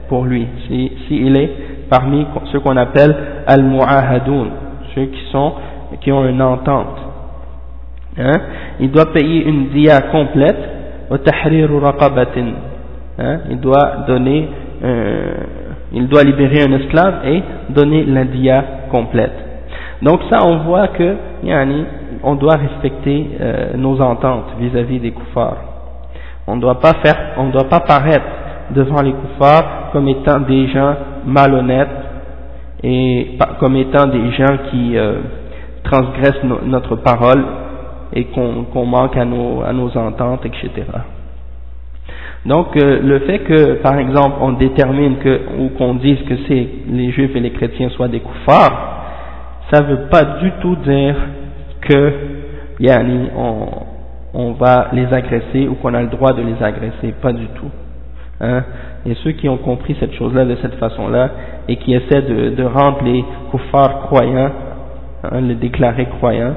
pour 0.07 0.25
lui, 0.25 0.47
s'il 0.67 0.91
si, 1.07 1.27
est 1.27 1.49
parmi 1.89 2.25
ceux 2.51 2.59
qu'on 2.59 2.77
appelle 2.77 3.15
al-mu'ahadoun, 3.47 4.49
ceux 4.95 5.05
qui 5.05 5.21
sont, 5.31 5.53
qui 6.01 6.11
ont 6.11 6.25
une 6.27 6.41
entente. 6.41 6.97
Hein? 8.17 8.39
Il 8.79 8.91
doit 8.91 9.11
payer 9.13 9.45
une 9.45 9.69
dia 9.69 9.99
complète, 10.11 10.57
au 11.09 11.17
tahriru 11.17 11.77
raqabatin, 11.79 12.47
hein? 13.19 13.39
il 13.49 13.59
doit 13.59 14.05
donner, 14.07 14.49
euh, 14.83 15.33
il 15.93 16.07
doit 16.07 16.23
libérer 16.23 16.63
un 16.63 16.71
esclave 16.73 17.25
et 17.25 17.43
donner 17.69 18.05
la 18.05 18.25
dia 18.25 18.63
complète. 18.89 19.33
Donc 20.01 20.21
ça, 20.29 20.45
on 20.45 20.59
voit 20.59 20.87
que, 20.89 21.15
yani, 21.43 21.85
on 22.23 22.35
doit 22.35 22.55
respecter 22.55 23.29
euh, 23.39 23.77
nos 23.77 23.99
ententes 24.01 24.47
vis-à-vis 24.59 24.99
des 24.99 25.11
koufars. 25.11 25.57
On 26.47 26.55
ne 26.55 26.61
doit 26.61 26.79
pas 26.79 26.93
faire, 27.03 27.33
on 27.37 27.45
ne 27.45 27.51
doit 27.51 27.69
pas 27.69 27.81
paraître 27.81 28.25
devant 28.71 29.01
les 29.01 29.13
koufars 29.13 29.91
comme 29.91 30.07
étant 30.07 30.39
des 30.39 30.67
gens 30.69 30.95
malhonnêtes 31.25 31.89
et 32.83 33.37
comme 33.59 33.75
étant 33.75 34.07
des 34.07 34.31
gens 34.31 34.57
qui 34.71 34.97
euh, 34.97 35.19
transgressent 35.83 36.43
notre 36.65 36.95
parole 36.95 37.43
et 38.13 38.25
qu'on 38.25 38.85
manque 38.85 39.15
à 39.17 39.25
nos 39.25 39.97
ententes, 39.97 40.45
etc. 40.45 40.83
Donc 42.45 42.75
euh, 42.75 42.99
le 43.03 43.19
fait 43.19 43.39
que, 43.39 43.73
par 43.81 43.97
exemple, 43.99 44.37
on 44.41 44.53
détermine 44.53 45.17
que, 45.17 45.41
ou 45.59 45.69
qu'on 45.77 45.95
dise 45.95 46.21
que 46.23 46.35
c'est 46.47 46.67
les 46.89 47.11
juifs 47.11 47.35
et 47.35 47.39
les 47.39 47.51
chrétiens 47.51 47.89
soient 47.89 48.07
des 48.07 48.19
koufars, 48.19 49.03
ça 49.71 49.83
ne 49.83 49.87
veut 49.87 50.07
pas 50.09 50.23
du 50.41 50.51
tout 50.61 50.75
dire 50.77 51.15
que 51.81 52.13
yani, 52.79 53.29
on, 53.37 53.67
on 54.33 54.51
va 54.53 54.87
les 54.93 55.05
agresser 55.13 55.67
ou 55.67 55.75
qu'on 55.75 55.93
a 55.93 56.01
le 56.01 56.07
droit 56.07 56.33
de 56.33 56.41
les 56.41 56.61
agresser, 56.63 57.13
pas 57.21 57.31
du 57.31 57.45
tout. 57.47 57.69
Hein? 58.39 58.63
Et 59.05 59.13
ceux 59.23 59.31
qui 59.33 59.47
ont 59.47 59.57
compris 59.57 59.95
cette 59.99 60.13
chose-là 60.13 60.45
de 60.45 60.55
cette 60.63 60.75
façon-là 60.75 61.29
et 61.67 61.75
qui 61.75 61.93
essaient 61.93 62.23
de, 62.23 62.49
de 62.49 62.63
rendre 62.63 63.03
les 63.03 63.23
koufars 63.51 63.99
croyants, 64.01 64.51
hein, 65.23 65.41
les 65.41 65.55
déclarer 65.55 66.07
croyants, 66.07 66.55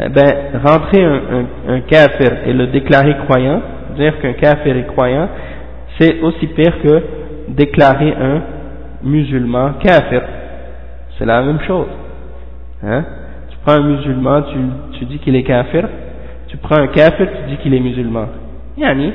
eh 0.00 0.08
ben, 0.08 0.60
rentrer 0.64 1.04
un, 1.04 1.12
un, 1.68 1.74
un 1.74 1.80
kafir 1.80 2.30
et 2.46 2.52
le 2.52 2.68
déclarer 2.68 3.16
croyant, 3.24 3.60
dire 3.94 4.18
qu'un 4.20 4.32
kafir 4.34 4.76
est 4.76 4.86
croyant, 4.86 5.28
c'est 5.98 6.20
aussi 6.20 6.46
pire 6.48 6.80
que 6.82 7.02
déclarer 7.48 8.12
un 8.12 8.42
musulman 9.02 9.74
kafir. 9.82 10.22
C'est 11.18 11.26
la 11.26 11.42
même 11.42 11.60
chose. 11.60 11.86
Hein? 12.82 13.04
Tu 13.50 13.56
prends 13.64 13.74
un 13.74 13.82
musulman, 13.82 14.42
tu, 14.42 14.58
tu 14.98 15.04
dis 15.06 15.18
qu'il 15.18 15.36
est 15.36 15.42
kafir, 15.42 15.88
tu 16.48 16.56
prends 16.56 16.76
un 16.76 16.88
kafir, 16.88 17.26
tu 17.26 17.50
dis 17.50 17.56
qu'il 17.58 17.74
est 17.74 17.80
musulman. 17.80 18.26
Yani, 18.76 19.12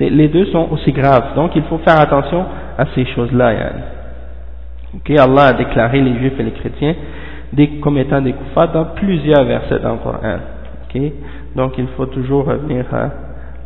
les 0.00 0.28
deux 0.28 0.46
sont 0.46 0.68
aussi 0.72 0.92
graves. 0.92 1.34
Donc 1.34 1.52
il 1.56 1.62
faut 1.64 1.78
faire 1.78 2.00
attention 2.00 2.44
à 2.76 2.86
ces 2.94 3.04
choses-là. 3.06 3.52
Yani. 3.52 3.82
Okay, 4.96 5.18
Allah 5.18 5.48
a 5.48 5.52
déclaré 5.52 6.00
les 6.00 6.18
juifs 6.18 6.38
et 6.38 6.42
les 6.42 6.52
chrétiens 6.52 6.94
comme 7.80 7.98
étant 7.98 8.20
des 8.20 8.32
koufars 8.32 8.72
dans 8.72 8.84
plusieurs 8.96 9.44
versets 9.44 9.78
dans 9.80 9.92
le 9.92 9.98
Coran. 9.98 10.38
Okay? 10.88 11.12
Donc 11.56 11.72
il 11.78 11.86
faut 11.96 12.06
toujours 12.06 12.46
revenir 12.46 12.84
à, 12.92 13.10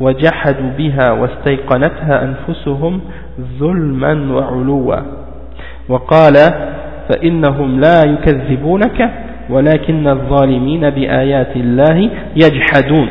وجحدوا 0.00 0.70
بها 0.78 1.12
واستيقنتها 1.12 2.24
أنفسهم 2.24 3.00
ظلما 3.58 4.34
وعلوا 4.34 4.96
وقال 5.88 6.34
فإنهم 7.08 7.80
لا 7.80 8.02
يكذبونك 8.06 9.10
ولكن 9.50 10.08
الظالمين 10.08 10.90
بآيات 10.90 11.56
الله 11.56 12.10
يجحدون 12.36 13.08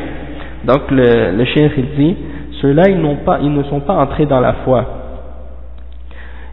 donc 0.64 0.90
le, 0.92 1.32
le 1.36 1.44
cheikh 1.44 1.72
il 1.76 1.86
dit 1.96 2.16
ceux-là 2.60 2.82
ils, 2.88 3.00
n'ont 3.00 3.16
pas, 3.16 3.38
ils 3.42 3.52
ne 3.52 3.64
sont 3.64 3.80
pas 3.80 3.94
entrés 3.94 4.26
dans 4.26 4.38
la 4.40 4.52
foi 4.64 4.84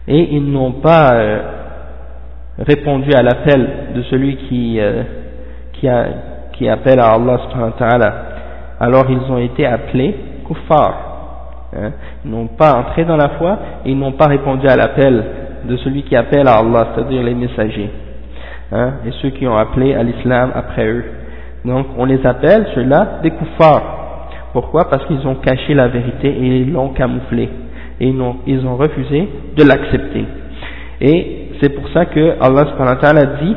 et 0.08 0.34
ils 0.34 0.50
n'ont 0.50 0.72
pas 0.72 1.12
euh, 1.14 1.38
répondu 2.58 3.12
à 3.14 3.22
l'appel 3.22 3.68
de 3.94 4.02
celui 4.02 4.36
qui, 4.36 4.80
euh, 4.80 5.02
qui, 5.74 5.88
a, 5.88 6.06
qui 6.54 6.68
appelle 6.68 6.98
à 6.98 7.12
Allah 7.12 7.38
subhanahu 7.44 7.70
wa 7.70 7.88
ta'ala 7.88 8.14
alors 8.79 9.05
ils 9.09 9.31
ont 9.31 9.37
été 9.37 9.65
appelés 9.65 10.15
kuffar 10.47 10.93
hein. 11.75 11.91
ils 12.23 12.31
n'ont 12.31 12.47
pas 12.47 12.73
entré 12.73 13.05
dans 13.05 13.17
la 13.17 13.29
foi 13.29 13.57
et 13.85 13.91
ils 13.91 13.97
n'ont 13.97 14.13
pas 14.13 14.27
répondu 14.27 14.67
à 14.67 14.75
l'appel 14.75 15.23
de 15.65 15.77
celui 15.77 16.03
qui 16.03 16.15
appelle 16.15 16.47
à 16.47 16.59
Allah 16.59 16.89
c'est-à-dire 16.93 17.23
les 17.23 17.35
messagers 17.35 17.89
hein, 18.71 18.93
et 19.05 19.11
ceux 19.21 19.29
qui 19.29 19.47
ont 19.47 19.57
appelé 19.57 19.95
à 19.95 20.03
l'islam 20.03 20.51
après 20.53 20.85
eux. 20.87 21.05
Donc 21.63 21.87
on 21.97 22.05
les 22.05 22.25
appelle 22.25 22.67
ceux-là 22.75 23.19
des 23.23 23.31
kuffars 23.31 23.95
pourquoi? 24.55 24.89
Parce 24.89 25.05
qu'ils 25.07 25.27
ont 25.27 25.35
caché 25.35 25.73
la 25.73 25.89
vérité 25.89 26.29
et 26.29 26.61
ils 26.61 26.71
l'ont 26.71 26.93
camouflé 26.93 27.49
et 27.99 28.07
ils 28.07 28.21
ont, 28.21 28.37
ils 28.47 28.65
ont 28.65 28.77
refusé 28.77 29.27
de 29.53 29.63
l'accepter. 29.65 30.23
Et 31.01 31.49
c'est 31.59 31.67
pour 31.75 31.89
ça 31.89 32.05
que 32.05 32.35
Allah 32.39 32.63
a 32.79 33.25
dit 33.43 33.55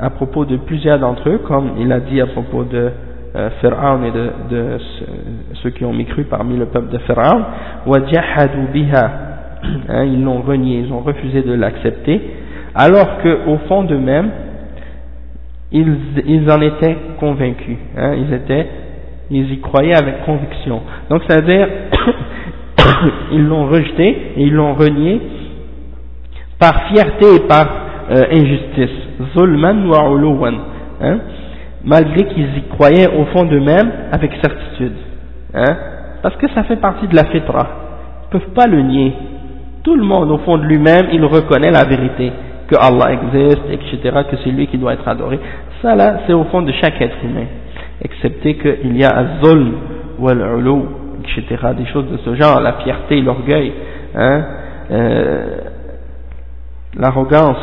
à 0.00 0.08
propos 0.08 0.46
de 0.46 0.56
plusieurs 0.56 0.98
d'entre 0.98 1.28
eux, 1.28 1.38
comme 1.46 1.72
il 1.78 1.92
a 1.92 2.00
dit 2.00 2.18
à 2.22 2.28
propos 2.28 2.64
de 2.64 2.92
euh, 3.34 3.50
Pharaon 3.62 4.02
et 4.04 4.10
de, 4.10 4.30
de, 4.50 4.78
ceux 5.62 5.70
qui 5.70 5.84
ont 5.84 5.92
mécru 5.92 6.24
parmi 6.24 6.56
le 6.56 6.66
peuple 6.66 6.90
de 6.90 6.98
Pharaon, 6.98 7.44
hein, 9.88 10.04
ils 10.04 10.22
l'ont 10.22 10.42
renié, 10.42 10.80
ils 10.80 10.92
ont 10.92 11.00
refusé 11.00 11.42
de 11.42 11.54
l'accepter, 11.54 12.20
alors 12.74 13.18
qu'au 13.22 13.58
fond 13.68 13.84
d'eux-mêmes, 13.84 14.30
ils, 15.70 15.96
ils 16.26 16.50
en 16.50 16.60
étaient 16.60 16.96
convaincus, 17.18 17.78
hein, 17.96 18.14
ils 18.14 18.32
étaient, 18.34 18.66
ils 19.30 19.52
y 19.52 19.60
croyaient 19.60 19.96
avec 19.96 20.24
conviction. 20.24 20.82
Donc 21.08 21.22
c'est-à-dire, 21.26 21.68
ils 23.32 23.46
l'ont 23.46 23.66
rejeté 23.66 24.08
et 24.36 24.42
ils 24.42 24.52
l'ont 24.52 24.74
renié 24.74 25.20
par 26.58 26.88
fierté 26.88 27.36
et 27.36 27.40
par 27.48 27.66
euh, 28.10 28.24
injustice, 28.30 28.90
zulman 29.34 29.88
wa 29.88 30.02
malgré 31.84 32.24
qu'ils 32.26 32.58
y 32.58 32.62
croyaient 32.68 33.08
au 33.08 33.24
fond 33.26 33.44
d'eux-mêmes 33.44 33.90
avec 34.12 34.32
certitude, 34.42 34.94
hein, 35.54 35.76
parce 36.22 36.36
que 36.36 36.48
ça 36.50 36.64
fait 36.64 36.76
partie 36.76 37.08
de 37.08 37.16
la 37.16 37.24
fitra, 37.24 37.66
ils 38.22 38.36
ne 38.36 38.40
peuvent 38.40 38.54
pas 38.54 38.66
le 38.66 38.82
nier. 38.82 39.12
Tout 39.82 39.96
le 39.96 40.04
monde 40.04 40.30
au 40.30 40.38
fond 40.38 40.58
de 40.58 40.64
lui-même, 40.64 41.08
il 41.12 41.24
reconnaît 41.24 41.70
la 41.70 41.84
vérité, 41.84 42.32
que 42.68 42.76
Allah 42.76 43.12
existe, 43.12 43.62
etc., 43.70 44.20
que 44.30 44.36
c'est 44.44 44.50
lui 44.50 44.66
qui 44.68 44.78
doit 44.78 44.94
être 44.94 45.06
adoré. 45.08 45.40
Ça 45.82 45.96
là, 45.96 46.20
c'est 46.26 46.32
au 46.32 46.44
fond 46.44 46.62
de 46.62 46.72
chaque 46.72 47.00
être 47.00 47.16
humain, 47.24 47.46
excepté 48.00 48.54
qu'il 48.56 48.96
y 48.96 49.04
a 49.04 49.10
az-zulm 49.10 49.72
wal-ulu, 50.20 50.82
etc., 51.20 51.56
des 51.76 51.86
choses 51.86 52.08
de 52.10 52.18
ce 52.18 52.34
genre, 52.36 52.60
la 52.60 52.74
fierté, 52.74 53.20
l'orgueil, 53.20 53.72
hein, 54.14 54.44
euh, 54.92 55.56
l'arrogance, 56.96 57.58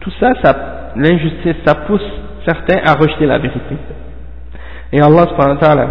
tout 0.00 0.12
ça, 0.18 0.32
ça 0.42 0.74
l'injustice, 0.96 1.56
ça 1.66 1.74
pousse 1.86 2.23
certains 2.45 2.79
à 2.85 2.93
rejeter 2.93 3.25
la 3.25 3.37
vérité. 3.37 3.75
Et 4.91 5.01
Allah 5.01 5.27
subhanahu 5.29 5.55
wa 5.55 5.61
ta'ala, 5.61 5.87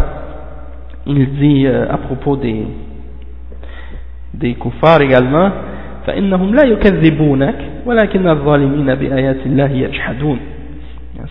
il 1.05 1.33
dit 1.35 1.65
euh, 1.65 1.85
à 1.89 1.97
propos 1.97 2.35
des, 2.35 2.65
des 4.33 4.55
kuffars 4.55 5.01
également, 5.01 5.51
فإنهم 6.07 6.55
لا 6.55 6.65
يكذبونك 6.65 7.55
ولكن 7.85 8.27
الظالمين 8.27 8.95
بآيات 8.95 9.45
الله 9.45 9.71
يجحدون 9.71 10.39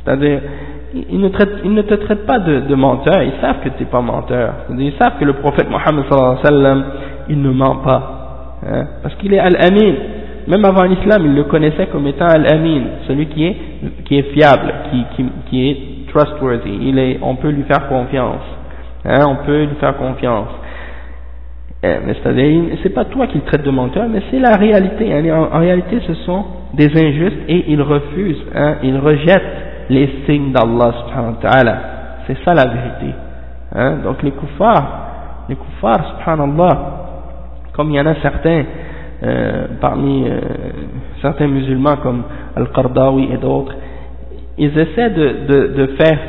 c'est-à-dire 0.05 0.41
ils 1.11 1.21
ne, 1.21 1.29
traitent, 1.29 1.59
ils 1.65 1.73
ne 1.75 1.83
te 1.83 1.95
traitent 1.95 2.27
pas 2.27 2.39
de, 2.39 2.61
de 2.61 2.75
menteur, 2.75 3.23
ils 3.23 3.41
savent 3.41 3.61
que 3.65 3.71
tu 3.71 3.81
n'es 3.83 3.89
pas 3.91 4.01
menteur 4.01 4.55
ils 4.79 4.93
savent 5.01 5.19
que 5.19 5.25
le 5.25 5.33
prophète 5.35 5.69
Mohammed 5.71 6.05
sallallahu 6.09 6.31
alayhi 6.31 6.43
wa 6.43 6.51
sallam 6.51 6.85
il 7.29 7.43
ne 7.43 7.51
ment 7.51 7.77
pas 7.77 8.59
hein, 8.67 8.85
parce 9.03 9.15
qu'il 9.17 9.33
est 9.35 9.39
al-amin 9.39 9.95
même 10.48 10.66
avant 10.66 10.84
l'islam, 10.84 11.24
il 11.26 11.36
le 11.36 11.44
connaissait 11.44 11.88
comme 11.88 12.08
étant 12.08 12.28
Al-Amin, 12.28 12.82
celui 13.08 13.28
qui 13.28 13.46
est, 13.46 13.56
qui 14.06 14.18
est 14.18 14.34
fiable, 14.34 14.74
qui, 14.90 15.06
qui, 15.16 15.30
qui 15.50 15.70
est 15.70 15.78
trustworthy, 16.12 16.78
il 16.82 17.00
est, 17.00 17.20
on 17.22 17.36
peut 17.36 17.50
lui 17.50 17.64
faire 17.64 17.88
confiance, 17.88 18.44
hein, 19.06 19.26
on 19.28 19.46
peut 19.46 19.64
lui 19.64 19.76
faire 19.80 19.96
confiance. 19.98 20.50
Eh, 21.86 21.98
mais 22.06 22.14
c'est-à-dire, 22.14 22.78
c'est 22.82 22.94
pas 22.94 23.04
toi 23.06 23.28
qui 23.28 23.36
le 23.36 23.44
traites 23.44 23.64
de 23.64 23.70
menteur, 23.70 24.08
mais 24.10 24.22
c'est 24.32 24.40
la 24.40 24.54
réalité. 24.54 25.14
Hein. 25.14 25.50
En, 25.52 25.60
réalité, 25.60 26.00
ce 26.08 26.14
sont 26.26 26.46
des 26.74 26.88
injustes 26.88 27.42
et 27.50 27.66
ils 27.72 27.82
refusent, 27.82 28.46
hein, 28.56 28.76
ils 28.84 28.98
rejettent 28.98 29.90
les 29.90 30.10
signes 30.26 30.54
d'Allah 30.54 30.94
subhanahu 31.00 31.34
wa 31.34 31.38
ta'ala. 31.42 31.78
C'est 32.26 32.38
ça 32.46 32.54
la 32.54 32.68
vérité. 32.68 33.14
Hein. 33.76 33.98
Donc 34.02 34.24
les 34.24 34.32
kuffars, 34.32 35.46
les 35.50 35.56
kuffars 35.56 36.16
subhanallah, 36.20 36.80
comme 37.74 37.90
il 37.92 37.96
y 37.96 38.00
en 38.00 38.06
a 38.06 38.16
certains 38.22 38.64
euh, 39.24 39.68
parmi 39.80 40.28
euh, 40.28 40.40
certains 41.22 41.48
musulmans 41.48 41.96
comme 41.98 42.24
Al-Qardawi 42.56 43.30
et 43.34 43.38
d'autres, 43.38 43.74
ils 44.58 44.78
essaient 44.78 45.10
de, 45.10 45.36
de, 45.48 45.68
de 45.78 45.86
faire, 45.96 46.20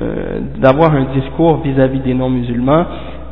euh, 0.00 0.40
d'avoir 0.58 0.94
un 0.94 1.06
discours 1.14 1.58
vis-à-vis 1.62 2.00
des 2.00 2.14
non-musulmans 2.14 2.84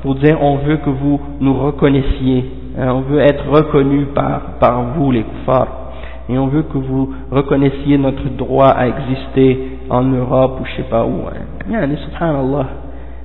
pour 0.02 0.14
dire 0.14 0.38
on 0.40 0.56
veut 0.56 0.76
que 0.76 0.90
vous 0.90 1.20
nous 1.40 1.54
reconnaissiez, 1.54 2.44
hein, 2.78 2.92
on 2.94 3.00
veut 3.00 3.20
être 3.20 3.48
reconnu 3.50 4.06
par, 4.14 4.58
par 4.60 4.82
vous 4.96 5.10
les 5.10 5.24
kuffars, 5.24 5.92
et 6.28 6.38
on 6.38 6.46
veut 6.46 6.62
que 6.62 6.78
vous 6.78 7.12
reconnaissiez 7.30 7.98
notre 7.98 8.28
droit 8.36 8.68
à 8.68 8.86
exister 8.86 9.78
en 9.90 10.02
Europe 10.02 10.58
ou 10.60 10.64
je 10.66 10.76
sais 10.76 10.88
pas 10.88 11.04
où. 11.04 11.22
Hein. 11.26 11.88
subhanallah. 12.08 12.66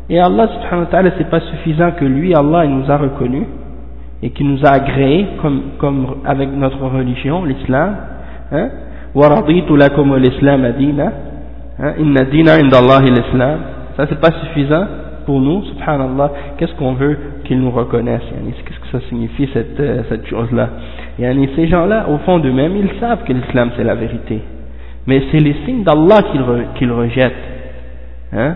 Et 0.09 0.19
Allah 0.19 0.47
subhanahu 0.47 0.85
wa 0.85 0.91
ta'ala 0.91 1.11
c'est 1.17 1.29
pas 1.29 1.39
suffisant 1.41 1.91
que 1.91 2.05
lui, 2.05 2.33
Allah, 2.33 2.65
il 2.65 2.75
nous 2.75 2.91
a 2.91 2.97
reconnus 2.97 3.45
et 4.25 4.31
qui 4.31 4.43
nous 4.43 4.65
a 4.65 4.69
agréés 4.71 5.27
comme, 5.39 5.61
comme 5.77 6.15
avec 6.25 6.49
notre 6.51 6.83
religion, 6.83 7.45
l'islam. 7.45 7.95
Hein? 8.51 8.69
l'islam 10.17 10.65
adina. 10.65 11.11
Hein? 11.79 11.93
Ça 13.95 14.07
c'est 14.09 14.19
pas 14.19 14.31
suffisant 14.31 14.87
pour 15.27 15.39
nous, 15.39 15.63
subhanallah. 15.65 16.31
Qu'est-ce 16.57 16.73
qu'on 16.73 16.93
veut 16.93 17.17
qu'ils 17.43 17.61
nous 17.61 17.69
reconnaissent 17.69 18.23
Qu'est-ce 18.65 18.79
que 18.79 18.99
ça 18.99 19.07
signifie 19.09 19.47
cette, 19.53 19.79
euh, 19.79 20.01
cette 20.09 20.25
chose-là? 20.25 20.69
Ces 21.19 21.67
gens-là, 21.67 22.07
au 22.09 22.17
fond 22.19 22.39
d'eux-mêmes, 22.39 22.75
ils 22.77 22.99
savent 22.99 23.23
que 23.25 23.33
l'islam 23.33 23.69
c'est 23.77 23.83
la 23.83 23.93
vérité. 23.93 24.41
Mais 25.05 25.21
c'est 25.31 25.39
les 25.39 25.55
signes 25.65 25.83
d'Allah 25.83 26.17
qu'ils 26.79 26.91
rejettent. 26.91 27.33
Hein? 28.33 28.55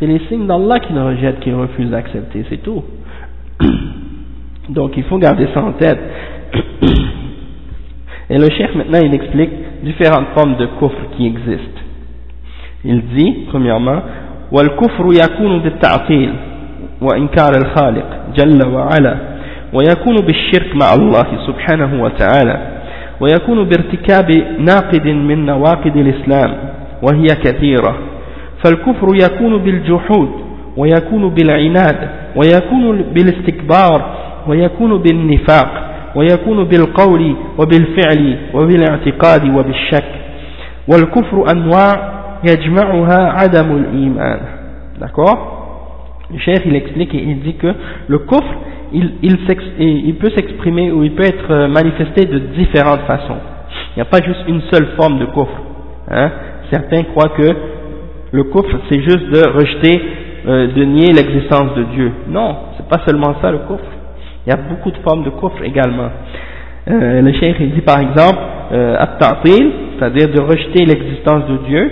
C'est 0.00 0.06
les 0.06 0.18
signes 0.28 0.48
d'Allah 0.48 0.80
qu'ils 0.80 0.98
rejettent, 0.98 1.38
qu'ils 1.38 1.54
refusent 1.54 1.90
d'accepter, 1.90 2.44
c'est 2.50 2.60
tout. 2.60 2.82
Donc 4.69 4.91
il 4.97 5.03
faut 5.03 5.17
garder 5.17 5.47
ça 5.53 5.61
en 5.61 5.73
tête. 5.73 5.99
Et 8.29 8.37
le 8.37 8.49
chef 8.57 8.73
maintenant 8.75 8.99
il 9.03 9.13
explique 9.13 9.51
différentes 9.83 10.27
formes 10.35 10.55
de 10.57 10.65
kufr 10.79 11.01
qui 11.17 11.27
existent. 11.27 11.81
Il 12.83 13.01
dit, 13.15 13.45
premièrement, 13.51 14.01
والكفر 14.51 15.05
يكون 15.23 15.59
بالتعطيل 15.59 16.33
وإنكار 17.01 17.51
الخالق 17.61 18.05
جل 18.35 18.67
وعلا 18.67 19.17
ويكون 19.73 20.15
بالشرك 20.15 20.75
مع 20.75 20.93
الله 20.93 21.27
سبحانه 21.47 22.03
وتعالى 22.03 22.61
ويكون 23.21 23.63
بارتكاب 23.63 24.31
ناقد 24.59 25.07
من 25.07 25.45
نواقد 25.45 25.95
الإسلام 25.97 26.57
وهي 27.03 27.25
كثيرة 27.27 27.97
فالكفر 28.63 29.07
يكون 29.23 29.57
بالجحود 29.57 30.29
ويكون 30.77 31.29
بالعناد 31.29 32.09
ويكون 32.35 33.01
بالاستكبار 33.01 34.14
ويكون 34.47 34.97
بالنفاق 34.97 35.91
ويكون 36.15 36.63
بالقول 36.63 37.35
وبالفعل 37.57 38.37
وبالاعتقاد 38.53 39.49
وبالشك 39.55 40.05
والكفر 40.87 41.51
أنواع 41.51 42.11
يجمعها 42.43 43.31
عدم 43.31 43.75
الإيمان 43.75 44.39
d'accord 45.01 45.37
le 46.31 46.37
chef 46.39 46.61
il 46.65 46.75
explique 46.75 47.13
et 47.13 47.23
il 47.23 47.39
dit 47.41 47.55
que 47.55 47.73
le 48.07 48.19
kufr 48.19 48.43
il, 48.93 49.13
il, 49.23 49.37
il 49.79 50.15
peut 50.15 50.29
s'exprimer 50.35 50.91
ou 50.91 51.03
il 51.03 51.13
peut 51.13 51.23
être 51.23 51.49
euh, 51.51 51.67
manifesté 51.67 52.25
de 52.25 52.37
différentes 52.59 53.01
façons 53.07 53.37
il 53.91 53.97
n'y 53.97 54.01
a 54.01 54.05
pas 54.05 54.21
juste 54.23 54.43
une 54.47 54.61
seule 54.71 54.87
forme 54.97 55.19
de 55.19 55.25
kufr 55.25 55.57
hein. 56.09 56.29
certains 56.69 57.03
croient 57.03 57.29
que 57.29 57.47
le 58.31 58.43
kufr 58.45 58.77
c'est 58.89 59.01
juste 59.01 59.25
de 59.29 59.49
rejeter 59.49 60.01
euh, 60.47 60.67
de 60.75 60.83
nier 60.83 61.11
l'existence 61.13 61.73
de 61.75 61.83
Dieu 61.95 62.11
non 62.29 62.55
c'est 62.77 62.87
pas 62.87 63.01
seulement 63.07 63.35
ça 63.41 63.51
le 63.51 63.59
kufr 63.59 63.87
il 64.46 64.50
y 64.50 64.52
a 64.52 64.56
beaucoup 64.56 64.90
de 64.90 64.98
formes 64.98 65.24
de 65.24 65.30
kufr 65.30 65.62
également. 65.64 66.10
Euh, 66.88 67.20
le 67.20 67.32
cheikh 67.32 67.56
il 67.58 67.72
dit 67.72 67.80
par 67.80 67.98
exemple 67.98 68.38
euh, 68.72 68.96
c'est-à-dire 69.98 70.28
de 70.28 70.40
rejeter 70.40 70.84
l'existence 70.84 71.46
de 71.46 71.56
Dieu 71.66 71.90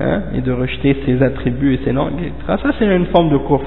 hein, 0.00 0.22
et 0.34 0.40
de 0.40 0.52
rejeter 0.52 0.96
ses 1.04 1.22
attributs 1.22 1.74
et 1.74 1.80
ses 1.84 1.92
noms, 1.92 2.08
etc. 2.08 2.32
Ça 2.46 2.70
c'est 2.78 2.86
une 2.86 3.06
forme 3.06 3.30
de 3.30 3.36
kufr. 3.38 3.66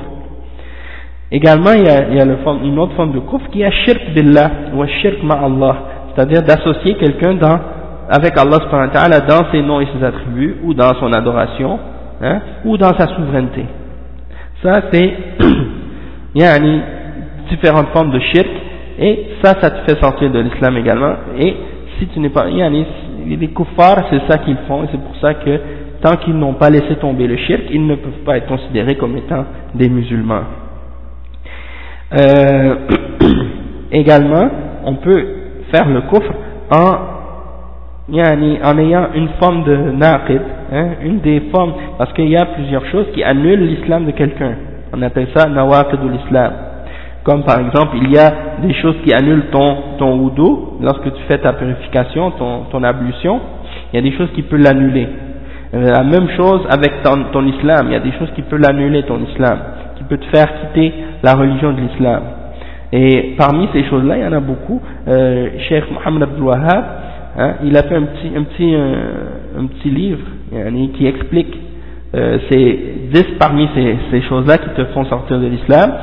Également 1.32 1.74
il 1.76 1.84
y 1.84 1.90
a, 1.90 2.26
une 2.64 2.80
autre 2.80 2.94
forme 2.96 3.12
de 3.12 3.20
kufr 3.20 3.50
qui 3.52 3.62
est 3.62 3.72
shirk 3.86 4.02
billah 4.16 4.50
ou 4.76 4.84
shirk 5.02 5.22
ma'allah, 5.24 5.76
c'est-à-dire 6.16 6.42
d'associer 6.42 6.96
quelqu'un 6.96 7.36
dans 7.36 7.60
avec 8.10 8.38
Allah 8.38 8.58
subhanahu 8.64 8.88
wa 8.88 8.94
ta'ala 8.94 9.20
dans 9.22 9.52
ses 9.52 9.62
noms 9.62 9.80
et 9.80 9.88
ses 9.98 10.04
attributs 10.04 10.56
ou 10.64 10.74
dans 10.74 10.94
son 11.00 11.14
adoration 11.14 11.80
hein, 12.22 12.40
ou 12.66 12.78
dans 12.78 12.94
sa 12.98 13.08
souveraineté. 13.08 13.66
Ça 14.64 14.82
c'est 14.92 15.14
yani 16.36 16.82
différentes 17.56 17.90
formes 17.90 18.12
de 18.12 18.20
shirk, 18.20 18.50
et 19.00 19.28
ça, 19.44 19.56
ça 19.60 19.70
te 19.72 19.92
fait 19.92 20.00
sortir 20.02 20.32
de 20.32 20.40
l'islam 20.40 20.78
également, 20.78 21.14
et 21.40 21.56
si 21.98 22.08
tu 22.08 22.20
n'es 22.20 22.30
pas, 22.30 22.50
yani, 22.50 22.86
les 23.26 23.48
kuffars, 23.50 24.06
c'est 24.10 24.22
ça 24.32 24.38
qu'ils 24.40 24.58
font, 24.68 24.84
et 24.84 24.88
c'est 24.92 25.02
pour 25.02 25.16
ça 25.22 25.34
que 25.36 25.60
tant 26.02 26.18
qu'ils 26.18 26.38
n'ont 26.38 26.54
pas 26.54 26.70
laissé 26.70 26.96
tomber 27.00 27.28
le 27.28 27.38
shirk, 27.38 27.62
ils 27.72 27.86
ne 27.86 27.96
peuvent 27.96 28.24
pas 28.26 28.38
être 28.38 28.48
considérés 28.48 28.96
comme 28.96 29.16
étant 29.18 29.46
des 29.74 29.90
musulmans. 29.90 30.44
Euh, 32.14 32.76
également, 33.92 34.50
on 34.86 34.96
peut 34.96 35.26
faire 35.72 35.88
le 35.88 36.02
kufr 36.02 36.34
en, 36.72 36.98
en 38.12 38.78
ayant 38.78 39.08
une 39.16 39.30
forme 39.42 39.64
de 39.64 39.76
naqid, 39.76 40.42
hein, 40.72 40.88
une 41.04 41.20
des 41.20 41.42
formes, 41.52 41.74
parce 41.98 42.12
qu'il 42.14 42.30
y 42.30 42.38
a 42.38 42.46
plusieurs 42.46 42.86
choses 42.88 43.08
qui 43.14 43.24
annulent 43.24 43.66
l'islam 43.66 44.06
de 44.06 44.12
quelqu'un. 44.12 44.56
On 44.92 45.02
appelle 45.02 45.28
ça 45.36 45.48
nawaqid 45.48 46.00
l'islam. 46.12 46.52
Comme 47.24 47.44
par 47.44 47.60
exemple, 47.60 47.98
il 48.02 48.12
y 48.12 48.18
a 48.18 48.34
des 48.62 48.74
choses 48.76 48.96
qui 49.06 49.14
annulent 49.14 49.48
ton, 49.50 49.78
ton 49.98 50.18
wudu, 50.20 50.82
lorsque 50.82 51.14
tu 51.14 51.22
fais 51.28 51.38
ta 51.38 51.54
purification, 51.54 52.32
ton, 52.32 52.64
ton 52.70 52.84
ablution, 52.84 53.40
il 53.92 53.96
y 53.96 54.00
a 54.00 54.02
des 54.02 54.16
choses 54.18 54.30
qui 54.36 54.42
peuvent 54.42 54.60
l'annuler. 54.60 55.08
Euh, 55.74 55.92
la 55.92 56.04
même 56.04 56.30
chose 56.36 56.62
avec 56.70 57.02
ton, 57.02 57.24
ton 57.32 57.46
islam, 57.46 57.88
il 57.88 57.94
y 57.94 57.96
a 57.96 58.02
des 58.02 58.12
choses 58.20 58.30
qui 58.36 58.42
peuvent 58.42 58.60
l'annuler, 58.60 59.04
ton 59.04 59.20
islam, 59.20 59.58
qui 59.98 60.04
peut 60.04 60.18
te 60.18 60.26
faire 60.36 60.48
quitter 60.60 60.94
la 61.24 61.36
religion 61.36 61.72
de 61.72 61.80
l'islam. 61.80 62.24
Et 62.92 63.36
parmi 63.38 63.70
ces 63.74 63.86
choses-là, 63.86 64.18
il 64.18 64.24
y 64.24 64.28
en 64.28 64.34
a 64.34 64.42
beaucoup. 64.42 64.82
Euh, 65.08 65.48
Cheikh 65.70 65.86
Mohammed 65.92 66.24
Abdul 66.24 66.50
hein, 66.52 67.54
il 67.64 67.76
a 67.78 67.84
fait 67.84 67.96
un 67.96 68.04
petit, 68.04 68.32
un 68.36 68.44
petit, 68.44 68.76
euh, 68.76 69.60
un 69.60 69.66
petit 69.68 69.90
livre 69.90 70.20
qui 70.96 71.08
explique 71.08 71.58
euh, 72.16 72.38
ces 72.52 72.80
parmi 73.40 73.68
ces, 73.74 73.98
ces 74.12 74.22
choses-là 74.22 74.60
qui 74.60 74.70
te 74.76 74.86
font 74.94 75.06
sortir 75.06 75.40
de 75.40 75.48
l'islam 75.48 75.94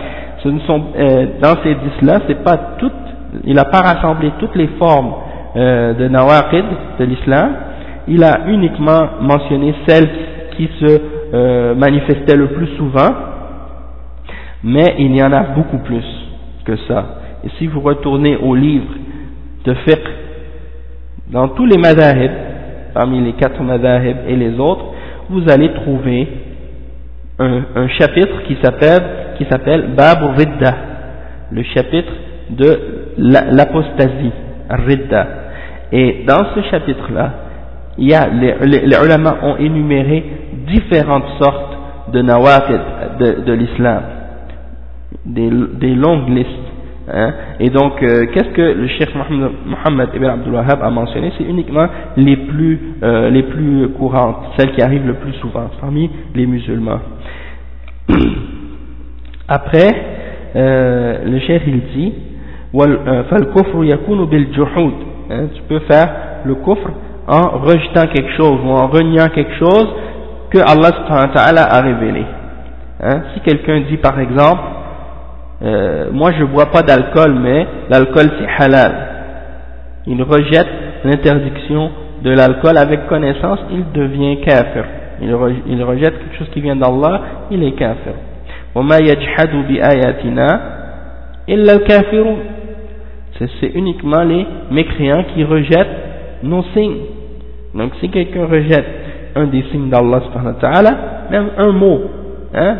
ce 0.42 0.48
ne 0.48 0.60
sont, 0.60 0.82
euh, 0.96 1.26
dans 1.42 1.62
ces 1.62 1.74
dix-là, 1.74 2.20
c'est 2.26 2.42
pas 2.42 2.56
toutes, 2.78 2.92
il 3.44 3.54
n'a 3.54 3.66
pas 3.66 3.80
rassemblé 3.80 4.32
toutes 4.38 4.54
les 4.56 4.68
formes 4.78 5.12
euh, 5.56 5.94
de 5.94 6.08
nawaqid 6.08 6.64
de 6.98 7.04
l'islam, 7.04 7.50
il 8.08 8.24
a 8.24 8.46
uniquement 8.46 9.02
mentionné 9.20 9.74
celles 9.86 10.08
qui 10.56 10.68
se 10.80 11.00
euh, 11.34 11.74
manifestaient 11.74 12.36
le 12.36 12.48
plus 12.48 12.68
souvent, 12.78 13.10
mais 14.64 14.94
il 14.98 15.14
y 15.14 15.22
en 15.22 15.32
a 15.32 15.42
beaucoup 15.54 15.78
plus 15.78 16.04
que 16.64 16.76
ça. 16.88 17.04
Et 17.44 17.48
si 17.58 17.66
vous 17.66 17.80
retournez 17.80 18.36
au 18.36 18.54
livre 18.54 18.92
de 19.64 19.74
fiqh, 19.74 20.08
dans 21.30 21.48
tous 21.48 21.66
les 21.66 21.78
madahib, 21.78 22.32
parmi 22.94 23.20
les 23.20 23.34
quatre 23.34 23.62
madahib 23.62 24.16
et 24.26 24.36
les 24.36 24.58
autres, 24.58 24.86
vous 25.28 25.48
allez 25.48 25.72
trouver 25.74 26.28
un, 27.38 27.62
un 27.76 27.88
chapitre 27.88 28.42
qui 28.48 28.56
s'appelle 28.62 29.19
qui 29.40 29.46
s'appelle 29.48 29.94
Babu 29.96 30.26
Ridda, 30.36 30.74
le 31.50 31.62
chapitre 31.62 32.12
de 32.50 32.78
l'apostasie, 33.16 34.32
Ridda. 34.68 35.26
Et 35.92 36.24
dans 36.28 36.44
ce 36.54 36.60
chapitre-là, 36.70 37.32
a, 37.98 38.28
les, 38.28 38.54
les, 38.66 38.96
ulama 39.02 39.38
ont 39.42 39.56
énuméré 39.56 40.24
différentes 40.68 41.24
sortes 41.40 41.78
de 42.12 42.20
nawafid 42.20 42.80
de, 43.46 43.52
l'islam, 43.52 44.02
des, 45.24 45.94
longues 45.94 46.28
listes. 46.28 46.48
Hein. 47.12 47.32
Et 47.60 47.70
donc, 47.70 48.02
euh, 48.02 48.26
qu'est-ce 48.32 48.50
que 48.50 48.60
le 48.60 48.88
cheikh 48.88 49.08
Mohammed 49.14 50.10
ibn 50.14 50.26
Abdul 50.26 50.52
Wahhab 50.52 50.82
a 50.82 50.90
mentionné? 50.90 51.32
C'est 51.38 51.44
uniquement 51.44 51.86
les 52.18 52.36
plus, 52.36 52.78
euh, 53.02 53.30
les 53.30 53.42
plus 53.44 53.88
courantes, 53.98 54.52
celles 54.58 54.72
qui 54.72 54.82
arrivent 54.82 55.06
le 55.06 55.14
plus 55.14 55.32
souvent 55.34 55.70
parmi 55.80 56.10
les 56.34 56.46
musulmans. 56.46 57.00
Après, 59.52 59.88
euh, 60.54 61.24
le 61.24 61.40
chef 61.40 61.62
il 61.66 61.80
dit 61.92 62.14
euh, 62.72 63.22
hein, 65.30 65.48
tu 65.54 65.62
peux 65.68 65.80
faire 65.80 66.08
le 66.44 66.54
kufr 66.54 66.88
en 67.26 67.58
rejetant 67.58 68.06
quelque 68.14 68.30
chose 68.36 68.60
ou 68.64 68.68
en 68.68 68.86
reniant 68.86 69.28
quelque 69.34 69.54
chose 69.58 69.88
que 70.50 70.58
Allah 70.58 71.66
a 71.68 71.80
révélé. 71.80 72.24
Hein? 73.02 73.22
Si 73.34 73.40
quelqu'un 73.40 73.80
dit 73.90 73.96
par 73.96 74.20
exemple, 74.20 74.62
euh, 75.62 76.10
moi 76.12 76.30
je 76.38 76.44
bois 76.44 76.66
pas 76.66 76.82
d'alcool, 76.82 77.34
mais 77.34 77.66
l'alcool 77.88 78.30
c'est 78.38 78.64
halal, 78.64 78.92
il 80.06 80.22
rejette 80.22 80.68
l'interdiction 81.04 81.90
de 82.22 82.30
l'alcool 82.30 82.78
avec 82.78 83.08
connaissance, 83.08 83.58
il 83.72 83.90
devient 83.92 84.40
kafir. 84.42 84.84
Il, 85.22 85.34
rejette 85.34 86.18
quelque 86.18 86.38
chose 86.38 86.48
qui 86.50 86.60
vient 86.60 86.76
d'Allah, 86.76 87.20
il 87.50 87.62
est 87.64 87.72
kafir. 87.72 88.14
C'est 93.60 93.68
uniquement 93.74 94.22
les 94.22 94.46
mécréants 94.70 95.24
qui 95.34 95.44
rejettent 95.44 96.42
nos 96.42 96.62
signes. 96.74 97.00
Donc 97.74 97.92
si 98.00 98.08
quelqu'un 98.10 98.46
rejette 98.46 98.86
un 99.34 99.46
des 99.46 99.62
signes 99.70 99.88
d'Allah, 99.88 100.20
même 101.30 101.50
un 101.56 101.72
mot, 101.72 102.00
hein, 102.54 102.76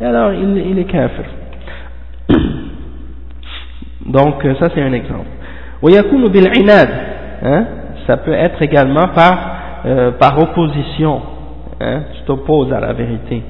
alors 0.00 0.32
il, 0.32 0.56
il 0.70 0.78
est 0.78 0.84
kafir. 0.84 1.24
Donc 4.06 4.42
ça 4.58 4.68
c'est 4.74 4.82
un 4.82 4.92
exemple. 4.92 5.28
Hein, 7.42 7.64
ça 8.06 8.16
peut 8.18 8.32
être 8.32 8.60
également 8.62 9.08
par, 9.14 9.82
euh, 9.86 10.10
par 10.12 10.38
opposition, 10.38 11.22
hein, 11.80 12.02
tu 12.14 12.22
t'opposes 12.24 12.72
à 12.72 12.80
la 12.80 12.92
vérité. 12.92 13.42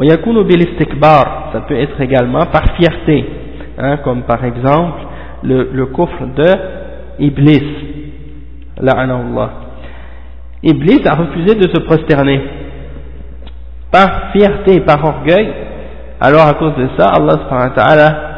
Ça 0.00 1.60
peut 1.66 1.76
être 1.76 2.00
également 2.00 2.46
par 2.46 2.76
fierté, 2.76 3.26
hein, 3.78 3.96
comme 4.04 4.22
par 4.22 4.44
exemple 4.44 5.00
le, 5.42 5.70
le 5.72 5.86
coffre 5.86 6.24
de 6.36 6.46
Iblis, 7.18 7.62
Allah. 8.80 9.50
Iblis 10.62 11.02
a 11.06 11.14
refusé 11.14 11.54
de 11.56 11.68
se 11.68 11.80
prosterner 11.82 12.40
par 13.90 14.30
fierté, 14.32 14.80
par 14.80 15.04
orgueil, 15.04 15.52
alors 16.20 16.46
à 16.46 16.54
cause 16.54 16.76
de 16.76 16.88
ça, 16.96 17.10
Allah 17.16 18.28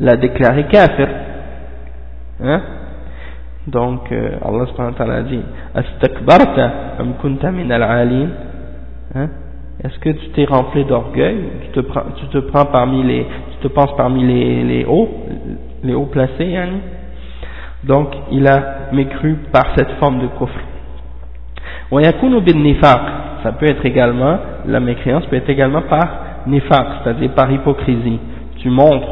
l'a 0.00 0.16
déclaré 0.16 0.66
kafir. 0.66 1.08
Hein? 2.42 2.60
Donc, 3.66 4.10
euh, 4.10 4.38
Allah 4.44 4.66
subhanahu 4.66 4.92
wa 4.92 4.98
ta'ala 4.98 5.14
a 5.14 5.22
dit 5.22 5.40
Astakbarta 5.74 6.72
am 6.98 7.14
kunta 7.20 7.50
min 7.52 7.70
al 7.70 7.82
hein? 9.14 9.28
Est-ce 9.84 9.98
que 9.98 10.10
tu 10.10 10.28
t'es 10.28 10.44
rempli 10.44 10.84
d'orgueil? 10.84 11.38
Tu, 11.62 11.68
te 11.70 11.80
prends, 11.80 12.04
tu 12.16 12.26
te 12.26 12.38
prends 12.38 12.66
parmi 12.66 13.02
les, 13.02 13.26
tu 13.52 13.68
te 13.68 13.68
penses 13.68 13.96
parmi 13.96 14.24
les, 14.24 14.62
les 14.62 14.84
hauts, 14.84 15.08
les 15.82 15.94
hauts 15.94 16.06
placés, 16.06 16.56
hein? 16.56 16.68
Donc, 17.82 18.14
il 18.30 18.46
a 18.46 18.90
mécru 18.92 19.38
par 19.52 19.74
cette 19.76 19.90
forme 19.98 20.20
de 20.20 20.28
kufr. 20.28 20.60
Ça 23.42 23.52
peut 23.52 23.66
être 23.66 23.84
également, 23.84 24.38
la 24.66 24.78
mécréance 24.78 25.26
peut 25.26 25.36
être 25.36 25.50
également 25.50 25.82
par 25.82 26.06
nifaq, 26.46 26.86
c'est-à-dire 27.02 27.32
par 27.32 27.50
hypocrisie. 27.50 28.20
Tu 28.58 28.70
montres 28.70 29.08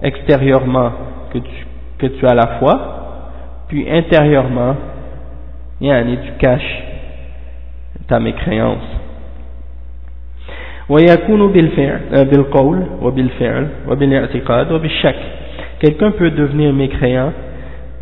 extérieurement 0.00 0.92
que 1.32 1.38
tu, 1.38 1.66
que 1.98 2.06
tu 2.06 2.26
as 2.26 2.34
la 2.34 2.58
foi, 2.60 2.80
puis 3.66 3.90
intérieurement, 3.90 4.76
yani, 5.80 6.18
tu 6.24 6.32
caches 6.38 6.82
ta 8.06 8.20
mécréance. 8.20 9.03
Quelqu'un 15.80 16.10
peut 16.12 16.30
devenir 16.30 16.72
mécréant 16.72 17.32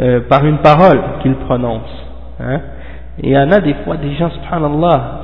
euh, 0.01 0.21
par 0.29 0.45
une 0.45 0.59
parole 0.59 1.01
qu'il 1.23 1.35
prononce 1.35 2.07
hein. 2.41 2.61
et 3.23 3.29
il 3.29 3.33
y 3.33 3.39
en 3.39 3.51
a 3.51 3.61
des 3.61 3.75
fois 3.85 3.97
des 3.97 4.15
gens 4.15 4.31
subhanallah 4.31 5.23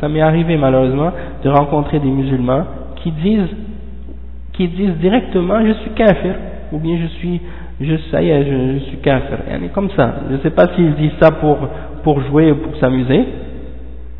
ça 0.00 0.08
m'est 0.08 0.20
arrivé 0.20 0.56
malheureusement 0.56 1.12
de 1.42 1.48
rencontrer 1.48 1.98
des 1.98 2.10
musulmans 2.10 2.64
qui 2.96 3.10
disent 3.10 3.56
qui 4.52 4.68
disent 4.68 4.96
directement 5.00 5.66
je 5.66 5.72
suis 5.72 5.90
kafir 5.90 6.34
ou 6.72 6.78
bien 6.78 6.98
je 7.02 7.06
suis 7.18 7.40
je, 7.80 7.96
ça 8.10 8.22
y 8.22 8.30
est, 8.30 8.44
je, 8.44 8.78
suis 8.84 8.98
kafir. 8.98 9.38
Comme 9.74 9.90
ça. 9.96 10.14
Je 10.30 10.36
ne 10.36 10.40
sais 10.40 10.50
pas 10.50 10.68
s'il 10.74 10.94
dit 10.94 11.10
ça 11.20 11.32
pour, 11.32 11.58
pour 12.04 12.20
jouer 12.22 12.52
ou 12.52 12.56
pour 12.56 12.76
s'amuser. 12.76 13.24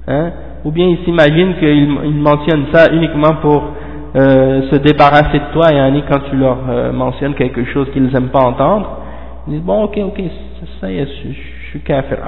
Hein, 0.08 0.32
ou 0.64 0.70
bien 0.70 0.86
il 0.86 0.98
s'imagine 1.04 1.54
qu'il 1.58 1.98
il 2.04 2.14
mentionne 2.22 2.66
ça 2.72 2.92
uniquement 2.92 3.34
pour 3.40 3.62
euh, 4.14 4.70
se 4.70 4.76
débarrasser 4.76 5.38
de 5.38 5.52
toi, 5.52 5.68
et 5.72 6.02
quand 6.08 6.20
tu 6.30 6.36
leur 6.36 6.58
euh, 6.68 6.92
mentionnes 6.92 7.34
quelque 7.34 7.64
chose 7.66 7.88
qu'ils 7.92 8.04
n'aiment 8.04 8.28
pas 8.28 8.42
entendre, 8.44 8.98
ils 9.46 9.54
disent 9.54 9.62
bon 9.62 9.84
ok 9.84 9.98
ok 9.98 10.20
ça 10.80 10.90
y 10.90 10.98
est 10.98 11.06
je, 11.06 11.28
je 11.32 11.68
suis 11.70 11.80
kafir, 11.80 12.18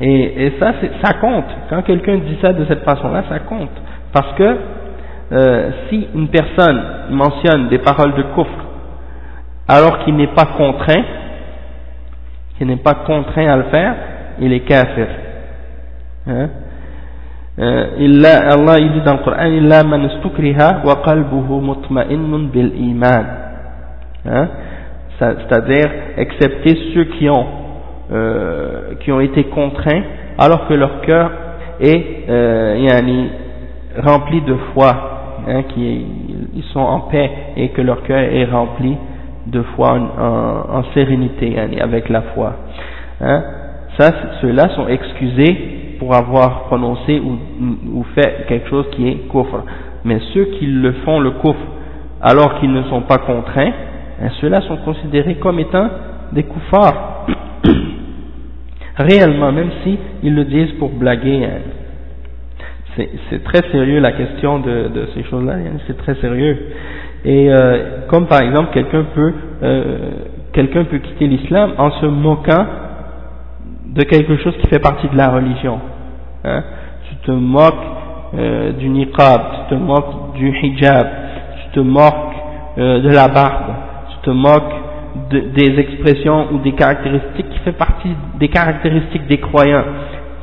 et, 0.00 0.46
et 0.46 0.52
ça 0.58 0.72
ça 1.02 1.14
compte, 1.20 1.44
quand 1.70 1.82
quelqu'un 1.82 2.16
dit 2.16 2.36
ça 2.42 2.52
de 2.52 2.64
cette 2.66 2.82
façon 2.84 3.08
là, 3.10 3.22
ça 3.28 3.38
compte, 3.40 3.70
parce 4.12 4.32
que 4.34 4.56
euh, 5.32 5.70
si 5.88 6.08
une 6.14 6.28
personne 6.28 6.82
mentionne 7.10 7.68
des 7.68 7.78
paroles 7.78 8.14
de 8.14 8.22
kufr 8.34 8.64
alors 9.66 10.00
qu'il 10.00 10.16
n'est 10.16 10.34
pas 10.34 10.46
contraint, 10.56 11.04
qu'il 12.58 12.66
n'est 12.66 12.76
pas 12.76 12.94
contraint 13.06 13.48
à 13.48 13.56
le 13.56 13.62
faire, 13.64 13.94
il 14.40 14.52
est 14.52 14.60
kafir. 14.60 15.06
Hein? 16.26 16.48
Euh, 17.56 17.86
Allah 18.50 18.78
il 18.80 18.92
dit 18.94 19.00
dans 19.02 19.12
le 19.12 19.18
Coran 19.18 20.02
istukriha 20.02 20.82
wa 20.84 20.96
qalbuhu 21.04 21.60
mutma'innun 21.60 22.48
bil 22.52 22.72
iman 22.76 23.24
hein? 24.26 24.48
c'est-à-dire 25.20 25.88
excepté 26.16 26.76
ceux 26.92 27.04
qui 27.04 27.30
ont 27.30 27.46
euh, 28.12 28.94
qui 29.00 29.12
ont 29.12 29.20
été 29.20 29.44
contraints 29.44 30.02
alors 30.36 30.66
que 30.66 30.74
leur 30.74 31.00
cœur 31.02 31.30
est 31.80 32.28
euh, 32.28 32.76
yani, 32.76 33.30
rempli 34.02 34.40
de 34.40 34.56
foi 34.72 34.90
hein, 35.46 35.62
qui 35.74 36.06
ils 36.54 36.64
sont 36.72 36.80
en 36.80 37.02
paix 37.02 37.30
et 37.56 37.68
que 37.68 37.82
leur 37.82 38.02
cœur 38.02 38.18
est 38.18 38.46
rempli 38.46 38.96
de 39.46 39.62
foi 39.76 39.92
en, 39.92 40.78
en, 40.78 40.84
sérénité, 40.94 41.54
avec 41.80 42.08
la 42.08 42.22
foi. 42.34 42.54
Hein? 43.20 43.42
Ça, 43.98 44.10
ceux-là 44.40 44.70
sont 44.70 44.88
excusés 44.88 45.73
pour 46.04 46.14
avoir 46.14 46.64
prononcé 46.64 47.18
ou, 47.18 48.04
fait 48.14 48.44
quelque 48.46 48.68
chose 48.68 48.84
qui 48.94 49.08
est 49.08 49.28
kufr. 49.30 49.62
Mais 50.04 50.18
ceux 50.34 50.44
qui 50.58 50.66
le 50.66 50.92
font 51.04 51.18
le 51.18 51.30
kufr 51.30 51.56
alors 52.20 52.60
qu'ils 52.60 52.72
ne 52.72 52.82
sont 52.84 53.00
pas 53.02 53.18
contraints, 53.18 53.72
hein, 54.22 54.28
ceux-là 54.40 54.60
sont 54.62 54.76
considérés 54.78 55.36
comme 55.36 55.58
étant 55.60 55.88
des 56.32 56.42
koufars. 56.42 57.26
Réellement, 58.98 59.50
même 59.50 59.70
si 59.82 59.98
le 60.22 60.44
disent 60.44 60.72
pour 60.78 60.90
blaguer. 60.90 61.46
Hein. 61.46 63.02
C'est 63.30 63.42
très 63.42 63.62
sérieux 63.72 63.98
la 63.98 64.12
question 64.12 64.58
de, 64.60 65.08
ces 65.14 65.22
choses-là, 65.24 65.54
c'est 65.86 65.96
très 65.96 66.14
sérieux. 66.16 66.58
Et 67.24 67.50
euh, 67.50 68.06
comme 68.08 68.26
par 68.26 68.42
exemple 68.42 68.68
quelqu'un 68.74 69.04
peut 69.14 69.32
euh, 69.62 69.96
quelqu'un 70.52 70.84
peut 70.84 70.98
quitter 70.98 71.26
l'islam 71.26 71.72
en 71.78 71.90
se 71.92 72.06
moquant 72.06 72.66
de 73.86 74.02
quelque 74.02 74.36
chose 74.36 74.54
qui 74.60 74.66
fait 74.68 74.78
partie 74.78 75.08
de 75.08 75.16
la 75.16 75.30
religion. 75.30 75.80
Hein. 76.44 76.62
Tu 77.08 77.16
te 77.26 77.30
moques 77.30 77.74
euh, 78.36 78.72
du 78.72 78.88
niqab, 78.88 79.40
tu 79.68 79.74
te 79.74 79.80
moques 79.80 80.34
du 80.34 80.48
hijab, 80.48 81.06
tu 81.62 81.70
te 81.74 81.80
moques 81.80 82.34
euh, 82.78 83.00
de 83.00 83.08
la 83.08 83.28
barbe, 83.28 83.72
tu 84.10 84.16
te 84.28 84.30
moques 84.30 84.74
de, 85.30 85.40
des 85.54 85.78
expressions 85.78 86.48
ou 86.52 86.58
des 86.58 86.72
caractéristiques 86.72 87.48
qui 87.48 87.58
fait 87.60 87.72
partie 87.72 88.10
des 88.38 88.48
caractéristiques 88.48 89.26
des 89.26 89.38
croyants, 89.38 89.84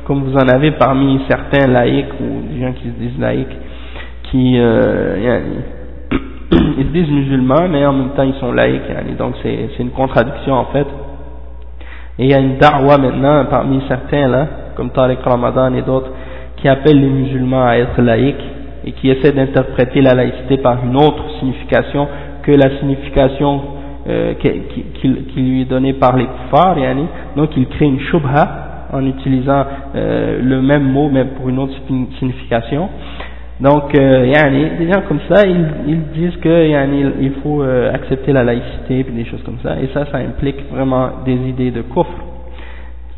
comme 0.04 0.24
vous 0.24 0.34
en 0.34 0.48
avez 0.48 0.72
parmi 0.72 1.20
certains 1.28 1.66
laïcs 1.68 2.12
ou 2.20 2.52
des 2.52 2.60
gens 2.60 2.72
qui 2.72 2.84
se 2.84 2.94
disent 2.94 3.18
laïcs, 3.20 3.56
qui 4.24 4.54
euh, 4.58 5.40
ils 6.52 6.86
se 6.86 6.92
disent 6.92 7.10
musulmans, 7.10 7.68
mais 7.68 7.84
en 7.86 7.92
même 7.92 8.10
temps 8.16 8.24
ils 8.24 8.40
sont 8.40 8.52
laïcs, 8.52 9.16
donc 9.18 9.34
c'est 9.42 9.68
une 9.78 9.90
contradiction 9.90 10.54
en 10.54 10.66
fait. 10.66 10.86
Et 12.18 12.24
il 12.24 12.30
y 12.30 12.34
a 12.34 12.38
une 12.38 12.56
da'wa 12.56 12.98
maintenant 12.98 13.44
parmi 13.46 13.82
certains 13.88 14.28
là, 14.28 14.46
comme 14.76 14.90
Tariq 14.90 15.18
Ramadan 15.24 15.74
et 15.74 15.82
d'autres, 15.82 16.10
qui 16.56 16.68
appellent 16.68 17.00
les 17.00 17.08
musulmans 17.08 17.64
à 17.66 17.76
être 17.76 18.00
laïcs 18.00 18.44
et 18.84 18.92
qui 18.92 19.10
essaient 19.10 19.32
d'interpréter 19.32 20.00
la 20.00 20.14
laïcité 20.14 20.58
par 20.58 20.84
une 20.84 20.96
autre 20.96 21.24
signification 21.38 22.08
que 22.42 22.52
la 22.52 22.78
signification 22.78 23.60
euh, 24.08 24.34
qui, 24.34 25.40
lui 25.40 25.62
est 25.62 25.64
donnée 25.66 25.92
par 25.92 26.16
les 26.16 26.26
kuffars, 26.26 26.76
donc 27.36 27.50
ils 27.56 27.68
créent 27.68 27.86
une 27.86 28.00
shubha 28.00 28.88
en 28.92 29.06
utilisant 29.06 29.64
euh, 29.94 30.40
le 30.42 30.60
même 30.60 30.90
mot 30.90 31.08
mais 31.10 31.24
pour 31.24 31.48
une 31.48 31.58
autre 31.58 31.74
signification. 32.18 32.88
Donc, 33.62 33.94
euh, 33.94 34.26
des 34.78 34.90
gens 34.90 35.02
comme 35.06 35.20
ça, 35.28 35.46
ils, 35.46 36.02
disent 36.12 36.36
que 36.38 36.66
yani, 36.68 37.04
il 37.20 37.32
faut 37.42 37.62
euh, 37.62 37.94
accepter 37.94 38.32
la 38.32 38.42
laïcité 38.42 39.00
et 39.00 39.04
des 39.04 39.24
choses 39.24 39.42
comme 39.44 39.58
ça. 39.62 39.76
Et 39.80 39.88
ça, 39.94 40.04
ça 40.10 40.18
implique 40.18 40.68
vraiment 40.72 41.10
des 41.24 41.34
idées 41.34 41.70
de 41.70 41.82
kufr. 41.82 42.08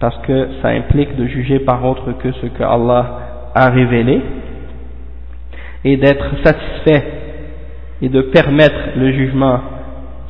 Parce 0.01 0.17
que 0.19 0.49
ça 0.61 0.69
implique 0.69 1.17
de 1.17 1.27
juger 1.27 1.61
par 1.61 1.85
autre 1.85 2.13
que 2.19 2.33
ce 2.33 2.47
que 2.47 2.63
Allah 2.63 3.51
a 3.55 3.71
révélé. 3.71 4.21
Et 5.85 5.97
d'être 5.97 6.27
satisfait 6.43 7.05
et 8.03 8.09
de 8.09 8.23
permettre 8.23 8.97
le 8.97 9.13
jugement 9.13 9.61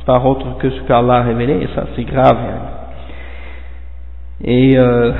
par 0.05 0.25
autre 0.25 0.57
que 0.59 0.69
ce 0.69 0.81
qu'Allah 0.81 1.15
a 1.15 1.21
révélé. 1.23 1.53
Et 1.63 1.67
ça, 1.75 1.85
c'est 1.95 2.03
grave. 2.03 2.37
Et... 4.43 4.77
Euh, 4.77 5.11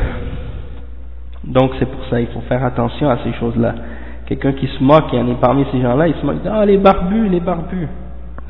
Donc 1.48 1.72
c'est 1.78 1.86
pour 1.86 2.04
ça, 2.10 2.20
il 2.20 2.28
faut 2.28 2.41
faire 2.41 2.64
attention 2.66 3.10
à 3.10 3.18
ces 3.24 3.32
choses-là. 3.34 3.76
Quelqu'un 4.26 4.54
qui 4.54 4.68
se 4.68 4.84
moque, 4.84 5.06
il 5.14 5.20
y 5.20 5.22
en 5.22 5.32
a 5.32 5.36
parmi 5.36 5.66
ces 5.72 5.80
gens-là, 5.80 6.08
il 6.08 6.16
se 6.16 6.26
moque, 6.26 6.38
ah 6.50 6.66
les 6.66 6.78
barbus, 6.78 7.30
les 7.30 7.39
barbus. 7.39 7.88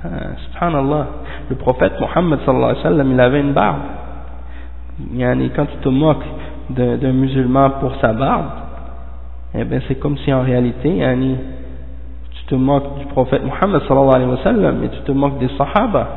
Ah, 0.03 0.07
subhanallah. 0.37 1.07
Le 1.49 1.55
prophète 1.57 1.93
Mohammed 1.99 2.39
sallallahu 2.45 2.69
alayhi 2.69 2.83
wa 2.83 2.89
sallam, 2.89 3.11
il 3.11 3.19
avait 3.19 3.41
une 3.41 3.51
barbe. 3.53 3.81
Yani, 5.13 5.49
quand 5.55 5.65
tu 5.65 5.77
te 5.77 5.89
moques 5.89 6.23
d'un 6.69 7.11
musulman 7.11 7.69
pour 7.81 7.95
sa 7.97 8.13
barbe, 8.13 8.45
eh 9.53 9.63
bien 9.65 9.79
c'est 9.87 9.95
comme 9.95 10.17
si 10.19 10.33
en 10.33 10.41
réalité, 10.41 10.89
yani, 10.89 11.35
tu 12.31 12.45
te 12.45 12.55
moques 12.55 12.99
du 12.99 13.05
prophète 13.07 13.43
Mohammed 13.43 13.81
sallallahu 13.87 14.15
alayhi 14.15 14.31
wa 14.31 14.43
sallam, 14.43 14.83
et 14.83 14.89
tu 14.89 15.01
te 15.01 15.11
moques 15.11 15.37
des 15.39 15.49
sahaba. 15.57 16.07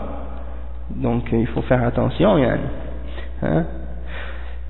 Donc 0.91 1.25
il 1.33 1.47
faut 1.49 1.63
faire 1.63 1.83
attention, 1.85 2.39
yani. 2.39 2.63
Hein? 3.43 3.65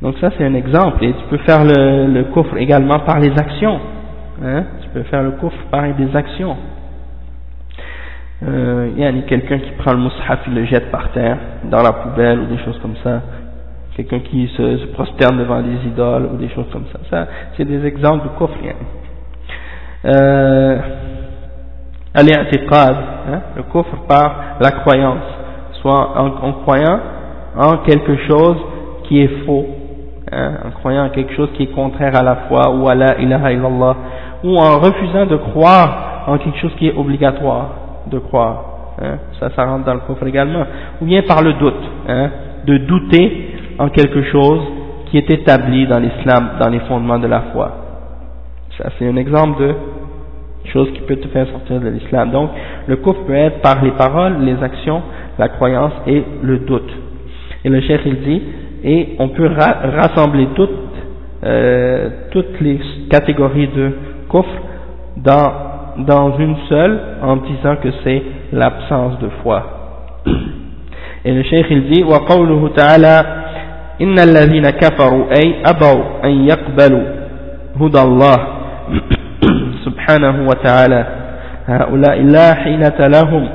Donc 0.01 0.17
ça 0.19 0.31
c'est 0.37 0.45
un 0.45 0.55
exemple, 0.55 1.05
et 1.05 1.13
tu 1.13 1.25
peux 1.29 1.39
faire 1.39 1.65
le, 1.65 2.07
le 2.07 2.25
coffre 2.25 2.57
également 2.57 3.01
par 3.01 3.21
les 3.21 3.31
actions. 3.39 3.79
Hein? 4.43 4.65
Tu 4.83 4.89
peux 4.89 5.03
faire 5.05 5.23
le 5.23 5.33
coffre 5.33 5.59
par 5.71 5.83
des 5.95 6.17
actions. 6.17 6.57
Euh, 8.47 8.91
il 8.97 9.03
y 9.03 9.05
a 9.05 9.13
quelqu'un 9.23 9.59
qui 9.59 9.73
prend 9.73 9.93
le 9.93 9.99
mushaf 9.99 10.47
et 10.47 10.51
le 10.51 10.65
jette 10.65 10.91
par 10.93 11.11
terre, 11.11 11.37
dans 11.65 11.83
la 11.83 11.93
poubelle 11.93 12.39
ou 12.41 12.47
des 12.47 12.59
choses 12.59 12.79
comme 12.79 12.95
ça. 13.03 13.21
Quelqu'un 13.99 14.21
qui 14.21 14.47
se, 14.57 14.87
prosterne 14.93 15.39
devant 15.39 15.61
des 15.61 15.89
idoles 15.89 16.29
ou 16.33 16.37
des 16.37 16.49
choses 16.51 16.67
comme 16.73 16.85
ça. 16.93 17.01
Ça, 17.11 17.27
c'est 17.57 17.65
des 17.65 17.85
exemples 17.85 18.29
de 18.29 18.39
coffre. 18.39 18.55
Euh, 20.05 20.79
hein, 22.15 23.41
le 23.57 23.63
coffre 23.65 23.97
par 24.07 24.59
la 24.61 24.71
croyance, 24.71 25.25
soit 25.83 26.17
en, 26.17 26.53
croyant 26.63 27.01
en 27.57 27.79
quelque 27.79 28.17
chose 28.29 28.57
qui 29.09 29.21
est 29.21 29.45
faux, 29.45 29.67
hein, 30.31 30.53
en 30.67 30.71
croyant 30.79 31.07
en 31.07 31.11
quelque 31.11 31.35
chose 31.35 31.49
qui 31.57 31.65
est 31.65 31.75
contraire 31.75 32.15
à 32.15 32.23
la 32.23 32.37
foi 32.49 32.71
ou 32.71 32.89
à 32.89 32.95
la 32.95 33.19
ilaha 33.19 33.51
illallah, 33.51 33.97
ou 34.45 34.59
en 34.59 34.79
refusant 34.79 35.27
de 35.27 35.39
croire 35.39 36.23
en 36.29 36.39
quelque 36.39 36.61
chose 36.61 36.75
qui 36.79 36.87
est 36.87 36.95
obligatoire 36.97 37.71
de 38.07 38.21
croire. 38.21 38.63
Hein, 39.03 39.19
ça, 39.41 39.51
ça 39.57 39.65
rentre 39.65 39.87
dans 39.87 39.95
le 39.95 40.01
coffre 40.07 40.25
également. 40.25 40.65
Ou 41.03 41.05
bien 41.05 41.23
par 41.23 41.43
le 41.43 41.55
doute, 41.55 41.91
hein, 42.09 42.31
de 42.65 42.79
douter 42.79 43.48
en 43.80 43.90
quelque 43.90 44.24
chose 44.24 44.62
qui 45.06 45.18
est 45.18 45.30
établi 45.30 45.88
dans 45.88 46.00
l'islam, 46.00 46.52
dans 46.60 46.70
les 46.70 46.80
fondements 46.82 47.20
de 47.20 47.28
la 47.28 47.42
foi. 47.54 47.72
Ça, 48.78 48.90
c'est 48.98 49.08
un 49.08 49.16
exemple 49.18 49.62
de 49.62 49.74
chose 50.72 50.90
qui 50.94 51.02
peut 51.02 51.18
te 51.18 51.28
faire 51.28 51.48
sortir 51.48 51.80
de 51.80 51.90
l'islam. 51.90 52.32
Donc, 52.32 52.50
le 52.88 52.96
coffre 52.98 53.22
peut 53.26 53.36
être 53.36 53.62
par 53.62 53.84
les 53.84 53.92
paroles, 53.92 54.38
les 54.42 54.62
actions, 54.64 55.02
la 55.38 55.50
croyance 55.50 55.94
et 56.08 56.24
le 56.42 56.60
doute. 56.60 56.92
Et 57.66 57.70
le 57.70 57.82
chef, 57.82 58.02
il 58.06 58.22
dit, 58.22 58.42
et 58.84 59.16
on 59.20 59.30
peut 59.30 59.48
rassembler 59.48 60.48
toutes, 60.56 60.70
euh, 61.44 62.10
toutes 62.32 62.60
les 62.62 62.80
catégories 63.10 63.68
de 63.68 63.92
coffre 64.30 64.50
dans 65.18 65.74
dans 65.98 66.38
une 66.38 66.56
seule 66.70 67.00
en 67.22 67.38
disant 67.38 67.76
que 67.78 67.90
c'est 68.04 68.22
l'absence 68.52 69.20
de 69.20 69.30
foi. 69.42 69.64
Et 71.26 71.32
le 71.32 71.44
cheikh 71.44 71.68
il 71.70 71.90
dit 71.90 72.04
وقوله 72.04 72.70
تعالى 72.76 73.44
إن 74.02 74.20
الذين 74.20 74.70
كفروا 74.70 75.26
أي 75.38 75.56
أبوا 75.66 76.04
أن 76.24 76.32
يقبلوا 76.48 77.04
هدى 77.82 78.02
الله 78.02 78.38
سبحانه 79.86 80.48
وتعالى 80.48 81.06
هؤلاء 81.68 82.22
لا 82.22 82.54
حيلة 82.54 83.08
لهم 83.08 83.50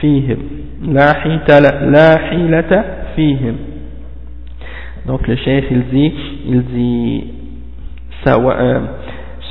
فيهم 0.00 0.38
لا 0.82 1.12
حيلة, 1.12 1.68
لا 1.90 2.18
حيلة 2.18 2.84
فيهم 3.16 3.56
donc 5.06 5.26
le 5.26 5.36
cheikh 5.36 5.64
il 5.70 5.84
dit 5.88 6.12
il 6.46 6.62
dit 6.64 7.24
ça, 8.24 8.34
euh, 8.36 8.80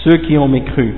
ceux 0.03 0.17
qui 0.17 0.37
ont 0.37 0.47
mécru 0.47 0.93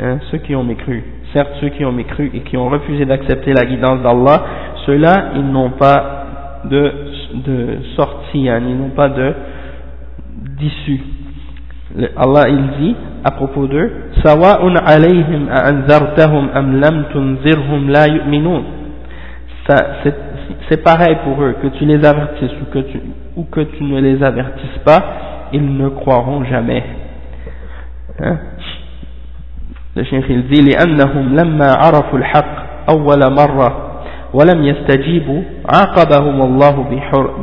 hein, 0.00 0.18
ceux 0.30 0.38
qui 0.38 0.54
ont 0.54 0.64
mécru, 0.64 1.02
certes 1.32 1.52
ceux 1.60 1.68
qui 1.68 1.84
ont 1.84 1.92
mécru 1.92 2.30
et 2.34 2.40
qui 2.40 2.56
ont 2.56 2.68
refusé 2.68 3.04
d'accepter 3.04 3.52
la 3.52 3.64
guidance 3.64 4.00
d'Allah, 4.02 4.44
ceux-là, 4.86 5.32
ils 5.36 5.46
n'ont 5.46 5.70
pas 5.70 6.26
de, 6.64 6.92
de 7.34 7.78
sortie, 7.96 8.48
hein, 8.48 8.60
ils 8.66 8.76
n'ont 8.76 8.90
pas 8.90 9.08
de 9.08 9.34
d'issue. 10.58 11.00
Allah 12.16 12.48
il 12.48 12.70
dit 12.80 12.96
à 13.22 13.30
propos 13.30 13.66
d'eux 13.66 13.90
Sawa'un 14.24 14.74
alayhim 14.76 15.48
anzartahum 15.48 16.48
am 16.52 16.80
lam 16.80 17.04
tunzirhum 17.12 17.88
la 17.88 18.08
yu'minun 18.08 18.62
c'est 20.68 20.82
pareil 20.82 21.16
pour 21.24 21.40
eux 21.42 21.54
que 21.62 21.68
tu 21.68 21.84
les 21.84 22.04
avertisses 22.04 22.50
ou 22.60 22.64
que 22.72 22.80
tu, 22.80 23.00
ou 23.36 23.44
que 23.44 23.60
tu 23.60 23.84
ne 23.84 24.00
les 24.00 24.22
avertisses 24.22 24.78
pas 24.84 25.48
ils 25.52 25.76
ne 25.76 25.88
croiront 25.88 26.44
jamais 26.44 26.82
hein? 28.20 28.38
Le 29.94 30.02
cheikh 30.04 30.24
il 30.28 30.48
dit 30.48 30.62
لأنهم 30.62 31.36
لما 31.36 31.66
عرفوا 31.78 32.18
الحق 32.18 32.88
أول 32.88 33.20
مرة 33.32 33.87
ولم 34.34 34.64
يستجيبوا 34.64 35.42
عاقبهم 35.74 36.42
الله 36.42 36.84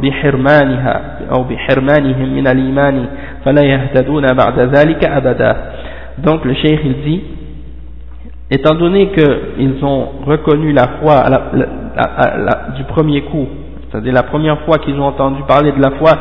بحرمانها 0.01 1.01
أو 1.31 1.43
بحرمانهم 1.43 2.33
من 2.35 2.47
الإيمان 2.47 3.05
فلا 3.45 3.63
يهتدون 3.63 4.25
بعد 4.33 4.59
ذلك 4.59 5.05
أبدا 5.09 5.55
donc 6.17 6.43
le 6.45 6.53
cheikh 6.53 6.79
il 6.83 6.95
dit 7.05 7.21
étant 8.51 8.75
donné 8.75 9.07
qu'ils 9.11 9.83
ont 9.85 10.07
reconnu 10.27 10.73
la 10.73 10.87
foi 11.01 11.13
à 11.15 11.29
la, 11.29 11.41
à 11.97 12.37
la, 12.37 12.55
du 12.75 12.83
premier 12.83 13.21
coup 13.21 13.47
c'est-à-dire 13.89 14.13
la 14.13 14.23
première 14.23 14.59
fois 14.61 14.77
qu'ils 14.79 14.99
ont 14.99 15.05
entendu 15.05 15.41
parler 15.47 15.71
de 15.71 15.81
la 15.81 15.91
foi 15.91 16.11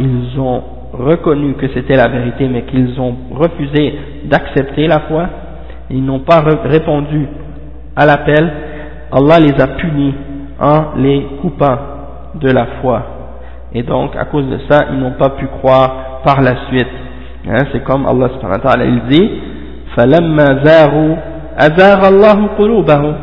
ils 0.00 0.40
ont 0.40 0.62
reconnu 0.94 1.54
que 1.54 1.66
c'était 1.74 1.96
la 1.96 2.08
vérité 2.08 2.48
mais 2.48 2.62
qu'ils 2.62 2.98
ont 2.98 3.14
refusé 3.32 3.94
d'accepter 4.24 4.86
la 4.86 5.00
foi 5.00 5.26
ils 5.90 6.02
n'ont 6.02 6.20
pas 6.20 6.40
répondu 6.64 7.26
à 7.96 8.06
l'appel, 8.06 8.50
Allah 9.12 9.38
les 9.38 9.60
a 9.62 9.66
punis 9.68 10.14
en 10.60 10.96
les 10.96 11.26
coupant 11.40 11.76
de 12.34 12.50
la 12.50 12.66
foi. 12.80 13.02
Et 13.72 13.82
donc, 13.82 14.16
à 14.16 14.24
cause 14.26 14.46
de 14.48 14.58
ça, 14.68 14.86
ils 14.92 14.98
n'ont 14.98 15.12
pas 15.12 15.30
pu 15.30 15.46
croire 15.46 16.20
par 16.24 16.40
la 16.40 16.66
suite. 16.68 16.86
Hein, 17.48 17.64
c'est 17.72 17.84
comme 17.84 18.06
Allah 18.06 18.28
subhanahu 18.34 18.62
wa 18.62 18.70
ta'ala, 18.70 18.84
il 18.84 19.00
dit, 19.10 19.30
فَلَمَّا 19.96 20.64
زَاغُوا 20.64 21.16
أَزَاغَ 21.58 22.00
اللَّهُ 22.08 22.48
قُلُوبَهُمْ 22.58 23.14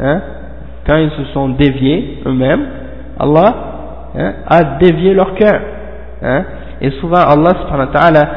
hein, 0.00 0.20
Quand 0.86 0.96
ils 0.96 1.10
se 1.10 1.24
sont 1.32 1.48
déviés 1.50 2.18
eux-mêmes, 2.26 2.66
Allah 3.18 3.54
hein, 4.16 4.32
a 4.46 4.64
dévié 4.78 5.14
leur 5.14 5.34
cœur. 5.34 5.60
Hein, 6.22 6.44
et 6.80 6.90
souvent, 7.00 7.22
Allah 7.22 7.52
subhanahu 7.62 7.86
wa 7.88 8.00
ta'ala, 8.00 8.28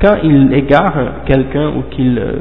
quand 0.00 0.16
il 0.22 0.52
égare 0.52 1.24
quelqu'un 1.24 1.68
ou 1.68 1.82
qu'il 1.90 2.18
euh, 2.18 2.32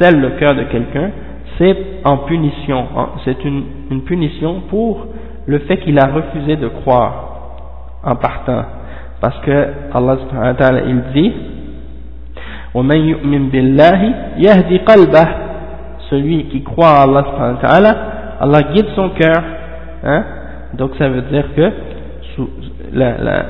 scelle 0.00 0.20
le 0.20 0.30
cœur 0.30 0.54
de 0.54 0.62
quelqu'un, 0.64 1.10
c'est 1.58 1.76
en 2.04 2.18
punition, 2.18 2.86
c'est 3.24 3.44
une, 3.44 3.64
une, 3.90 4.02
punition 4.02 4.62
pour 4.70 5.06
le 5.46 5.58
fait 5.60 5.78
qu'il 5.78 5.98
a 5.98 6.06
refusé 6.06 6.56
de 6.56 6.68
croire 6.68 7.98
en 8.04 8.14
partant. 8.16 8.62
Parce 9.20 9.38
que 9.40 9.66
Allah 9.92 10.18
subhanahu 10.20 10.46
wa 10.46 10.54
ta'ala 10.54 10.80
il 10.82 11.02
dit 11.14 11.32
وَمَنْ 12.74 12.96
يُؤْمِنْ 12.96 13.50
بِاللَّهِ 13.50 14.14
يَهْدِ 14.38 14.84
قَلْبَهِ 14.84 15.26
Celui 16.10 16.44
qui 16.44 16.62
croit 16.62 16.90
à 16.90 17.02
Allah 17.02 17.24
subhanahu 17.28 17.54
wa 17.54 17.68
ta'ala, 17.68 17.96
Allah 18.40 18.62
guide 18.74 18.86
son 18.94 19.08
cœur. 19.10 19.42
Hein? 20.04 20.24
Donc 20.74 20.92
ça 20.98 21.08
veut 21.08 21.22
dire 21.22 21.44
que 21.56 21.72
la, 22.92 23.18
la, 23.18 23.42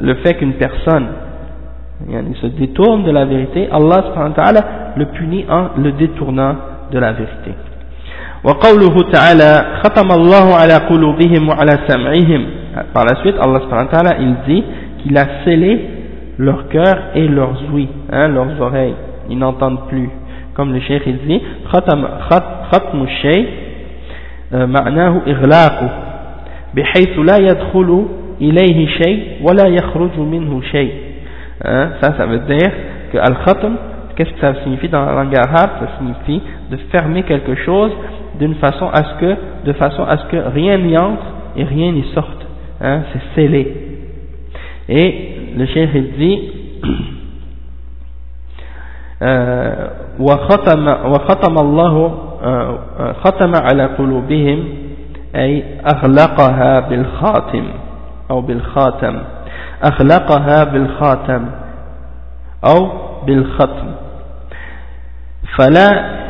le 0.00 0.14
fait 0.16 0.34
qu'une 0.34 0.54
personne 0.54 1.06
il 2.08 2.36
se 2.36 2.46
détourne 2.46 3.04
de 3.04 3.10
la 3.12 3.24
vérité, 3.24 3.68
Allah 3.70 4.04
subhanahu 4.08 4.30
wa 4.30 4.34
ta'ala 4.34 4.60
le 4.96 5.06
punit 5.06 5.44
en 5.48 5.80
le 5.80 5.92
détournant 5.92 6.56
de 6.91 6.99
la 6.99 7.11
vérité. 7.13 7.53
وقوله 8.43 9.11
تعالى 9.11 9.65
ختم 9.83 10.11
الله 10.11 10.55
على 10.55 10.73
قلوبهم 10.73 11.49
وعلى 11.49 11.73
سمعهم 11.87 12.45
par 12.93 13.03
la 13.05 13.15
suite 13.21 13.35
Allah 13.41 13.59
subhanahu 13.65 13.87
wa 13.87 13.91
ta'ala 13.91 14.17
il 14.19 14.35
dit 14.47 14.63
qu'il 15.01 15.17
a 15.17 15.43
scellé 15.43 15.81
leur 16.37 16.67
cœur 16.69 16.95
et 17.15 17.27
leurs 17.27 17.57
ouïes 17.73 17.89
hein, 18.11 18.27
leurs 18.27 18.61
oreilles 18.61 18.93
ils 19.29 19.37
n'entendent 19.37 19.87
plus 19.89 20.09
comme 20.53 20.73
le 20.73 20.79
cheikh 20.81 21.01
il 21.07 21.17
dit 21.27 21.41
ختم 21.71 22.07
ختم 22.71 23.03
الشيء 23.03 23.47
معناه 24.51 25.21
إغلاقه 25.27 25.89
بحيث 26.75 27.19
لا 27.19 27.37
يدخل 27.41 28.05
إليه 28.41 28.87
شيء 28.87 29.23
ولا 29.41 29.67
يخرج 29.67 30.19
منه 30.19 30.61
شيء 30.61 30.91
hein, 31.65 31.87
ça 32.01 32.13
ça 32.17 32.25
veut 32.27 32.39
dire 32.39 32.71
que 33.11 33.17
al-khatm 33.17 33.75
Qu'est-ce 34.17 34.31
que 34.31 34.39
ça 34.41 34.55
signifie 34.63 34.89
dans 34.89 35.05
la 35.05 35.11
langue 35.11 35.35
arabe 35.37 35.69
Ça 35.79 35.87
signifie 35.99 36.41
de 36.70 36.76
fermer 36.90 37.22
quelque 37.22 37.54
chose 37.56 37.92
d'une 38.38 38.54
façon 38.56 38.88
à 38.88 39.04
ce 39.04 39.14
que, 39.20 39.36
de 39.64 39.72
façon 39.74 40.04
à 40.04 40.16
ce 40.18 40.24
que 40.26 40.36
rien 40.36 40.78
n'y 40.78 40.96
entre 40.96 41.26
et 41.56 41.64
rien 41.64 41.92
n'y 41.92 42.04
sorte. 42.14 42.46
Hein, 42.80 43.02
c'est 43.12 43.22
scellé. 43.34 43.76
Et 44.88 45.54
le 45.56 45.66
cheikh 45.66 46.18
dit 46.18 46.38
وختم 50.18 50.86
وختم 51.12 51.58
الله 51.58 52.14
ختم 53.24 53.52
على 53.54 53.84
قلوبهم 53.86 54.64
أي 55.36 55.64
أغلقها 55.94 56.80
بالخاتم 56.80 57.64
أو 58.30 58.40
بالخاتم 58.40 59.22
أغلقها 59.84 60.64
بالخاتم 60.64 61.50
أو 62.64 62.90
بالختم 63.26 63.90
فلا 65.58 66.22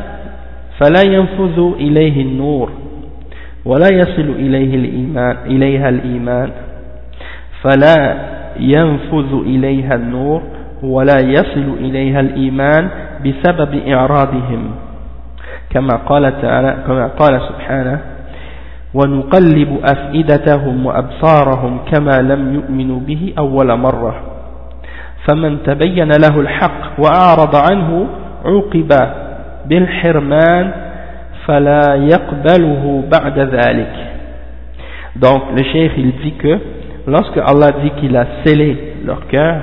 فلا 0.79 1.01
ينفذ 1.05 1.73
إليه 1.79 2.21
النور 2.21 2.69
ولا 3.65 3.87
يصل 3.93 4.29
إليه 4.39 4.75
الإيمان 4.75 5.37
إليها 5.45 5.89
الإيمان. 5.89 6.49
فلا 7.61 8.15
ينفذ 8.59 9.33
إليها 9.45 9.95
النور 9.95 10.41
ولا 10.83 11.19
يصل 11.19 11.67
إليها 11.79 12.19
الإيمان 12.19 12.89
بسبب 13.25 13.87
إعراضهم. 13.87 14.71
كما 15.69 15.93
قال 16.05 16.41
تعالى 16.41 16.77
كما 16.87 17.07
قال 17.07 17.41
سبحانه 17.41 17.99
ونقلب 18.93 19.79
أفئدتهم 19.83 20.85
وأبصارهم 20.85 21.79
كما 21.91 22.21
لم 22.21 22.55
يؤمنوا 22.55 22.99
به 22.99 23.33
أول 23.37 23.77
مرة. 23.79 24.15
فمن 25.27 25.63
تبين 25.63 26.07
له 26.07 26.39
الحق 26.39 26.99
وأعرض 26.99 27.55
عنه 27.71 28.07
عوقب 28.45 28.89
بالحرمان 29.66 30.70
فلا 31.46 31.94
يقبله 31.94 33.04
بعد 33.12 33.38
ذلك 33.38 33.92
donc 35.16 35.42
le 35.56 35.62
cheikh 35.72 35.92
il 35.98 36.12
dit 36.22 36.32
que 36.32 36.58
lorsque 37.06 37.36
Allah 37.36 37.72
dit 37.82 37.90
qu'il 38.00 38.16
a 38.16 38.26
scellé 38.44 38.94
leur 39.04 39.26
cœur 39.26 39.56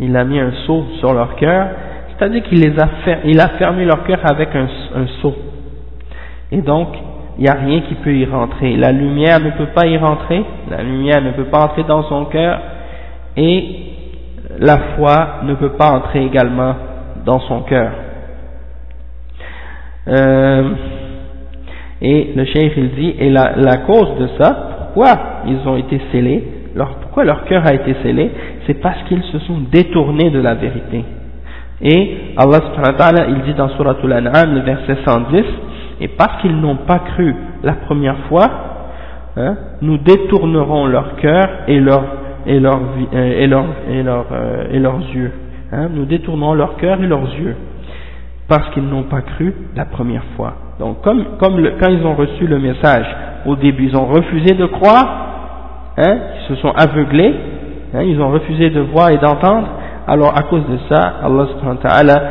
il 0.00 0.16
a 0.16 0.24
mis 0.24 0.38
un 0.40 0.52
sceau 0.64 0.84
sur 1.00 1.12
leur 1.12 1.34
cœur 1.36 1.68
c'est-à-dire 2.10 2.42
qu'il 2.44 2.60
les 2.60 2.78
a 2.80 2.86
fer 3.04 3.18
il 3.24 3.40
a 3.40 3.48
fermé 3.58 3.84
leur 3.84 4.04
cœur 4.04 4.20
avec 4.30 4.54
un, 4.54 4.66
un 4.96 5.06
sceau 5.20 5.34
et 6.52 6.60
donc 6.60 6.88
il 7.36 7.42
n'y 7.42 7.48
a 7.48 7.54
rien 7.54 7.80
qui 7.80 7.94
peut 7.96 8.14
y 8.14 8.24
rentrer 8.24 8.76
la 8.76 8.92
lumière 8.92 9.40
ne 9.40 9.50
peut 9.50 9.72
pas 9.74 9.86
y 9.86 9.96
rentrer 9.96 10.44
la 10.70 10.82
lumière 10.82 11.20
ne 11.22 11.32
peut 11.32 11.44
pas 11.44 11.64
entrer 11.64 11.82
dans 11.84 12.04
son 12.04 12.26
cœur 12.26 12.60
et 13.36 13.84
la 14.60 14.78
foi 14.96 15.40
ne 15.42 15.54
peut 15.54 15.72
pas 15.72 15.90
entrer 15.90 16.24
également 16.24 16.74
dans 17.24 17.40
son 17.40 17.62
cœur. 17.62 17.90
Euh, 20.09 20.69
et 22.01 22.31
le 22.35 22.45
cheikh 22.45 22.73
il 22.77 22.89
dit, 22.91 23.15
et 23.19 23.29
la, 23.29 23.55
la, 23.57 23.77
cause 23.77 24.17
de 24.19 24.27
ça, 24.39 24.69
pourquoi 24.77 25.19
ils 25.47 25.67
ont 25.67 25.77
été 25.77 25.99
scellés, 26.11 26.43
leur, 26.75 26.95
pourquoi 26.95 27.25
leur 27.25 27.43
cœur 27.45 27.65
a 27.65 27.73
été 27.73 27.93
scellé, 28.01 28.31
c'est 28.65 28.81
parce 28.81 29.01
qu'ils 29.03 29.23
se 29.23 29.39
sont 29.39 29.59
détournés 29.71 30.29
de 30.29 30.39
la 30.39 30.55
vérité. 30.55 31.03
Et 31.81 32.17
Allah 32.37 32.57
subhanahu 32.57 32.91
wa 32.91 32.97
ta'ala, 32.97 33.27
il 33.29 33.41
dit 33.43 33.53
dans 33.53 33.69
Surah 33.69 33.95
Al-An'am, 34.01 34.55
le 34.55 34.61
verset 34.61 34.97
110, 35.05 35.43
et 36.01 36.07
parce 36.09 36.41
qu'ils 36.41 36.55
n'ont 36.55 36.77
pas 36.77 36.99
cru 36.99 37.35
la 37.63 37.73
première 37.73 38.17
fois, 38.29 38.49
hein, 39.37 39.55
nous 39.81 39.97
détournerons 39.97 40.87
leur 40.87 41.17
cœur 41.17 41.49
et 41.67 41.79
leur 41.79 42.03
et, 42.45 42.59
leur, 42.59 42.79
euh, 43.13 43.41
et, 43.43 43.47
leur, 43.47 43.65
et, 43.89 44.03
leur, 44.03 44.25
euh, 44.31 44.63
et 44.71 44.79
leurs 44.79 44.99
yeux. 45.13 45.31
Hein, 45.71 45.89
nous 45.93 46.05
détournons 46.05 46.53
leur 46.53 46.77
cœur 46.77 47.01
et 47.01 47.07
leurs 47.07 47.27
yeux 47.35 47.55
parce 48.49 48.69
qu'ils 48.71 48.87
n'ont 48.87 49.03
pas 49.03 49.21
cru 49.21 49.53
la 49.75 49.85
première 49.85 50.23
fois. 50.35 50.53
Donc 50.79 51.01
comme, 51.01 51.23
quand 51.39 51.89
ils 51.89 52.05
ont 52.05 52.15
reçu 52.15 52.47
le 52.47 52.59
message 52.59 53.05
au 53.45 53.55
début, 53.55 53.85
ils 53.85 53.95
ont 53.95 54.07
refusé 54.07 54.55
de 54.55 54.65
croire, 54.65 55.93
hein, 55.97 56.17
ils 56.41 56.47
se 56.47 56.55
sont 56.61 56.71
aveuglés, 56.71 57.33
hein, 57.93 58.01
ils 58.01 58.19
ont 58.19 58.31
refusé 58.31 58.71
de 58.71 58.81
voir 58.81 59.11
et 59.11 59.17
d'entendre, 59.17 59.67
alors 60.07 60.35
à 60.37 60.43
cause 60.43 60.63
de 60.67 60.77
ça, 60.89 61.19
Allah 61.23 61.47
subhanahu 61.51 61.77
wa 61.83 61.89
ta'ala 61.89 62.21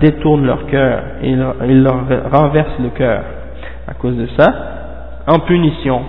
détourne 0.00 0.46
leur 0.46 0.66
cœur 0.66 1.02
et 1.22 1.30
il 1.30 1.82
leur 1.82 2.04
renverse 2.32 2.72
le 2.82 2.88
cœur. 2.90 3.22
À 3.86 3.94
cause 3.94 4.16
de 4.16 4.26
ça, 4.38 4.46
en 5.26 5.38
punition. 5.40 6.00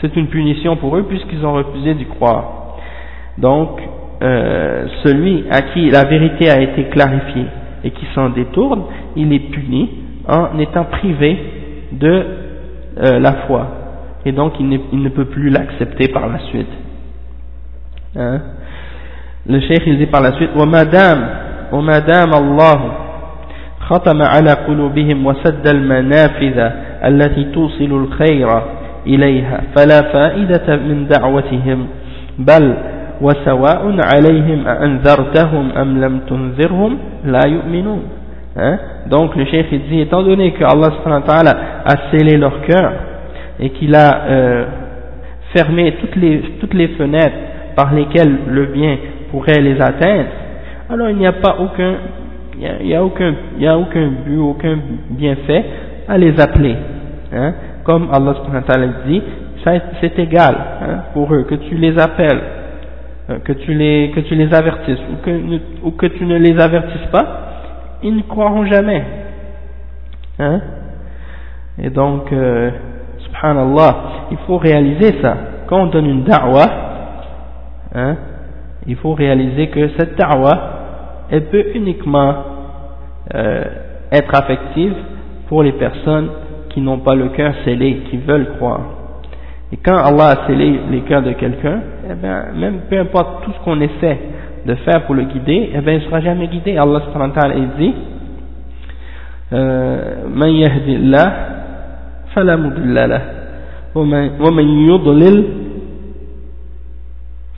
C'est 0.00 0.14
une 0.16 0.28
punition 0.28 0.76
pour 0.76 0.96
eux 0.96 1.02
puisqu'ils 1.02 1.44
ont 1.44 1.54
refusé 1.54 1.94
d'y 1.94 2.06
croire. 2.06 2.76
Donc, 3.36 3.80
euh, 4.22 4.86
celui 5.04 5.44
à 5.50 5.62
qui 5.62 5.90
la 5.90 6.04
vérité 6.04 6.50
a 6.50 6.60
été 6.60 6.84
clarifiée 6.84 7.46
et 7.83 7.91
qui 7.91 8.05
s'en 8.15 8.29
détourne, 8.29 8.83
il 9.15 9.31
est 9.33 9.51
puni 9.51 9.89
en 10.27 10.57
étant 10.59 10.85
privé 10.85 11.37
de 11.91 12.25
euh, 13.03 13.19
la 13.19 13.33
foi. 13.47 13.67
Et 14.25 14.31
donc, 14.31 14.53
il, 14.59 14.79
il, 14.91 15.03
ne 15.03 15.09
peut 15.09 15.25
plus 15.25 15.49
l'accepter 15.49 16.07
par 16.07 16.27
la 16.27 16.39
suite. 16.39 16.71
Hein? 18.15 18.41
Le 19.47 19.59
cheikh, 19.59 19.83
il 19.85 19.97
dit 19.97 20.05
par 20.05 20.21
la 20.21 20.33
suite, 20.33 20.51
وَمَا 20.55 20.85
دَامَ 20.85 21.29
وَمَا 21.73 21.99
دَامَ 21.99 22.31
اللَّهُ 22.33 23.03
ختم 23.89 24.21
على 24.21 24.51
قلوبهم 24.67 25.25
وسد 25.25 25.67
المنافذ 25.67 26.71
التي 27.05 27.43
توصل 27.43 27.91
الخير 28.03 28.61
إليها 29.07 29.61
فلا 29.75 30.01
فائدة 30.13 30.75
من 30.75 31.07
دعوتهم 31.07 31.87
بل 32.39 32.77
وسواء 33.21 33.97
عليهم 34.13 34.67
أنذرتهم 34.67 35.71
أم 35.71 36.01
لم 36.01 36.19
تنذرهم 36.29 36.97
لا 37.25 37.41
يؤمنون 37.47 38.01
hein? 38.55 38.77
donc 39.09 39.35
le 39.35 39.45
chef 39.45 39.67
il 39.71 39.81
dit 39.89 40.01
étant 40.01 40.23
donné 40.23 40.51
que 40.51 40.63
Allah 40.63 40.89
a 41.85 41.95
scellé 42.11 42.37
leur 42.37 42.61
cœur 42.61 42.91
et 43.59 43.69
qu'il 43.71 43.95
a 43.95 44.25
euh, 44.27 44.65
fermé 45.55 45.93
toutes 46.01 46.15
les, 46.15 46.41
toutes 46.59 46.73
les 46.73 46.89
fenêtres 46.89 47.35
par 47.75 47.93
lesquelles 47.93 48.35
le 48.47 48.65
bien 48.67 48.97
pourrait 49.31 49.61
les 49.61 49.79
atteindre 49.81 50.29
alors 50.89 51.09
il 51.09 51.17
n'y 51.17 51.27
a 51.27 51.33
pas 51.33 51.57
aucun 51.59 51.93
il 52.59 52.85
n'y 52.87 52.93
a, 52.93 52.99
a, 52.99 53.03
aucun 53.03 53.33
il 53.57 53.63
y 53.63 53.67
a 53.67 53.77
aucun 53.77 54.09
but 54.25 54.37
aucun 54.37 54.77
bienfait 55.09 55.65
à 56.07 56.17
les 56.17 56.39
appeler 56.39 56.75
hein? 57.33 57.53
comme 57.83 58.09
Allah 58.11 58.35
dit 59.07 59.21
c'est 60.01 60.19
égal 60.19 60.55
hein, 60.81 60.97
pour 61.13 61.33
eux 61.33 61.43
que 61.43 61.55
tu 61.55 61.75
les 61.75 61.97
appelles 61.97 62.41
euh, 62.41 62.56
que 63.44 63.52
tu 63.52 63.74
les, 63.74 64.10
que 64.14 64.20
tu 64.20 64.34
les 64.34 64.52
avertisses 64.54 65.00
ou 65.12 65.16
que, 65.22 65.60
ou 65.84 65.90
que 65.92 66.06
tu 66.06 66.24
ne 66.24 66.36
les 66.36 66.58
avertisses 66.58 67.06
pas, 67.12 67.48
ils 68.02 68.16
ne 68.16 68.22
croiront 68.22 68.64
jamais. 68.64 69.04
Hein? 70.38 70.60
Et 71.82 71.90
donc, 71.90 72.32
euh, 72.32 72.70
subhanallah, 73.18 73.96
il 74.30 74.38
faut 74.46 74.56
réaliser 74.56 75.20
ça. 75.20 75.36
Quand 75.66 75.82
on 75.82 75.86
donne 75.86 76.06
une 76.06 76.24
da'wah, 76.24 76.70
hein, 77.94 78.16
il 78.86 78.96
faut 78.96 79.12
réaliser 79.12 79.68
que 79.68 79.88
cette 79.98 80.16
da'wah, 80.16 81.26
elle 81.30 81.46
peut 81.46 81.66
uniquement 81.74 82.34
euh, 83.34 83.64
être 84.10 84.34
affective 84.34 84.94
pour 85.48 85.62
les 85.62 85.72
personnes 85.72 86.30
qui 86.70 86.80
n'ont 86.80 87.00
pas 87.00 87.14
le 87.14 87.28
cœur 87.30 87.52
scellé, 87.64 88.04
qui 88.10 88.16
veulent 88.16 88.56
croire. 88.56 88.80
Et 89.72 89.76
quand 89.76 89.96
Allah 89.96 90.28
a 90.28 90.46
scellé 90.46 90.80
les 90.90 91.00
cœurs 91.02 91.22
de 91.22 91.32
quelqu'un, 91.32 91.80
eh 92.09 92.13
bien, 92.15 92.45
même 92.55 92.79
peu 92.89 92.99
importe 92.99 93.43
tout 93.43 93.51
ce 93.51 93.59
qu'on 93.63 93.79
essaie 93.81 94.19
de 94.65 94.75
faire 94.75 95.03
pour 95.05 95.15
le 95.15 95.23
guider, 95.23 95.71
eh 95.75 95.81
bien, 95.81 95.93
il 95.93 95.99
ne 95.99 96.05
sera 96.05 96.21
jamais 96.21 96.47
guidé. 96.47 96.77
Allah 96.77 97.01
subhanahu 97.01 97.29
wa 97.35 97.41
ta'ala 97.41 97.55
dit 97.77 97.93
من 99.53 100.49
يهدي 100.49 100.95
الله 100.95 101.27
فلا 102.33 102.55
مضل 102.55 102.95
له 103.09 103.21
ومن 104.39 104.67
يضلل 104.89 105.37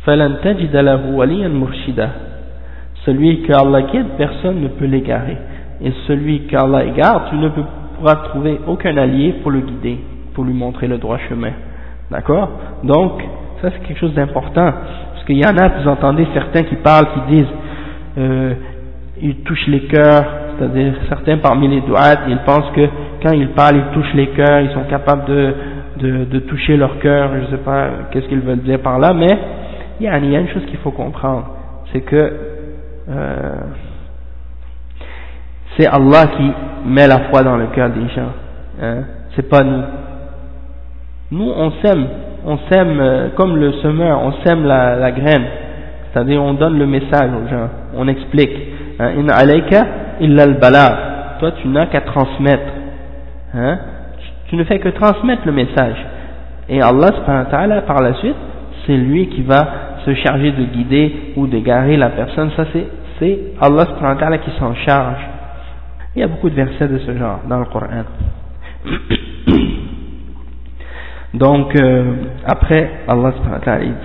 فلن 0.03 0.32
تجد 0.43 0.76
له 0.76 1.01
وليا 1.16 1.47
مرشدا 1.47 2.10
celui 3.06 3.43
que 3.43 3.53
Allah 3.53 3.84
guide 3.84 4.18
personne 4.18 4.62
ne 4.62 4.68
peut 4.68 4.86
l'égarer 4.86 5.38
et 5.82 5.91
celui 6.08 6.47
qu'Allah 6.47 6.84
égare 6.86 7.30
tu 7.30 7.36
ne 7.36 7.49
pourras 7.49 8.16
trouver 8.30 8.60
aucun 8.68 8.97
allié 8.97 9.34
pour 9.41 9.51
le 9.51 9.60
guider 9.60 9.99
pour 10.34 10.43
lui 10.43 10.53
montrer 10.53 10.88
le 10.88 10.97
droit 10.97 11.20
chemin 11.30 11.51
D'accord 12.12 12.49
Donc, 12.84 13.24
ça 13.63 13.71
c'est 13.71 13.87
quelque 13.87 13.99
chose 13.99 14.15
d'important. 14.15 14.73
Parce 15.13 15.25
qu'il 15.27 15.39
y 15.39 15.45
en 15.45 15.57
a, 15.57 15.69
vous 15.69 15.89
entendez 15.89 16.27
certains 16.33 16.63
qui 16.63 16.77
parlent, 16.77 17.07
qui 17.15 17.35
disent, 17.35 17.53
euh, 18.19 18.55
ils 19.21 19.37
touchent 19.43 19.67
les 19.69 19.83
cœurs, 19.87 20.25
c'est-à-dire 20.59 20.95
certains 21.09 21.39
parmi 21.39 21.69
les 21.69 21.81
douades, 21.83 22.21
ils 22.29 22.39
pensent 22.39 22.71
que 22.75 22.87
quand 23.23 23.33
ils 23.33 23.49
parlent, 23.49 23.77
ils 23.77 23.95
touchent 23.95 24.15
les 24.15 24.29
cœurs, 24.29 24.61
ils 24.61 24.73
sont 24.73 24.85
capables 24.85 25.25
de, 25.27 25.55
de, 26.25 26.39
toucher 26.41 26.77
leur 26.77 26.99
cœur, 26.99 27.31
je 27.35 27.41
ne 27.43 27.47
sais 27.57 27.63
pas 27.63 27.89
qu'est-ce 28.11 28.27
qu'ils 28.29 28.41
veulent 28.41 28.63
dire 28.63 28.81
par 28.81 28.99
là, 28.99 29.13
mais 29.13 29.39
il 30.01 30.07
y 30.07 30.09
a, 30.09 30.17
une 30.17 30.49
chose 30.49 30.65
qu'il 30.67 30.79
faut 30.79 30.91
comprendre, 30.91 31.51
c'est 31.93 32.01
que 32.01 32.33
euh, 33.11 33.53
c'est 35.77 35.87
Allah 35.87 36.27
qui 36.37 36.53
met 36.87 37.07
la 37.07 37.29
foi 37.31 37.43
dans 37.43 37.57
le 37.57 37.67
cœur 37.67 37.91
des 37.91 38.09
gens, 38.09 38.33
hein, 38.83 39.03
c'est 39.37 39.49
pas 39.49 39.63
nous. 39.63 39.83
Nous, 41.33 41.49
on 41.49 41.71
sème, 41.83 42.07
on 42.47 42.59
sème 42.70 42.99
euh, 43.01 43.28
comme 43.36 43.57
le 43.57 43.72
semeur, 43.74 44.20
on 44.22 44.32
sème 44.45 44.64
la, 44.64 45.11
graine. 45.12 45.45
C'est-à-dire, 46.12 46.43
on 46.43 46.55
donne 46.55 46.78
le 46.78 46.86
message 46.86 47.30
aux 47.30 47.49
gens, 47.49 47.68
on 47.97 48.09
explique. 48.09 48.57
Hein, 48.99 49.12
In 49.18 49.28
alayka 49.28 49.86
illa 50.20 50.43
al 50.45 50.59
Toi, 51.38 51.53
tu 51.62 51.68
n'as 51.68 51.86
qu'à 51.86 52.01
transmettre. 52.01 52.72
Hein? 53.55 53.78
Tu, 54.49 54.57
ne 54.57 54.64
fais 54.64 54.78
que 54.78 54.88
transmettre 54.88 55.43
le 55.47 55.53
message. 55.53 55.97
Et 56.68 56.80
Allah, 56.80 57.11
par 57.86 58.03
la 58.03 58.14
suite, 58.14 58.36
c'est 58.86 58.97
lui 58.97 59.28
qui 59.28 59.43
va 59.43 59.66
se 60.05 60.14
charger 60.14 60.53
de 60.53 60.64
guider 60.64 61.32
ou 61.36 61.47
d'égarer 61.47 61.97
la 61.97 62.11
personne. 62.11 62.51
Ça, 62.57 62.64
c'est 63.18 63.38
Allah 63.61 64.38
qui 64.38 64.51
s'en 64.59 64.74
charge. 64.74 65.20
Il 66.16 66.20
y 66.20 66.24
a 66.24 66.28
beaucoup 66.28 66.51
de 66.51 66.55
versets 66.55 66.88
de 66.88 66.99
ce 66.99 67.16
genre 67.16 67.41
dans 67.49 67.59
le 67.59 67.66
Coran. 67.66 67.86
Donc, 71.35 71.76
euh, 71.76 72.05
après, 72.45 72.91
Allah 73.09 73.33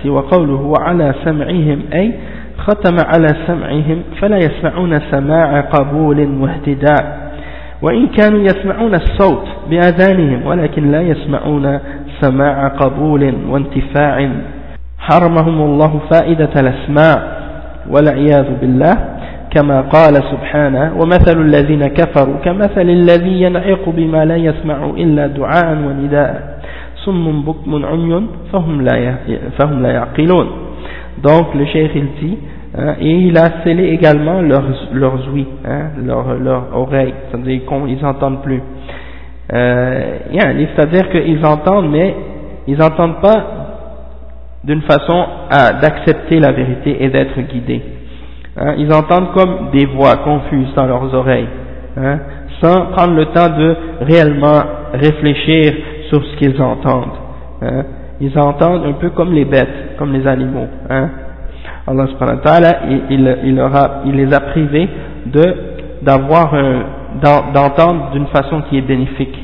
dit 0.02 0.08
وَقَوْلُهُ 0.08 0.60
وَعَلَى 0.62 1.14
سَمْعِهِمْ 1.24 1.80
أي 1.92 2.12
ختم 2.58 2.96
على 3.04 3.26
سمعهم 3.46 4.02
فلا 4.20 4.36
يسمعون 4.36 4.98
سماع 5.10 5.60
قبول 5.60 6.20
واهتداء 6.40 7.26
وإن 7.82 8.06
كانوا 8.06 8.40
يسمعون 8.40 8.94
الصوت 8.94 9.46
بأذانهم 9.70 10.46
ولكن 10.46 10.90
لا 10.90 11.02
يسمعون 11.02 11.78
سماع 12.20 12.68
قبول 12.68 13.34
وانتفاع 13.48 14.30
حرمهم 14.98 15.60
الله 15.60 16.00
فائدة 16.12 16.50
الأسماع 16.60 17.22
والعياذ 17.90 18.46
بالله 18.60 18.94
كما 19.50 19.80
قال 19.80 20.14
سبحانه 20.14 20.92
ومثل 20.96 21.40
الذين 21.40 21.86
كفروا 21.86 22.36
كمثل 22.44 22.80
الذي 22.90 23.42
ينعق 23.42 23.88
بما 23.88 24.24
لا 24.24 24.36
يسمع 24.36 24.84
إلا 24.84 25.26
دعاء 25.26 25.70
ونداء 25.70 26.55
donc 31.22 31.54
le 31.54 31.64
cheikh 31.66 31.90
il 31.94 32.08
dit 32.20 32.38
hein, 32.76 32.94
et 33.00 33.10
il 33.10 33.38
a 33.38 33.62
scellé 33.62 33.84
également 33.88 34.40
leurs, 34.40 34.64
leurs 34.92 35.32
ouïes 35.32 35.46
hein, 35.64 35.90
leurs, 36.04 36.34
leurs 36.34 36.76
oreilles. 36.76 37.14
C'est-à-dire 37.30 37.60
qu'ils 37.66 38.02
n'entendent 38.02 38.42
plus. 38.42 38.60
Euh, 39.52 40.18
c'est-à-dire 40.76 41.08
qu'ils 41.10 41.44
entendent 41.46 41.90
mais 41.90 42.14
ils 42.66 42.76
n'entendent 42.76 43.20
pas 43.20 43.46
d'une 44.64 44.82
façon 44.82 45.24
d'accepter 45.80 46.40
la 46.40 46.50
vérité 46.50 47.04
et 47.04 47.08
d'être 47.08 47.40
guidés. 47.42 47.82
Hein, 48.56 48.74
ils 48.78 48.92
entendent 48.92 49.32
comme 49.32 49.70
des 49.72 49.86
voix 49.86 50.16
confuses 50.16 50.74
dans 50.74 50.86
leurs 50.86 51.14
oreilles 51.14 51.48
hein, 51.96 52.18
sans 52.60 52.86
prendre 52.86 53.14
le 53.14 53.26
temps 53.26 53.56
de 53.56 53.76
réellement 54.00 54.62
réfléchir 54.92 55.74
sur 56.08 56.24
ce 56.24 56.36
qu'ils 56.36 56.60
entendent. 56.60 57.18
Hein. 57.62 57.84
Ils 58.20 58.38
entendent 58.38 58.84
un 58.86 58.92
peu 58.94 59.10
comme 59.10 59.32
les 59.32 59.44
bêtes, 59.44 59.96
comme 59.98 60.12
les 60.12 60.26
animaux. 60.26 60.66
Hein. 60.88 61.08
Allah 61.86 62.06
subhanahu 62.08 62.36
wa 62.38 62.42
ta'ala, 62.42 62.78
il, 62.88 63.00
il, 63.10 63.58
il, 64.06 64.14
les 64.16 64.34
a 64.34 64.40
privés 64.40 64.88
de 65.26 65.54
d'avoir 66.02 66.52
d'entendre 67.54 68.10
d'une 68.12 68.26
façon 68.26 68.62
qui 68.68 68.78
est 68.78 68.82
bénéfique. 68.82 69.36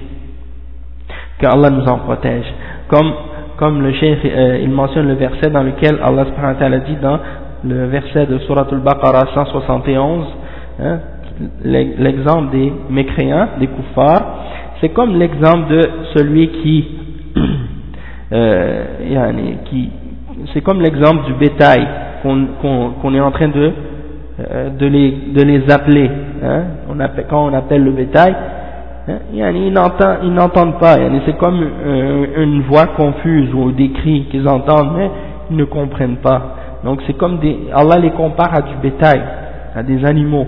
Que 1.39 1.47
Allah 1.47 1.71
nous 1.71 1.87
en 1.87 1.99
protège. 1.99 2.45
Comme, 2.89 3.13
comme 3.57 3.83
le 3.83 3.93
cheikh, 3.95 4.25
euh, 4.25 4.59
il 4.63 4.71
mentionne 4.71 5.09
le 5.09 5.15
verset 5.15 5.51
dans 5.51 5.63
lequel 5.63 5.99
Allah 6.03 6.27
subhanahu 6.27 6.55
wa 6.55 6.59
ta'ala 6.59 6.79
dit 6.81 6.97
dans 6.97 7.19
le 7.65 7.87
verset 7.87 8.27
de 8.27 8.39
Surah 8.39 8.67
Al-Baqarah 8.71 9.35
171, 9.35 10.27
hein, 10.81 10.99
l'exemple 11.65 12.51
des 12.51 12.73
mécréants, 12.91 13.49
des 13.59 13.69
koufars, 13.69 14.23
c'est 14.83 14.89
comme 14.89 15.17
l'exemple 15.17 15.69
de 15.69 15.81
celui 16.17 16.49
qui, 16.49 16.89
euh, 18.33 18.85
qui 19.67 19.91
c'est 20.53 20.61
comme 20.61 20.81
l'exemple 20.81 21.25
du 21.27 21.35
bétail 21.35 21.87
qu'on 22.23 23.15
est 23.15 23.21
en 23.21 23.31
train 23.31 23.49
de, 23.49 23.73
euh, 24.41 24.71
de, 24.71 24.87
les, 24.87 25.11
de 25.35 25.43
les 25.43 25.71
appeler. 25.71 26.11
Hein, 26.43 26.63
on 26.91 26.99
appelle, 26.99 27.27
quand 27.31 27.47
on 27.47 27.55
appelle 27.55 27.85
le 27.85 27.93
bétail, 27.93 28.35
hein, 29.09 29.19
ils 29.33 29.73
n'entendent 29.73 30.79
pas. 30.81 30.97
C'est 31.27 31.37
comme 31.39 31.63
euh, 31.63 32.43
une 32.43 32.63
voix 32.63 32.87
confuse 32.89 33.55
ou 33.55 33.71
des 33.71 33.91
cris 33.91 34.27
qu'ils 34.33 34.49
entendent, 34.49 34.95
mais 34.97 35.11
ils 35.51 35.57
ne 35.57 35.65
comprennent 35.65 36.17
pas. 36.17 36.57
Donc 36.85 37.01
c'est 37.07 37.17
comme 37.17 37.39
des, 37.39 37.57
Allah 37.73 37.99
les 38.01 38.11
compare 38.11 38.53
à 38.53 38.63
du 38.63 38.75
bétail, 38.83 39.23
à 39.77 39.83
des 39.85 40.05
animaux 40.05 40.47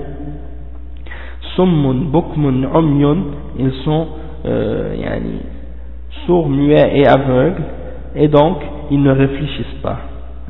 euh, 4.46 4.94
yani, 4.96 5.40
sourds, 6.26 6.48
muets 6.48 6.98
et 6.98 7.06
aveugles, 7.06 7.62
et 8.14 8.28
donc 8.28 8.58
ils 8.90 9.02
ne 9.02 9.10
réfléchissent 9.10 9.80
pas. 9.82 9.98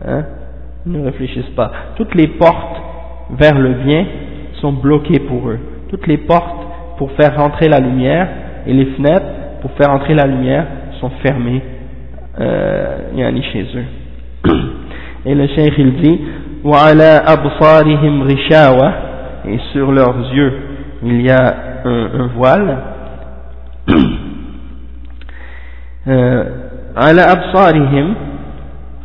Hein, 0.06 0.24
ils 0.86 0.92
ne 0.92 1.04
réfléchissent 1.04 1.54
pas. 1.56 1.70
Toutes 1.96 2.14
les 2.14 2.28
portes 2.28 2.82
vers 3.38 3.58
le 3.58 3.74
bien 3.84 4.06
sont 4.60 4.72
bloquées 4.72 5.20
pour 5.20 5.48
eux. 5.48 5.58
Toutes 5.88 6.06
les 6.06 6.18
portes 6.18 6.66
pour 6.98 7.10
faire 7.12 7.36
rentrer 7.36 7.68
la 7.68 7.80
lumière 7.80 8.28
et 8.66 8.72
les 8.72 8.86
fenêtres 8.96 9.26
pour 9.60 9.70
faire 9.72 9.90
entrer 9.90 10.14
la 10.14 10.26
lumière 10.26 10.66
sont 11.00 11.10
fermées 11.22 11.62
euh, 12.40 12.98
yani 13.14 13.42
chez 13.52 13.66
eux. 13.74 14.50
Et 15.26 15.34
le 15.34 15.46
cheikh 15.46 15.72
il 15.78 15.94
dit 16.02 16.20
et 19.46 19.58
sur 19.72 19.92
leurs 19.92 20.34
yeux 20.34 20.52
il 21.02 21.22
y 21.22 21.30
a 21.30 21.54
un 21.84 22.26
voile 22.28 22.93
على 26.97 27.21
أبصارهم 27.21 28.15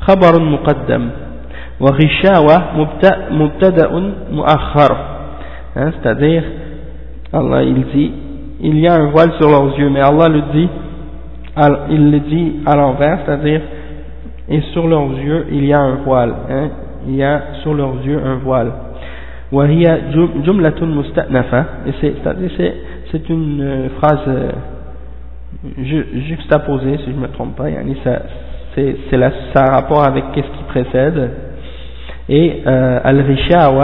خبر 0.01 0.43
مقدم 0.43 1.11
وغشاوة 1.81 2.57
مبتدأ 3.31 3.89
مؤخر 4.33 4.97
c'est-à-dire 5.75 6.45
Allah 7.33 7.65
il 7.65 7.85
dit 7.93 8.13
il 8.61 8.79
y 8.79 8.87
a 8.87 8.95
un 8.95 9.11
voile 9.11 9.33
sur 9.41 9.51
leurs 9.51 9.77
yeux 9.79 9.91
mais 9.91 10.01
Allah 10.01 10.29
le 10.29 10.43
dit 10.53 10.69
il 11.91 12.11
le 12.13 12.21
dit 12.21 12.53
à 12.65 12.77
l'envers 12.77 13.19
c'est-à-dire 13.27 13.61
et 14.49 14.61
sur 14.73 14.87
leurs 14.87 15.11
yeux 15.11 15.47
il 15.51 15.65
y 15.65 15.73
a 15.73 15.81
un 15.81 15.97
voile 15.97 16.35
hein, 16.49 16.69
il 17.09 17.17
y 17.17 17.25
a 17.25 17.43
sur 17.63 17.75
leurs 17.75 17.97
yeux 18.05 18.21
un 18.25 18.37
voile 18.37 18.73
وهي 19.53 20.01
جملة 20.47 20.81
مستأنفة 20.83 21.65
et 21.87 21.93
c'est 22.01 22.75
c'est 23.12 23.28
une 23.30 23.62
euh, 23.62 23.90
phrase 24.00 24.20
euh, 24.28 24.52
juxtaposée, 26.28 26.98
si 27.00 27.06
je 27.06 27.12
ne 27.12 27.22
me 27.22 27.28
trompe 27.30 27.56
pas, 27.56 27.66
c'est 28.76 28.96
ça 29.54 29.64
a 29.64 29.72
rapport 29.72 30.06
avec 30.06 30.32
qu 30.32 30.42
ce 30.42 30.58
qui 30.58 30.64
précède. 30.68 31.32
Et 32.30 32.62
euh, 32.66 33.00
al-rishawa, 33.04 33.84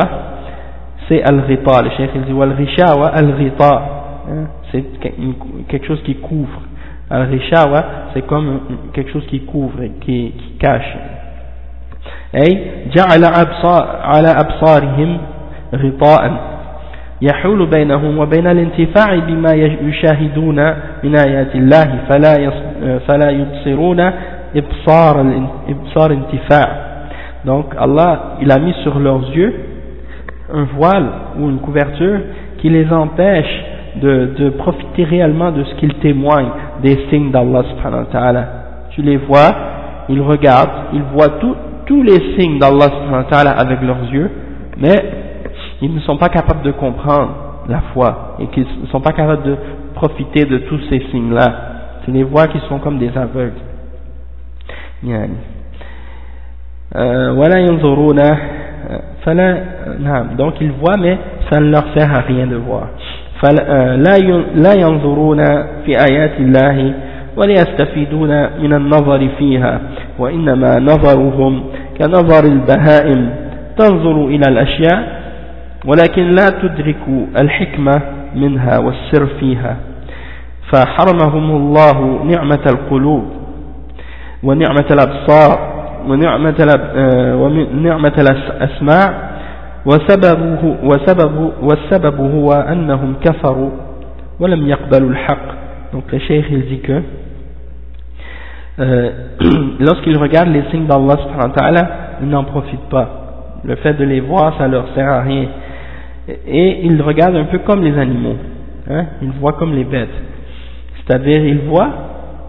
c'est 1.07 1.23
al-rita. 1.23 1.81
Le 1.81 1.89
cheikh 1.97 2.11
il 2.15 2.21
dit 2.25 2.39
al-rishawa 2.39 3.07
al-rita. 3.07 3.83
Hein, 4.29 4.47
c'est 4.71 4.83
quelque 5.67 5.87
chose 5.87 6.01
qui 6.03 6.15
couvre. 6.15 6.61
Al-rishawa, 7.09 7.83
c'est 8.13 8.25
comme 8.27 8.59
quelque 8.93 9.11
chose 9.11 9.25
qui 9.27 9.41
couvre 9.41 9.79
qui, 10.01 10.33
qui 10.37 10.57
cache. 10.59 10.95
Et 12.35 12.89
ja'ala 12.93 14.37
absarihim 14.37 15.17
rita'an. 15.73 16.54
يحول 17.22 17.66
بينهم 17.66 18.18
وبين 18.18 18.46
الانتفاع 18.46 19.16
بما 19.28 19.52
يشاهدون 19.88 20.56
من 21.04 21.16
آيات 21.26 21.54
الله 21.54 21.98
فلا 22.08 22.50
فلا 23.08 23.30
يبصرون 23.30 24.00
إبصار 24.56 25.42
إبصار 25.68 26.12
انتفاع 26.12 26.90
donc 27.44 27.74
Allah 27.78 28.36
il 28.42 28.50
a 28.52 28.58
mis 28.58 28.74
sur 28.82 28.98
leurs 28.98 29.30
yeux 29.34 29.54
un 30.52 30.64
voile 30.76 31.06
ou 31.38 31.48
une 31.48 31.58
couverture 31.58 32.20
qui 32.58 32.68
les 32.68 32.90
empêche 32.92 33.64
de, 33.96 34.30
de 34.38 34.50
profiter 34.50 35.04
réellement 35.04 35.50
de 35.50 35.64
ce 35.64 35.74
qu'ils 35.76 35.94
témoignent 35.94 36.50
des 36.82 36.98
signes 37.10 37.30
d'Allah 37.30 37.62
subhanahu 37.70 38.04
wa 38.04 38.12
ta'ala. 38.12 38.48
Tu 38.90 39.02
les 39.02 39.16
vois, 39.16 39.50
ils 40.08 40.20
regardent, 40.20 40.92
ils 40.92 41.02
voient 41.14 41.38
tous 41.86 42.02
les 42.02 42.36
signes 42.38 42.58
d'Allah 42.58 42.86
subhanahu 42.86 43.24
wa 43.24 43.30
ta'ala 43.30 43.50
avec 43.52 43.80
leurs 43.82 44.04
yeux, 44.12 44.30
mais 44.78 44.96
ils 45.82 45.94
ne 45.94 46.00
sont 46.00 46.16
pas 46.16 46.28
capables 46.28 46.62
de 46.62 46.72
comprendre 46.72 47.30
la 47.68 47.80
foi 47.92 48.36
et 48.40 48.46
qu'ils 48.48 48.66
ne 48.82 48.86
sont 48.88 49.00
pas 49.00 49.12
capables 49.12 49.42
de 49.42 49.56
profiter 49.94 50.44
de 50.44 50.58
tous 50.58 50.80
ces 50.88 51.00
signes-là. 51.10 51.46
Tu 52.04 52.10
les 52.10 52.22
vois 52.24 52.46
qui 52.48 52.58
sont 52.68 52.78
comme 52.78 52.98
des 52.98 53.10
aveugles. 53.16 53.52
voilà 57.34 57.56
donc 60.36 60.54
ils 60.60 60.72
voient 60.72 60.96
mais 60.98 61.18
ça 61.50 61.60
ne 61.60 61.70
leur 61.70 61.84
sert 61.94 62.10
à 62.14 62.20
rien 62.20 62.46
de 62.46 62.56
voir 62.56 62.88
فلا 63.42 64.74
ينظرون 64.80 65.44
في 65.86 65.96
آيات 66.10 66.32
الله 66.40 66.94
وليستفيدون 67.36 68.60
من 68.62 68.72
النظر 68.74 69.28
فيها 69.38 69.80
وإنما 70.18 70.78
نظرهم 70.78 71.62
كنظر 71.98 72.44
البهائم 72.44 73.30
تنظر 73.78 74.26
إلى 74.26 74.44
الأشياء 74.48 75.20
ولكن 75.85 76.23
لا 76.23 76.49
تدرك 76.61 76.97
الحكمة 77.37 78.01
منها 78.35 78.77
والسر 78.79 79.27
فيها 79.39 79.77
فحرمهم 80.71 81.55
الله 81.55 82.23
نعمة 82.23 82.63
القلوب 82.67 83.25
ونعمة 84.43 84.85
الأبصار 84.91 85.75
ونعمة, 86.07 86.55
آه، 86.95 87.35
الأسماع 88.17 89.35
وسببه 89.85 90.75
وسبب 90.83 91.51
والسبب 91.61 92.19
هو 92.19 92.51
أنهم 92.51 93.15
كفروا 93.23 93.69
ولم 94.39 94.67
يقبلوا 94.67 95.09
الحق 95.09 95.55
donc 95.93 96.11
le 96.11 96.19
cheikh 96.19 96.45
il 96.49 96.65
dit 96.65 96.79
que 96.79 97.01
euh, 98.79 99.09
lorsqu'ils 99.79 100.17
regardent 100.17 100.49
les 100.49 100.63
signes 100.71 100.87
d'Allah 100.87 101.87
ils 102.21 102.27
n'en 102.27 102.43
profitent 102.43 102.89
pas 102.89 103.07
le 103.63 103.75
fait 103.77 103.93
de 103.93 104.03
les 104.03 104.19
voir 104.19 104.57
ça 104.57 104.67
leur 104.67 104.85
sert 104.93 105.07
à 105.09 105.21
rien 105.21 105.45
et 106.27 106.85
ils 106.85 107.01
regardent 107.01 107.35
un 107.35 107.45
peu 107.45 107.59
comme 107.59 107.83
les 107.83 107.97
animaux 107.97 108.35
hein, 108.89 109.05
ils 109.21 109.31
voient 109.39 109.53
comme 109.53 109.75
les 109.75 109.83
bêtes 109.83 110.09
c'est-à-dire 111.05 111.45
ils 111.45 111.61
voient 111.61 111.89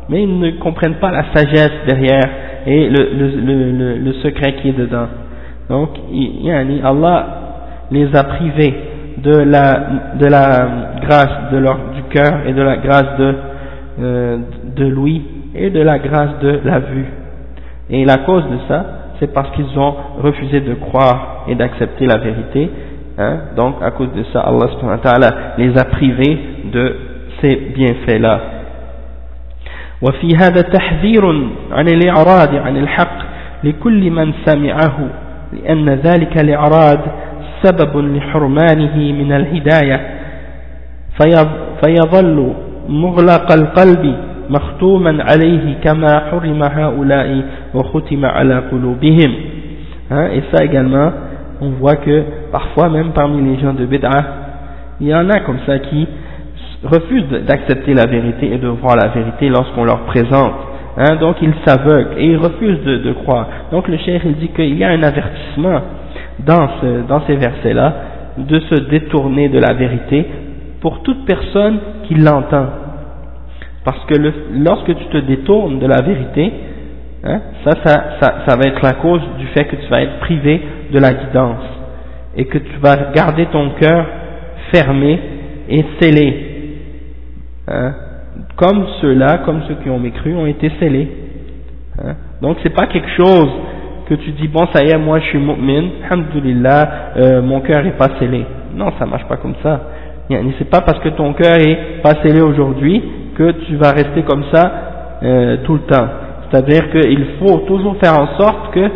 mais 0.09 0.23
ils 0.23 0.39
ne 0.39 0.53
comprennent 0.53 0.95
pas 1.01 1.11
la 1.11 1.25
sagesse 1.35 1.73
derrière 1.87 2.31
et 2.67 2.89
le, 2.89 3.11
le, 3.19 3.71
le, 3.73 3.97
le 3.99 4.13
secret 4.15 4.55
qui 4.61 4.71
est 4.71 4.79
dedans 4.79 5.09
donc 5.69 5.91
Allah 6.85 7.27
les 7.91 8.15
a 8.17 8.25
privés 8.25 8.75
de 9.19 9.39
la, 9.39 9.73
de 10.19 10.27
la 10.27 10.69
grâce 11.01 11.51
de 11.53 11.59
leur, 11.59 11.79
du 11.95 12.03
cœur 12.11 12.47
et 12.47 12.53
de 12.53 12.63
la 12.63 12.77
grâce 12.77 13.17
de, 13.19 13.35
euh, 14.01 14.39
de 14.77 14.87
l'ouïe 14.87 15.23
et 15.55 15.71
de 15.71 15.81
la 15.81 15.99
grâce 15.99 16.39
de 16.43 16.61
la 16.65 16.81
vue. 16.81 17.07
Et 17.89 18.05
la 18.05 18.19
cause 18.19 18.45
de 18.45 18.59
ça, 18.69 18.85
c'est 19.19 19.33
parce 19.33 19.51
qu'ils 19.53 19.79
ont 19.79 19.95
refusé 20.23 20.61
de 20.61 20.75
croire 20.75 21.45
et 21.49 21.55
d'accepter 21.55 22.07
la 22.07 22.19
vérité. 22.19 22.71
Hein. 23.19 23.37
Donc, 23.57 23.77
à 23.83 23.91
cause 23.93 24.13
de 24.13 24.25
ça, 24.33 24.41
Allah 24.41 25.31
les 25.59 25.79
a 25.79 25.85
privés 25.85 26.39
de 26.73 26.97
ces 27.41 27.57
bienfaits-là. 27.75 28.41
وفي 30.03 30.37
هذا 30.37 30.61
تحذير 30.61 31.27
عن 31.73 31.89
الإعراض 31.89 32.55
عن 32.55 32.77
الحق 32.77 33.19
لكل 33.65 34.11
من 34.11 34.33
سمعه 34.45 34.99
لأن 35.53 35.89
ذلك 35.89 36.41
الإعراض 36.41 36.99
سبب 37.63 37.97
لحرمانه 37.97 38.97
من 38.97 39.33
الهداية 39.33 40.01
فيظل 41.85 42.53
مغلق 42.89 43.53
القلب 43.53 44.17
مختوما 44.51 45.25
عليه 45.25 45.75
كما 45.85 46.21
حرم 46.31 46.63
هؤلاء 46.63 47.43
وختم 47.75 48.25
على 48.25 48.59
قلوبهم 48.59 49.35
hein, 50.11 50.29
et 50.33 50.63
également 50.63 51.11
on 51.61 51.71
voit 51.71 51.97
que 51.97 52.25
parfois 52.53 52.89
même 52.89 53.13
parmi 53.13 53.43
les 53.43 53.61
gens 53.61 53.73
de 53.73 53.85
Bid'ah 53.85 54.25
il 55.01 55.09
y 55.09 55.15
en 55.15 55.29
a 55.31 55.41
comme 55.41 55.59
ça 55.67 55.79
qui 55.79 56.07
refusent 56.85 57.29
d'accepter 57.47 57.95
la 57.95 58.07
vérité 58.07 58.53
et 58.53 58.59
de 58.59 58.69
voir 58.69 58.97
la 58.97 59.09
vérité 59.09 59.49
lorsqu'on 59.49 59.85
leur 59.85 60.01
présente 60.01 60.55
hein, 60.97 61.17
donc 61.17 61.37
ils 61.43 61.55
s'aveuglent 61.65 62.19
et 62.19 62.27
ils 62.27 62.37
refusent 62.37 62.85
de, 62.85 63.13
croire 63.13 63.47
donc 63.73 63.89
le 63.89 63.97
cheikh 63.99 64.23
il 64.25 64.37
dit 64.37 64.49
qu'il 64.49 64.77
y 64.77 64.85
a 64.85 64.89
un 64.89 65.03
avertissement 65.03 65.81
dans, 66.41 66.69
ce, 66.81 67.07
dans 67.09 67.23
ces 67.27 67.37
versets-là 67.37 67.95
de 68.39 68.61
se 68.61 68.75
détourner 68.91 69.49
de 69.49 69.59
la 69.59 69.73
vérité 69.73 70.27
pour 70.81 71.03
toute 71.03 71.25
personne 71.25 71.79
qui 72.05 72.15
l'entend. 72.15 72.67
Parce 73.85 74.05
que 74.07 74.15
lorsque 74.53 74.95
tu 74.95 75.05
te 75.07 75.19
détournes 75.19 75.79
de 75.79 75.87
la 75.87 76.03
vérité, 76.03 76.53
hein, 77.25 77.41
ça, 77.65 78.57
va 78.57 78.65
être 78.65 78.83
la 78.83 78.95
cause 78.95 79.23
du 79.39 79.47
fait 79.49 79.65
que 79.65 79.77
tu 79.77 79.89
vas 79.89 80.03
être 80.03 80.19
privé 80.21 80.61
de 80.93 80.99
la 80.99 81.13
guidance 81.13 81.65
et 82.37 82.45
que 82.45 82.59
tu 82.59 82.77
vas 82.81 83.13
garder 83.15 83.47
ton 83.47 83.71
cœur 83.81 84.07
fermé 84.73 85.19
et 85.69 85.85
scellé. 86.01 86.43
Hein, 87.69 87.95
comme 88.57 88.87
ceux-là, 89.01 89.39
comme 89.45 89.63
ceux 89.69 89.75
qui 89.83 89.91
ont 89.91 89.99
mécru, 89.99 90.35
ont 90.35 90.47
été 90.47 90.71
scellés. 90.79 91.09
Hein? 91.99 92.15
Donc 92.43 92.59
c'est 92.63 92.75
pas 92.75 92.87
quelque 92.87 93.11
chose 93.17 93.51
que 94.09 94.15
tu 94.15 94.31
dis 94.33 94.49
bon 94.49 94.67
ça 94.73 94.85
y 94.85 94.91
est 94.91 94.99
moi 94.99 95.19
je 95.19 95.25
suis 95.27 95.39
mu'min, 95.39 95.89
alhamdulillah, 96.09 96.91
euh, 97.17 97.43
mon 97.43 97.61
cœur 97.61 97.85
est 97.87 97.97
pas 97.97 98.09
scellé. 98.19 98.45
Non, 98.75 98.93
ça 98.99 99.07
marche 99.07 99.25
pas 99.27 99.37
comme 99.37 99.55
ça. 99.63 99.81
C'est 100.59 100.69
pas 100.71 100.81
parce 100.81 100.99
que 101.01 101.11
ton 101.11 101.33
cœur 101.35 101.57
est 101.57 102.03
pas 102.03 102.15
scellé 102.23 102.41
aujourd'hui 102.41 103.03
que 103.37 103.53
tu 103.67 103.77
vas 103.77 103.93
rester 103.93 104.23
comme 104.23 104.45
ça 104.53 104.73
euh, 105.23 105.59
tout 105.65 105.75
le 105.75 105.81
temps. 105.81 106.09
C'est-à-dire 106.51 106.91
qu'il 106.91 107.27
faut 107.39 107.59
toujours 107.61 107.97
faire 107.99 108.19
en 108.21 108.37
sorte 108.39 108.73
que 108.73 108.91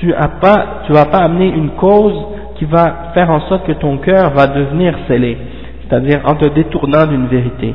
tu 0.00 0.12
as 0.14 0.28
pas, 0.28 0.82
tu 0.86 0.92
vas 0.92 1.06
pas 1.06 1.18
amener 1.18 1.48
une 1.48 1.70
cause 1.70 2.14
qui 2.56 2.64
va 2.64 3.10
faire 3.14 3.30
en 3.30 3.40
sorte 3.48 3.66
que 3.66 3.72
ton 3.72 3.98
cœur 3.98 4.30
va 4.30 4.46
devenir 4.46 4.94
scellé. 5.06 5.36
C'est-à-dire 5.82 6.20
en 6.24 6.34
te 6.34 6.48
détournant 6.48 7.06
d'une 7.06 7.26
vérité, 7.26 7.74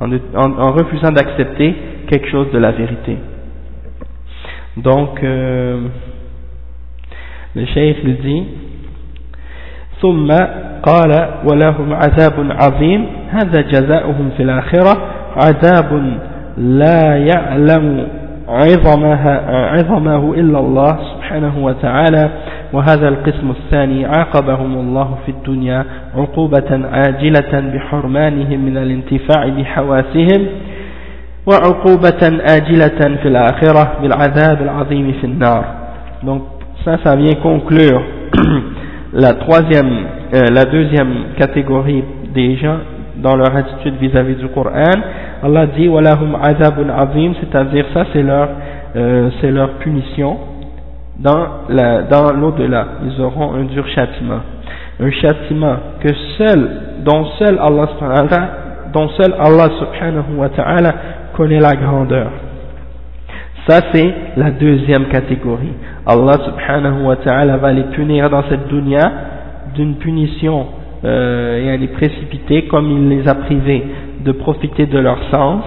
en, 0.00 0.10
en, 0.36 0.72
refusant 0.72 1.10
d'accepter 1.10 1.74
quelque 2.08 2.28
chose 2.28 2.50
de 2.52 2.58
la 2.58 2.72
vérité. 2.72 3.16
Donc, 4.76 5.22
euh, 5.22 5.80
le 7.54 7.66
cheikh 7.66 7.98
il 8.04 8.16
dit 8.16 8.44
ثم 10.02 10.28
قال 10.82 11.28
ولهم 11.44 11.92
عذاب 11.94 12.32
عظيم 12.50 13.06
هذا 13.30 13.60
جزاؤهم 13.60 14.30
في 14.36 14.42
الآخرة 14.42 14.92
عذاب 15.36 16.18
لا 16.56 17.16
يعلم 17.16 18.08
عظمها 18.08 18.25
عظمه 18.47 20.33
إلا 20.33 20.59
الله 20.59 20.97
سبحانه 21.13 21.53
وتعالى. 21.65 22.29
وهذا 22.73 23.07
القسم 23.07 23.49
الثاني 23.51 24.05
عاقبهم 24.05 24.73
الله 24.79 25.17
في 25.25 25.31
الدنيا 25.31 25.85
عقوبة 26.15 26.87
عاجلة 26.91 27.59
بحرمانهم 27.73 28.65
من 28.65 28.77
الانتفاع 28.77 29.47
بحواسهم 29.47 30.47
وعقوبة 31.47 32.39
آجلة 32.49 33.17
في 33.21 33.27
الآخرة 33.27 33.93
بالعذاب 34.01 34.61
العظيم 34.61 35.13
في 35.21 35.23
النار. 35.27 35.65
Donc 36.23 36.41
ça, 36.85 36.97
ça 37.03 37.15
vient 37.15 37.35
conclure 37.35 38.01
la 39.13 39.33
troisième, 39.33 39.91
euh, 40.33 40.39
la 40.51 40.65
deuxième 40.65 41.13
catégorie 41.37 42.03
des 42.33 42.57
gens 42.57 42.77
dans 43.21 43.35
leur 43.35 43.55
attitude 43.55 43.95
vis-à-vis 43.99 44.35
du 44.35 44.47
Coran. 44.49 44.71
Allah 45.43 45.67
dit 45.67 45.87
walahum 45.87 46.35
azabun 46.41 46.89
azim, 46.89 47.33
c'est-à-dire 47.39 47.85
ça 47.93 48.05
c'est 48.13 48.23
leur 48.23 48.49
euh, 48.95 49.29
leur 49.43 49.69
punition 49.79 50.37
dans 51.19 51.47
l'au-delà. 51.69 52.85
Ils 53.05 53.21
auront 53.21 53.53
un 53.53 53.63
dur 53.63 53.87
châtiment, 53.87 54.39
un 54.99 55.11
châtiment 55.11 55.75
que 56.01 56.09
seul 56.37 56.69
dont 57.05 57.25
seul 57.39 57.59
Allah 57.59 57.89
dont 58.93 59.09
seul 59.09 59.33
Allah 59.39 59.69
subhanahu 59.79 60.37
wa 60.37 60.49
ta'ala 60.49 60.93
connaît 61.35 61.59
la 61.59 61.75
grandeur. 61.75 62.29
Ça 63.67 63.79
c'est 63.93 64.13
la 64.37 64.51
deuxième 64.51 65.05
catégorie. 65.05 65.73
Allah 66.05 66.35
subhanahu 66.45 67.03
wa 67.03 67.15
ta'ala 67.17 67.57
va 67.57 67.73
les 67.73 67.83
punir 67.83 68.29
dans 68.29 68.43
cette 68.49 68.67
dunya 68.67 69.11
d'une 69.75 69.95
punition 69.95 70.67
euh, 71.03 71.77
et 71.79 71.87
précipitée 71.87 72.63
comme 72.63 72.89
il 72.91 73.09
les 73.09 73.27
a 73.27 73.35
privés 73.35 73.83
de 74.23 74.31
profiter 74.31 74.85
de 74.85 74.99
leur 74.99 75.17
sens, 75.31 75.63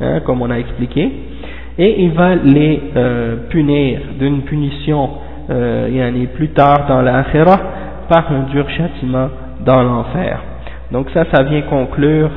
hein, 0.00 0.20
comme 0.24 0.42
on 0.42 0.50
a 0.50 0.58
expliqué, 0.58 1.10
et 1.78 2.02
il 2.04 2.12
va 2.12 2.36
les 2.36 2.80
euh, 2.96 3.36
punir 3.50 4.00
d'une 4.18 4.42
punition 4.42 5.10
euh, 5.50 6.26
plus 6.34 6.48
tard 6.50 6.86
dans 6.88 7.02
l'akhirah 7.02 7.60
par 8.08 8.30
un 8.30 8.44
dur 8.50 8.68
châtiment 8.70 9.28
dans 9.64 9.82
l'enfer. 9.82 10.40
Donc 10.92 11.10
ça, 11.10 11.24
ça 11.32 11.42
vient 11.42 11.62
conclure, 11.62 12.30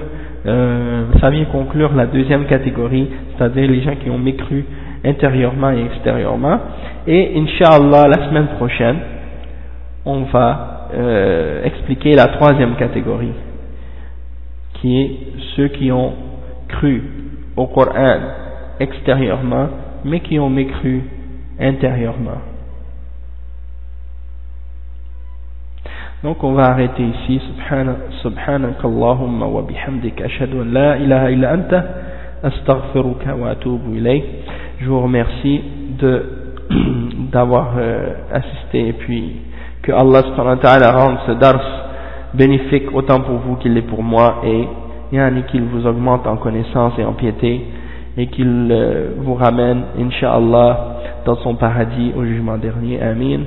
euh, 0.45 1.03
ça 1.21 1.29
vient 1.29 1.45
conclure 1.45 1.93
la 1.93 2.05
deuxième 2.05 2.45
catégorie, 2.45 3.09
c'est-à-dire 3.37 3.69
les 3.69 3.81
gens 3.81 3.95
qui 4.01 4.09
ont 4.09 4.17
mécru 4.17 4.65
intérieurement 5.05 5.71
et 5.71 5.85
extérieurement. 5.85 6.59
Et 7.05 7.33
Inch'Allah, 7.37 8.07
la 8.07 8.27
semaine 8.27 8.47
prochaine, 8.57 8.97
on 10.05 10.21
va 10.23 10.76
euh, 10.93 11.63
expliquer 11.63 12.13
la 12.15 12.27
troisième 12.27 12.75
catégorie, 12.75 13.33
qui 14.75 15.01
est 15.01 15.11
ceux 15.55 15.67
qui 15.69 15.91
ont 15.91 16.13
cru 16.67 17.03
au 17.55 17.67
Coran 17.67 18.19
extérieurement, 18.79 19.67
mais 20.05 20.19
qui 20.19 20.39
ont 20.39 20.49
mécru 20.49 21.03
intérieurement. 21.59 22.41
Donc 26.23 26.43
on 26.43 26.53
va 26.53 26.69
arrêter 26.69 27.03
ici. 27.03 27.41
Wa 27.71 29.61
bihamdika 29.61 30.25
ashhadu 30.25 30.61
an 30.61 30.65
la 30.71 30.97
ilaha 30.97 31.31
illa 31.31 31.53
anta 31.53 31.83
astaghfiruka 32.43 33.35
wa 33.35 33.49
atubu 33.51 33.97
ilayk. 33.97 34.23
Je 34.79 34.87
vous 34.87 35.01
remercie 35.01 35.61
d'avoir 37.31 37.75
euh, 37.77 38.13
assisté 38.31 38.87
et 38.89 38.93
puis 38.93 39.35
que 39.87 39.93
Allah 39.93 40.91
rende 40.91 41.17
ce 41.25 41.31
dars 41.31 41.61
bénéfique 42.33 42.93
autant 42.93 43.21
pour 43.21 43.37
vous 43.37 43.55
qu'il 43.55 43.73
l'est 43.73 43.81
pour 43.87 44.03
moi 44.03 44.41
et 44.43 44.67
qu'il 45.49 45.63
vous 45.63 45.87
augmente 45.87 46.27
en 46.27 46.35
connaissance 46.35 46.91
et 46.99 47.05
en 47.05 47.13
piété 47.13 47.61
et 48.17 48.27
qu'il 48.27 48.67
euh, 48.69 49.11
vous 49.19 49.35
ramène 49.35 49.83
inshallah 49.97 50.97
dans 51.25 51.35
son 51.35 51.55
paradis 51.55 52.11
au 52.17 52.25
jugement 52.25 52.57
dernier. 52.57 53.01
Amin. 53.01 53.39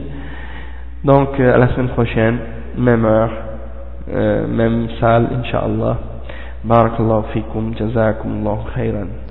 Donc 1.05 1.39
euh, 1.39 1.55
à 1.55 1.59
la 1.59 1.69
semaine 1.75 1.89
prochaine 1.89 2.39
même 2.79 3.05
heure 3.05 3.31
même 4.49 4.89
salle 4.99 5.27
inshallah 5.45 5.99
barakallahu 6.65 7.25
fikum 7.35 7.75
jazakumullahu 7.77 8.65
khairan 8.75 9.09